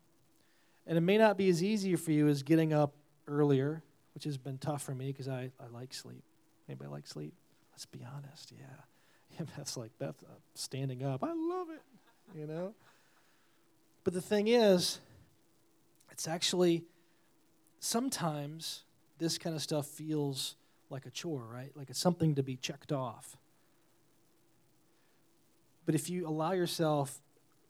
And 0.88 0.98
it 0.98 1.02
may 1.02 1.18
not 1.18 1.38
be 1.38 1.50
as 1.50 1.62
easy 1.62 1.96
for 1.96 2.12
you 2.12 2.28
as 2.28 2.42
getting 2.42 2.74
up 2.74 2.96
earlier, 3.28 3.84
which 4.14 4.24
has 4.24 4.38
been 4.38 4.58
tough 4.58 4.84
for 4.84 4.96
me 4.96 5.08
because 5.12 5.28
I, 5.28 5.52
I 5.60 5.68
like 5.72 5.94
sleep. 5.94 6.24
Anybody 6.68 6.90
like 6.90 7.08
sleep? 7.08 7.34
Let's 7.72 7.86
be 7.86 8.06
honest, 8.16 8.52
yeah. 8.58 8.66
yeah 9.40 9.46
that's 9.56 9.78
like 9.78 9.92
Beth 10.00 10.16
uh, 10.24 10.34
standing 10.56 11.04
up. 11.04 11.24
I 11.24 11.34
love 11.34 11.68
it, 11.70 11.82
you 12.38 12.48
know? 12.48 12.74
But 14.04 14.14
the 14.14 14.22
thing 14.22 14.48
is, 14.48 15.00
it's 16.12 16.28
actually 16.28 16.84
sometimes 17.80 18.84
this 19.18 19.38
kind 19.38 19.56
of 19.56 19.62
stuff 19.62 19.86
feels 19.86 20.56
like 20.90 21.06
a 21.06 21.10
chore, 21.10 21.44
right? 21.52 21.72
Like 21.76 21.90
it's 21.90 22.00
something 22.00 22.36
to 22.36 22.44
be 22.44 22.56
checked 22.56 22.92
off. 22.92 23.38
But 25.86 25.96
if 25.96 26.10
you 26.10 26.28
allow 26.28 26.52
yourself 26.52 27.22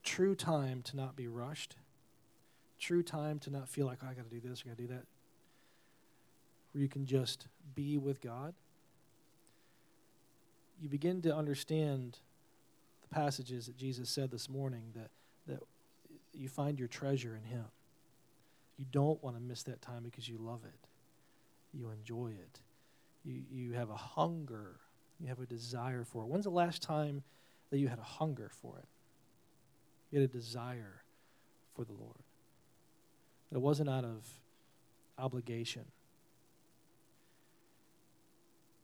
true 0.03 0.35
time 0.35 0.81
to 0.83 0.95
not 0.95 1.15
be 1.15 1.27
rushed, 1.27 1.75
true 2.79 3.03
time 3.03 3.39
to 3.39 3.49
not 3.49 3.69
feel 3.69 3.85
like, 3.85 3.99
oh, 4.03 4.07
I 4.09 4.13
got 4.13 4.29
to 4.29 4.39
do 4.39 4.47
this, 4.47 4.63
I 4.65 4.69
got 4.69 4.77
to 4.77 4.83
do 4.83 4.93
that, 4.93 5.03
where 6.73 6.81
you 6.81 6.89
can 6.89 7.05
just 7.05 7.47
be 7.75 7.97
with 7.97 8.21
God, 8.21 8.53
you 10.81 10.89
begin 10.89 11.21
to 11.23 11.35
understand 11.35 12.19
the 13.01 13.15
passages 13.15 13.65
that 13.65 13.77
Jesus 13.77 14.09
said 14.09 14.31
this 14.31 14.49
morning 14.49 14.93
that, 14.95 15.09
that 15.47 15.63
you 16.33 16.47
find 16.47 16.77
your 16.77 16.87
treasure 16.87 17.35
in 17.35 17.49
Him. 17.49 17.65
You 18.77 18.85
don't 18.91 19.21
want 19.23 19.35
to 19.35 19.41
miss 19.41 19.63
that 19.63 19.81
time 19.81 20.03
because 20.03 20.29
you 20.29 20.37
love 20.37 20.61
it, 20.65 20.87
you 21.73 21.89
enjoy 21.89 22.29
it, 22.29 22.59
you, 23.25 23.41
you 23.51 23.73
have 23.73 23.89
a 23.89 23.95
hunger, 23.95 24.75
you 25.19 25.27
have 25.27 25.39
a 25.39 25.45
desire 25.45 26.03
for 26.03 26.23
it. 26.23 26.27
When's 26.27 26.45
the 26.45 26.51
last 26.51 26.83
time 26.83 27.23
that 27.71 27.79
you 27.79 27.87
had 27.87 27.99
a 27.99 28.03
hunger 28.03 28.51
for 28.61 28.77
it? 28.77 28.85
You 30.11 30.21
had 30.21 30.29
a 30.29 30.33
desire 30.33 31.01
for 31.75 31.83
the 31.83 31.93
Lord. 31.93 32.21
It 33.51 33.59
wasn't 33.59 33.89
out 33.89 34.03
of 34.03 34.27
obligation. 35.17 35.85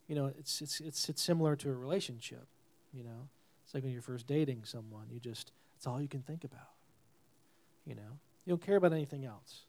You 0.07 0.15
know, 0.15 0.31
it's, 0.37 0.61
it's, 0.61 0.79
it's, 0.79 1.09
it's 1.09 1.21
similar 1.21 1.55
to 1.57 1.69
a 1.69 1.73
relationship, 1.73 2.45
you 2.93 3.03
know. 3.03 3.29
It's 3.65 3.73
like 3.73 3.83
when 3.83 3.93
you're 3.93 4.01
first 4.01 4.27
dating 4.27 4.63
someone, 4.65 5.07
you 5.09 5.19
just, 5.19 5.51
it's 5.77 5.87
all 5.87 6.01
you 6.01 6.07
can 6.07 6.21
think 6.21 6.43
about. 6.43 6.59
You 7.85 7.95
know, 7.95 8.19
you 8.45 8.51
don't 8.51 8.61
care 8.61 8.75
about 8.75 8.93
anything 8.93 9.25
else. 9.25 9.61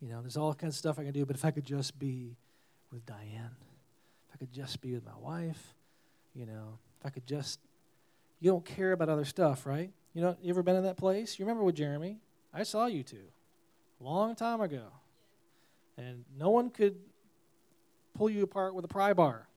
You 0.00 0.08
know, 0.08 0.20
there's 0.20 0.36
all 0.36 0.54
kinds 0.54 0.74
of 0.74 0.78
stuff 0.78 0.98
I 0.98 1.04
can 1.04 1.12
do, 1.12 1.24
but 1.24 1.36
if 1.36 1.44
I 1.44 1.50
could 1.50 1.64
just 1.64 1.98
be 1.98 2.36
with 2.90 3.04
Diane, 3.06 3.56
if 4.28 4.34
I 4.34 4.38
could 4.38 4.52
just 4.52 4.80
be 4.80 4.92
with 4.94 5.04
my 5.04 5.16
wife, 5.20 5.74
you 6.34 6.46
know, 6.46 6.78
if 6.98 7.06
I 7.06 7.10
could 7.10 7.26
just, 7.26 7.60
you 8.40 8.50
don't 8.50 8.64
care 8.64 8.92
about 8.92 9.08
other 9.08 9.24
stuff, 9.24 9.66
right? 9.66 9.90
You 10.14 10.22
know, 10.22 10.36
you 10.42 10.50
ever 10.50 10.62
been 10.62 10.76
in 10.76 10.84
that 10.84 10.96
place? 10.96 11.38
You 11.38 11.44
remember 11.44 11.64
with 11.64 11.76
Jeremy? 11.76 12.18
I 12.52 12.62
saw 12.62 12.86
you 12.86 13.02
two 13.02 13.28
a 14.00 14.04
long 14.04 14.34
time 14.34 14.60
ago. 14.60 14.84
And 15.96 16.24
no 16.38 16.50
one 16.50 16.70
could 16.70 16.96
pull 18.14 18.30
you 18.30 18.42
apart 18.42 18.74
with 18.74 18.84
a 18.84 18.88
pry 18.88 19.12
bar. 19.12 19.48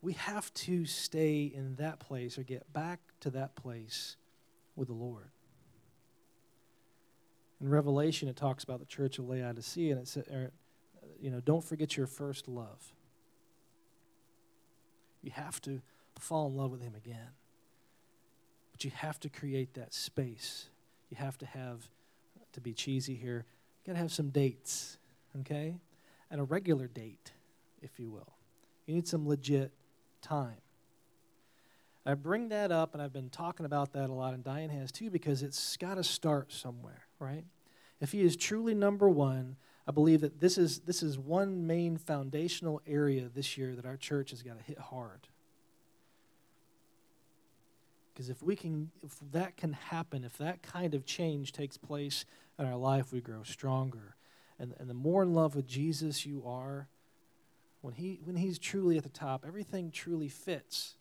We 0.00 0.14
have 0.14 0.52
to 0.54 0.84
stay 0.84 1.44
in 1.44 1.76
that 1.76 2.00
place 2.00 2.36
or 2.36 2.42
get 2.42 2.72
back 2.72 3.00
to 3.20 3.30
that 3.30 3.54
place 3.54 4.16
with 4.74 4.88
the 4.88 4.94
Lord. 4.94 5.30
In 7.60 7.68
Revelation, 7.68 8.28
it 8.28 8.34
talks 8.34 8.64
about 8.64 8.80
the 8.80 8.86
church 8.86 9.20
of 9.20 9.28
Laodicea, 9.28 9.92
and 9.92 10.00
it 10.00 10.08
said, 10.08 10.24
er, 10.32 10.50
you 11.20 11.30
know, 11.30 11.40
don't 11.40 11.62
forget 11.62 11.96
your 11.96 12.08
first 12.08 12.48
love. 12.48 12.92
You 15.22 15.30
have 15.30 15.62
to 15.62 15.80
fall 16.18 16.48
in 16.48 16.56
love 16.56 16.72
with 16.72 16.82
Him 16.82 16.94
again. 16.96 17.30
But 18.72 18.84
you 18.84 18.90
have 18.90 19.20
to 19.20 19.28
create 19.28 19.74
that 19.74 19.94
space. 19.94 20.68
You 21.10 21.16
have 21.18 21.38
to 21.38 21.46
have, 21.46 21.88
to 22.54 22.60
be 22.60 22.72
cheesy 22.72 23.14
here, 23.14 23.44
you 23.84 23.92
got 23.92 23.96
to 23.96 24.02
have 24.02 24.12
some 24.12 24.30
dates, 24.30 24.98
okay? 25.40 25.76
And 26.32 26.40
a 26.40 26.44
regular 26.44 26.88
date, 26.88 27.30
if 27.82 28.00
you 28.00 28.10
will. 28.10 28.32
You 28.86 28.94
need 28.94 29.06
some 29.06 29.28
legit 29.28 29.70
time. 30.22 30.56
I 32.06 32.14
bring 32.14 32.48
that 32.48 32.72
up, 32.72 32.94
and 32.94 33.02
I've 33.02 33.12
been 33.12 33.28
talking 33.28 33.66
about 33.66 33.92
that 33.92 34.08
a 34.08 34.12
lot, 34.14 34.32
and 34.32 34.42
Diane 34.42 34.70
has 34.70 34.90
too, 34.90 35.10
because 35.10 35.42
it's 35.42 35.76
got 35.76 35.96
to 35.96 36.02
start 36.02 36.50
somewhere, 36.50 37.02
right? 37.20 37.44
If 38.00 38.12
he 38.12 38.22
is 38.22 38.34
truly 38.34 38.74
number 38.74 39.10
one, 39.10 39.56
I 39.86 39.92
believe 39.92 40.22
that 40.22 40.40
this 40.40 40.56
is, 40.56 40.80
this 40.80 41.02
is 41.02 41.18
one 41.18 41.66
main 41.66 41.98
foundational 41.98 42.80
area 42.86 43.28
this 43.32 43.58
year 43.58 43.76
that 43.76 43.84
our 43.84 43.98
church 43.98 44.30
has 44.30 44.42
got 44.42 44.56
to 44.56 44.64
hit 44.64 44.78
hard. 44.78 45.28
Because 48.14 48.30
if 48.30 48.42
we 48.42 48.56
can, 48.56 48.90
if 49.04 49.16
that 49.32 49.58
can 49.58 49.74
happen, 49.74 50.24
if 50.24 50.38
that 50.38 50.62
kind 50.62 50.94
of 50.94 51.04
change 51.04 51.52
takes 51.52 51.76
place 51.76 52.24
in 52.58 52.64
our 52.64 52.76
life, 52.76 53.12
we 53.12 53.20
grow 53.20 53.42
stronger. 53.42 54.16
And, 54.62 54.74
and 54.78 54.88
the 54.88 54.94
more 54.94 55.24
in 55.24 55.34
love 55.34 55.56
with 55.56 55.66
Jesus 55.66 56.24
you 56.24 56.44
are, 56.46 56.86
when, 57.80 57.94
he, 57.94 58.20
when 58.22 58.36
he's 58.36 58.60
truly 58.60 58.96
at 58.96 59.02
the 59.02 59.08
top, 59.08 59.44
everything 59.44 59.90
truly 59.90 60.28
fits. 60.28 60.94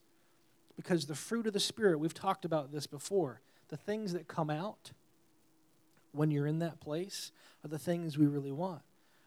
Because 0.75 1.05
the 1.05 1.13
fruit 1.13 1.45
of 1.45 1.53
the 1.53 1.59
Spirit, 1.59 1.99
we've 1.99 2.11
talked 2.13 2.43
about 2.43 2.71
this 2.71 2.87
before, 2.87 3.39
the 3.69 3.77
things 3.77 4.13
that 4.13 4.27
come 4.27 4.49
out 4.49 4.93
when 6.11 6.31
you're 6.31 6.47
in 6.47 6.57
that 6.57 6.79
place 6.79 7.31
are 7.63 7.67
the 7.67 7.77
things 7.77 8.17
we 8.17 8.25
really 8.25 8.51
want, 8.51 8.81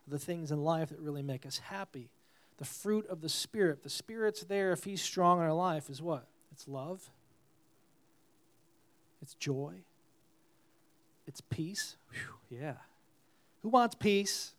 the 0.08 0.18
things 0.18 0.50
in 0.50 0.64
life 0.64 0.88
that 0.88 0.98
really 0.98 1.22
make 1.22 1.46
us 1.46 1.58
happy. 1.58 2.10
The 2.58 2.64
fruit 2.64 3.06
of 3.06 3.20
the 3.20 3.28
Spirit, 3.28 3.84
the 3.84 3.88
Spirit's 3.88 4.42
there 4.42 4.72
if 4.72 4.82
He's 4.82 5.00
strong 5.00 5.38
in 5.38 5.44
our 5.44 5.52
life, 5.52 5.88
is 5.88 6.02
what? 6.02 6.26
It's 6.50 6.66
love, 6.66 7.08
it's 9.22 9.34
joy, 9.34 9.74
it's 11.24 11.40
peace. 11.40 11.96
Whew, 12.10 12.58
yeah. 12.60 12.74
Who 13.64 13.70
wants 13.70 13.94
peace? 13.94 14.52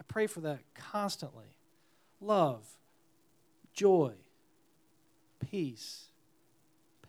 I 0.00 0.04
pray 0.06 0.28
for 0.28 0.38
that 0.42 0.60
constantly. 0.72 1.56
Love, 2.20 2.64
joy, 3.74 4.12
peace, 5.50 6.06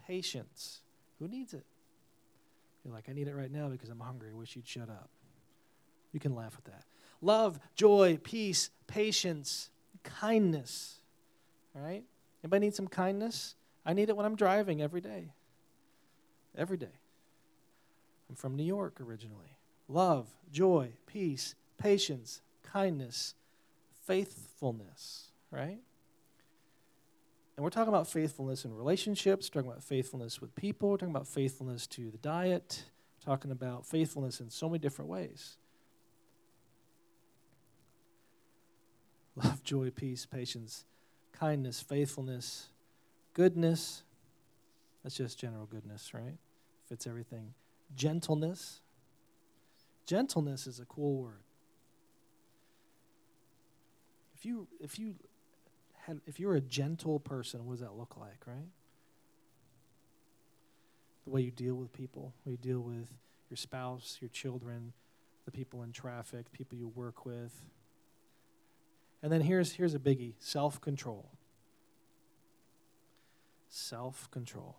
patience. 0.08 0.80
Who 1.20 1.28
needs 1.28 1.54
it? 1.54 1.64
You're 2.84 2.92
like, 2.92 3.08
I 3.08 3.14
need 3.14 3.28
it 3.28 3.36
right 3.36 3.52
now 3.52 3.68
because 3.68 3.90
I'm 3.90 4.00
hungry. 4.00 4.30
I 4.32 4.34
wish 4.34 4.56
you'd 4.56 4.68
shut 4.68 4.90
up. 4.90 5.10
You 6.12 6.20
can 6.20 6.34
laugh 6.34 6.56
at 6.58 6.66
that. 6.66 6.86
Love, 7.22 7.60
joy, 7.76 8.18
peace, 8.24 8.72
patience, 8.88 9.70
kindness. 10.04 11.02
All 11.76 11.84
right? 11.84 12.04
Anybody 12.44 12.66
need 12.66 12.74
some 12.74 12.88
kindness? 12.88 13.54
I 13.86 13.94
need 13.94 14.10
it 14.10 14.18
when 14.18 14.26
I'm 14.26 14.36
driving 14.36 14.82
every 14.82 15.02
day. 15.02 15.34
Every 16.58 16.78
day. 16.78 16.98
I'm 18.28 18.36
from 18.36 18.56
New 18.56 18.64
York 18.64 19.00
originally. 19.00 19.59
Love, 19.90 20.28
joy, 20.52 20.92
peace, 21.08 21.56
patience, 21.80 22.42
kindness, 22.62 23.34
faithfulness, 24.06 25.32
right? 25.50 25.80
And 27.58 27.64
we're 27.64 27.72
talking 27.72 27.90
about 27.90 28.08
faithfulness 28.08 28.64
in 28.64 28.74
relationships, 28.74 29.50
talking 29.50 29.70
about 29.70 29.84
faithfulness 29.84 30.40
with 30.40 30.56
people, 30.56 30.98
talking 30.98 31.14
about 31.14 31.28
faithfulness 31.28 31.88
to 31.88 32.12
the 32.12 32.20
diet, 32.20 32.86
talking 33.26 33.52
about 33.52 33.86
faithfulness 33.86 34.40
in 34.40 34.50
so 34.50 34.70
many 34.70 34.80
different 34.80 35.10
ways. 35.10 35.58
Love, 39.36 39.64
joy, 39.64 39.90
peace, 39.90 40.26
patience, 40.26 40.86
kindness, 41.34 41.82
faithfulness, 41.82 42.68
goodness. 43.34 44.04
That's 45.04 45.16
just 45.16 45.40
general 45.40 45.66
goodness, 45.66 46.14
right? 46.14 46.38
Fits 46.88 47.08
everything. 47.08 47.54
Gentleness. 47.96 48.82
Gentleness 50.10 50.66
is 50.66 50.80
a 50.80 50.86
cool 50.86 51.22
word. 51.22 51.44
If 54.34 54.44
you 54.44 54.68
if 54.80 54.98
you 54.98 55.14
had, 56.08 56.20
if 56.26 56.40
you're 56.40 56.56
a 56.56 56.62
gentle 56.62 57.20
person, 57.20 57.64
what 57.68 57.74
does 57.74 57.82
that 57.82 57.94
look 57.94 58.18
like, 58.18 58.48
right? 58.48 58.70
The 61.26 61.30
way 61.30 61.42
you 61.42 61.52
deal 61.52 61.76
with 61.76 61.94
people, 61.94 62.34
way 62.44 62.54
you 62.54 62.58
deal 62.58 62.80
with 62.80 63.14
your 63.52 63.58
spouse, 63.58 64.18
your 64.20 64.30
children, 64.30 64.94
the 65.46 65.52
people 65.52 65.84
in 65.84 65.92
traffic, 65.92 66.52
people 66.52 66.76
you 66.76 66.88
work 66.88 67.24
with. 67.24 67.62
And 69.22 69.32
then 69.32 69.42
here's, 69.42 69.74
here's 69.74 69.94
a 69.94 70.00
biggie 70.00 70.34
self 70.40 70.82
control. 70.82 71.30
Self 73.68 74.32
control. 74.32 74.78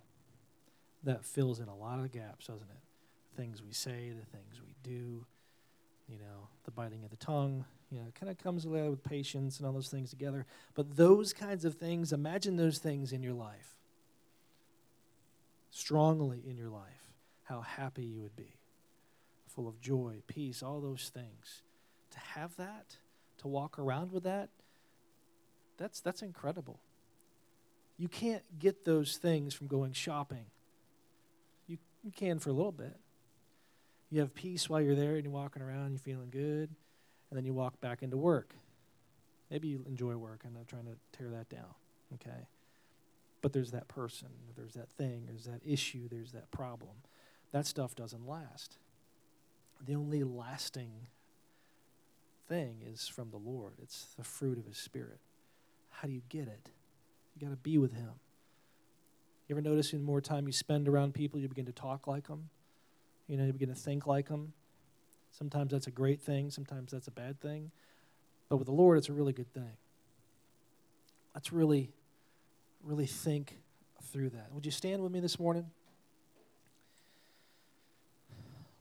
That 1.05 1.25
fills 1.25 1.61
in 1.61 1.69
a 1.69 1.77
lot 1.77 2.01
of 2.01 2.11
gaps, 2.11 2.49
doesn't 2.49 2.69
it? 2.69 2.90
Things 3.37 3.63
we 3.63 3.73
say, 3.73 4.11
the 4.11 4.27
things 4.37 4.61
we 4.65 4.75
do, 4.83 5.25
you 6.09 6.19
know, 6.19 6.49
the 6.65 6.71
biting 6.71 7.05
of 7.05 7.11
the 7.11 7.17
tongue, 7.17 7.65
you 7.91 7.99
know, 7.99 8.07
kind 8.19 8.31
of 8.31 8.39
comes 8.39 8.65
together 8.65 8.91
with 8.91 9.03
patience 9.03 9.59
and 9.59 9.67
all 9.67 9.73
those 9.73 9.89
things 9.89 10.11
together. 10.11 10.47
But 10.75 10.97
those 10.97 11.33
kinds 11.33 11.65
of 11.65 11.77
things, 11.77 12.13
imagine 12.13 12.57
those 12.57 12.79
things 12.79 13.13
in 13.13 13.23
your 13.23 13.33
life, 13.33 13.77
strongly 15.71 16.43
in 16.47 16.57
your 16.57 16.69
life, 16.69 17.13
how 17.45 17.61
happy 17.61 18.05
you 18.05 18.21
would 18.21 18.37
be, 18.37 18.59
full 19.47 19.69
of 19.69 19.81
joy, 19.81 20.23
peace, 20.27 20.63
all 20.63 20.81
those 20.81 21.11
things. 21.13 21.63
To 22.13 22.19
have 22.19 22.57
that, 22.57 22.97
to 23.39 23.49
walk 23.49 23.79
around 23.79 24.13
with 24.13 24.25
that, 24.25 24.51
that's, 25.79 26.01
that's 26.01 26.23
incredible. 26.23 26.81
You 27.97 28.09
can't 28.09 28.43
get 28.59 28.85
those 28.85 29.17
things 29.17 29.55
from 29.55 29.67
going 29.67 29.93
shopping. 29.93 30.47
You 32.03 32.13
can 32.13 32.39
for 32.39 32.49
a 32.49 32.55
little 32.55 32.73
bit. 32.73 32.97
You 34.11 34.21
have 34.21 34.35
peace 34.35 34.69
while 34.69 34.81
you're 34.81 34.97
there 34.97 35.15
and 35.15 35.25
you're 35.25 35.33
walking 35.33 35.63
around, 35.63 35.93
you're 35.93 36.01
feeling 36.01 36.31
good 36.31 36.71
and 37.31 37.37
then 37.37 37.45
you 37.45 37.55
walk 37.55 37.81
back 37.81 38.03
into 38.03 38.17
work. 38.17 38.55
Maybe 39.51 39.69
you 39.69 39.85
enjoy 39.87 40.17
work. 40.17 40.41
And 40.45 40.53
I'm 40.53 40.59
not 40.59 40.69
trying 40.69 40.87
to 40.87 40.97
tear 41.17 41.31
that 41.31 41.49
down, 41.49 41.75
okay? 42.15 42.47
But 43.41 43.53
there's 43.53 43.71
that 43.71 43.89
person, 43.89 44.29
there's 44.57 44.75
that 44.75 44.91
thing, 44.91 45.25
there's 45.27 45.45
that 45.45 45.61
issue, 45.65 46.09
there's 46.09 46.33
that 46.33 46.51
problem. 46.51 46.91
That 47.53 47.67
stuff 47.67 47.95
doesn't 47.95 48.27
last. 48.27 48.79
The 49.85 49.95
only 49.95 50.23
lasting 50.25 51.07
thing 52.49 52.83
is 52.85 53.09
from 53.09 53.31
the 53.31 53.39
Lord, 53.39 53.75
it's 53.83 54.09
the 54.17 54.25
fruit 54.25 54.59
of 54.59 54.67
His 54.67 54.77
Spirit. 54.77 55.21
How 55.89 56.09
do 56.09 56.15
you 56.15 56.23
get 56.29 56.49
it? 56.49 56.71
You 57.35 57.47
got 57.47 57.53
to 57.53 57.57
be 57.57 57.79
with 57.79 57.95
Him. 57.95 58.13
You 59.49 59.55
ever 59.55 59.63
notice 59.63 59.91
the 59.91 59.99
more 59.99 60.21
time 60.21 60.47
you 60.47 60.53
spend 60.53 60.87
around 60.87 61.15
people, 61.15 61.41
you 61.41 61.49
begin 61.49 61.67
to 61.67 61.73
talk 61.73 62.07
like 62.07 62.29
them? 62.29 62.51
You 63.31 63.37
know, 63.37 63.45
you 63.45 63.53
begin 63.53 63.69
to 63.69 63.77
think 63.77 64.09
like 64.09 64.27
them. 64.27 64.53
Sometimes 65.31 65.71
that's 65.71 65.87
a 65.87 65.93
great 65.93 66.21
thing, 66.21 66.51
sometimes 66.51 66.91
that's 66.91 67.07
a 67.07 67.13
bad 67.13 67.41
thing. 67.41 67.71
But 68.49 68.57
with 68.57 68.67
the 68.67 68.73
Lord, 68.73 68.99
it's 68.99 69.09
a 69.09 69.13
really 69.13 69.33
good 69.33 69.53
thing. 69.55 69.77
let's 71.33 71.53
really, 71.53 71.93
really 72.83 73.07
think 73.07 73.61
through 74.03 74.31
that. 74.31 74.53
Would 74.53 74.67
you 74.67 74.73
stand 74.73 75.01
with 75.01 75.13
me 75.13 75.21
this 75.21 75.39
morning? 75.39 75.67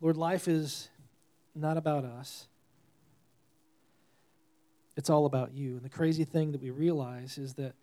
Lord, 0.02 0.18
life 0.18 0.48
is 0.48 0.90
not 1.54 1.78
about 1.78 2.04
us. 2.04 2.48
It's 4.98 5.12
all 5.12 5.28
about 5.28 5.54
you. 5.54 5.74
And 5.74 5.82
the 5.84 5.90
crazy 5.90 6.24
thing 6.24 6.54
that 6.54 6.62
we 6.62 6.72
realize 6.72 7.38
is 7.38 7.54
that 7.54 7.76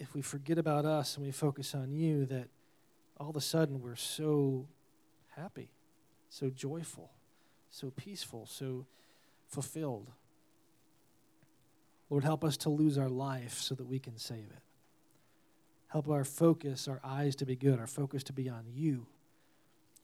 if 0.00 0.12
we 0.12 0.22
forget 0.22 0.58
about 0.58 0.84
us 0.84 1.16
and 1.16 1.24
we 1.24 1.30
focus 1.30 1.72
on 1.72 1.92
you, 1.92 2.26
that 2.26 2.48
all 3.22 3.30
of 3.30 3.36
a 3.36 3.40
sudden 3.40 3.80
we're 3.80 3.94
so 3.94 4.66
happy, 5.36 5.70
so 6.28 6.50
joyful, 6.50 7.12
so 7.70 7.90
peaceful, 7.90 8.46
so 8.46 8.84
fulfilled. 9.46 10.10
Lord, 12.10 12.24
help 12.24 12.42
us 12.44 12.56
to 12.58 12.68
lose 12.68 12.98
our 12.98 13.08
life 13.08 13.58
so 13.58 13.76
that 13.76 13.86
we 13.86 14.00
can 14.00 14.18
save 14.18 14.50
it. 14.50 14.62
Help 15.86 16.08
our 16.08 16.24
focus, 16.24 16.88
our 16.88 17.00
eyes 17.04 17.36
to 17.36 17.46
be 17.46 17.54
good, 17.54 17.78
our 17.78 17.86
focus 17.86 18.24
to 18.24 18.32
be 18.32 18.48
on 18.48 18.64
you, 18.66 19.06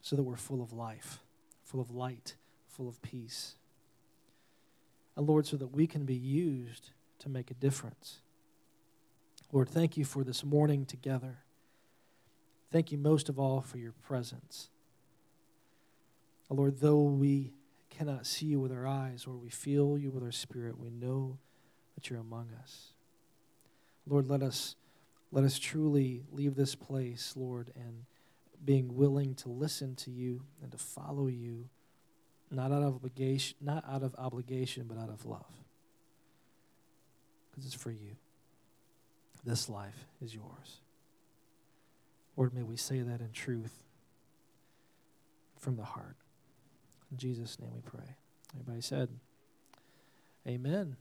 so 0.00 0.14
that 0.14 0.22
we're 0.22 0.36
full 0.36 0.62
of 0.62 0.72
life, 0.72 1.18
full 1.64 1.80
of 1.80 1.90
light, 1.90 2.36
full 2.68 2.88
of 2.88 3.02
peace. 3.02 3.56
And 5.16 5.26
Lord, 5.26 5.44
so 5.44 5.56
that 5.56 5.74
we 5.74 5.88
can 5.88 6.04
be 6.04 6.14
used 6.14 6.90
to 7.18 7.28
make 7.28 7.50
a 7.50 7.54
difference. 7.54 8.20
Lord, 9.50 9.68
thank 9.68 9.96
you 9.96 10.04
for 10.04 10.22
this 10.22 10.44
morning 10.44 10.86
together. 10.86 11.38
Thank 12.70 12.92
you 12.92 12.98
most 12.98 13.28
of 13.28 13.38
all 13.38 13.60
for 13.60 13.78
your 13.78 13.92
presence. 13.92 14.68
Oh, 16.50 16.54
Lord, 16.54 16.80
though 16.80 17.02
we 17.02 17.52
cannot 17.90 18.26
see 18.26 18.46
you 18.46 18.60
with 18.60 18.72
our 18.72 18.86
eyes 18.86 19.26
or 19.26 19.34
we 19.34 19.48
feel 19.48 19.98
you 19.98 20.10
with 20.10 20.22
our 20.22 20.32
spirit, 20.32 20.78
we 20.78 20.90
know 20.90 21.38
that 21.94 22.10
you're 22.10 22.20
among 22.20 22.48
us. 22.62 22.92
Lord, 24.06 24.28
let 24.28 24.42
us 24.42 24.76
let 25.30 25.44
us 25.44 25.58
truly 25.58 26.22
leave 26.32 26.54
this 26.54 26.74
place, 26.74 27.34
Lord, 27.36 27.70
and 27.74 28.04
being 28.64 28.96
willing 28.96 29.34
to 29.36 29.50
listen 29.50 29.94
to 29.96 30.10
you 30.10 30.42
and 30.62 30.72
to 30.72 30.78
follow 30.78 31.26
you, 31.26 31.68
not 32.50 32.72
out 32.72 32.82
of 32.82 32.94
obligation, 32.94 33.56
not 33.60 33.84
out 33.86 34.02
of 34.02 34.14
obligation, 34.16 34.86
but 34.88 34.96
out 34.98 35.10
of 35.10 35.26
love. 35.26 35.44
Because 37.50 37.66
it's 37.66 37.74
for 37.74 37.90
you. 37.90 38.16
This 39.44 39.68
life 39.68 40.06
is 40.22 40.34
yours. 40.34 40.80
Lord, 42.38 42.54
may 42.54 42.62
we 42.62 42.76
say 42.76 43.00
that 43.00 43.20
in 43.20 43.32
truth 43.32 43.82
from 45.58 45.74
the 45.74 45.82
heart. 45.82 46.14
In 47.10 47.18
Jesus' 47.18 47.58
name 47.58 47.72
we 47.74 47.80
pray. 47.80 48.14
Everybody 48.54 48.80
said, 48.80 49.08
Amen. 50.46 50.96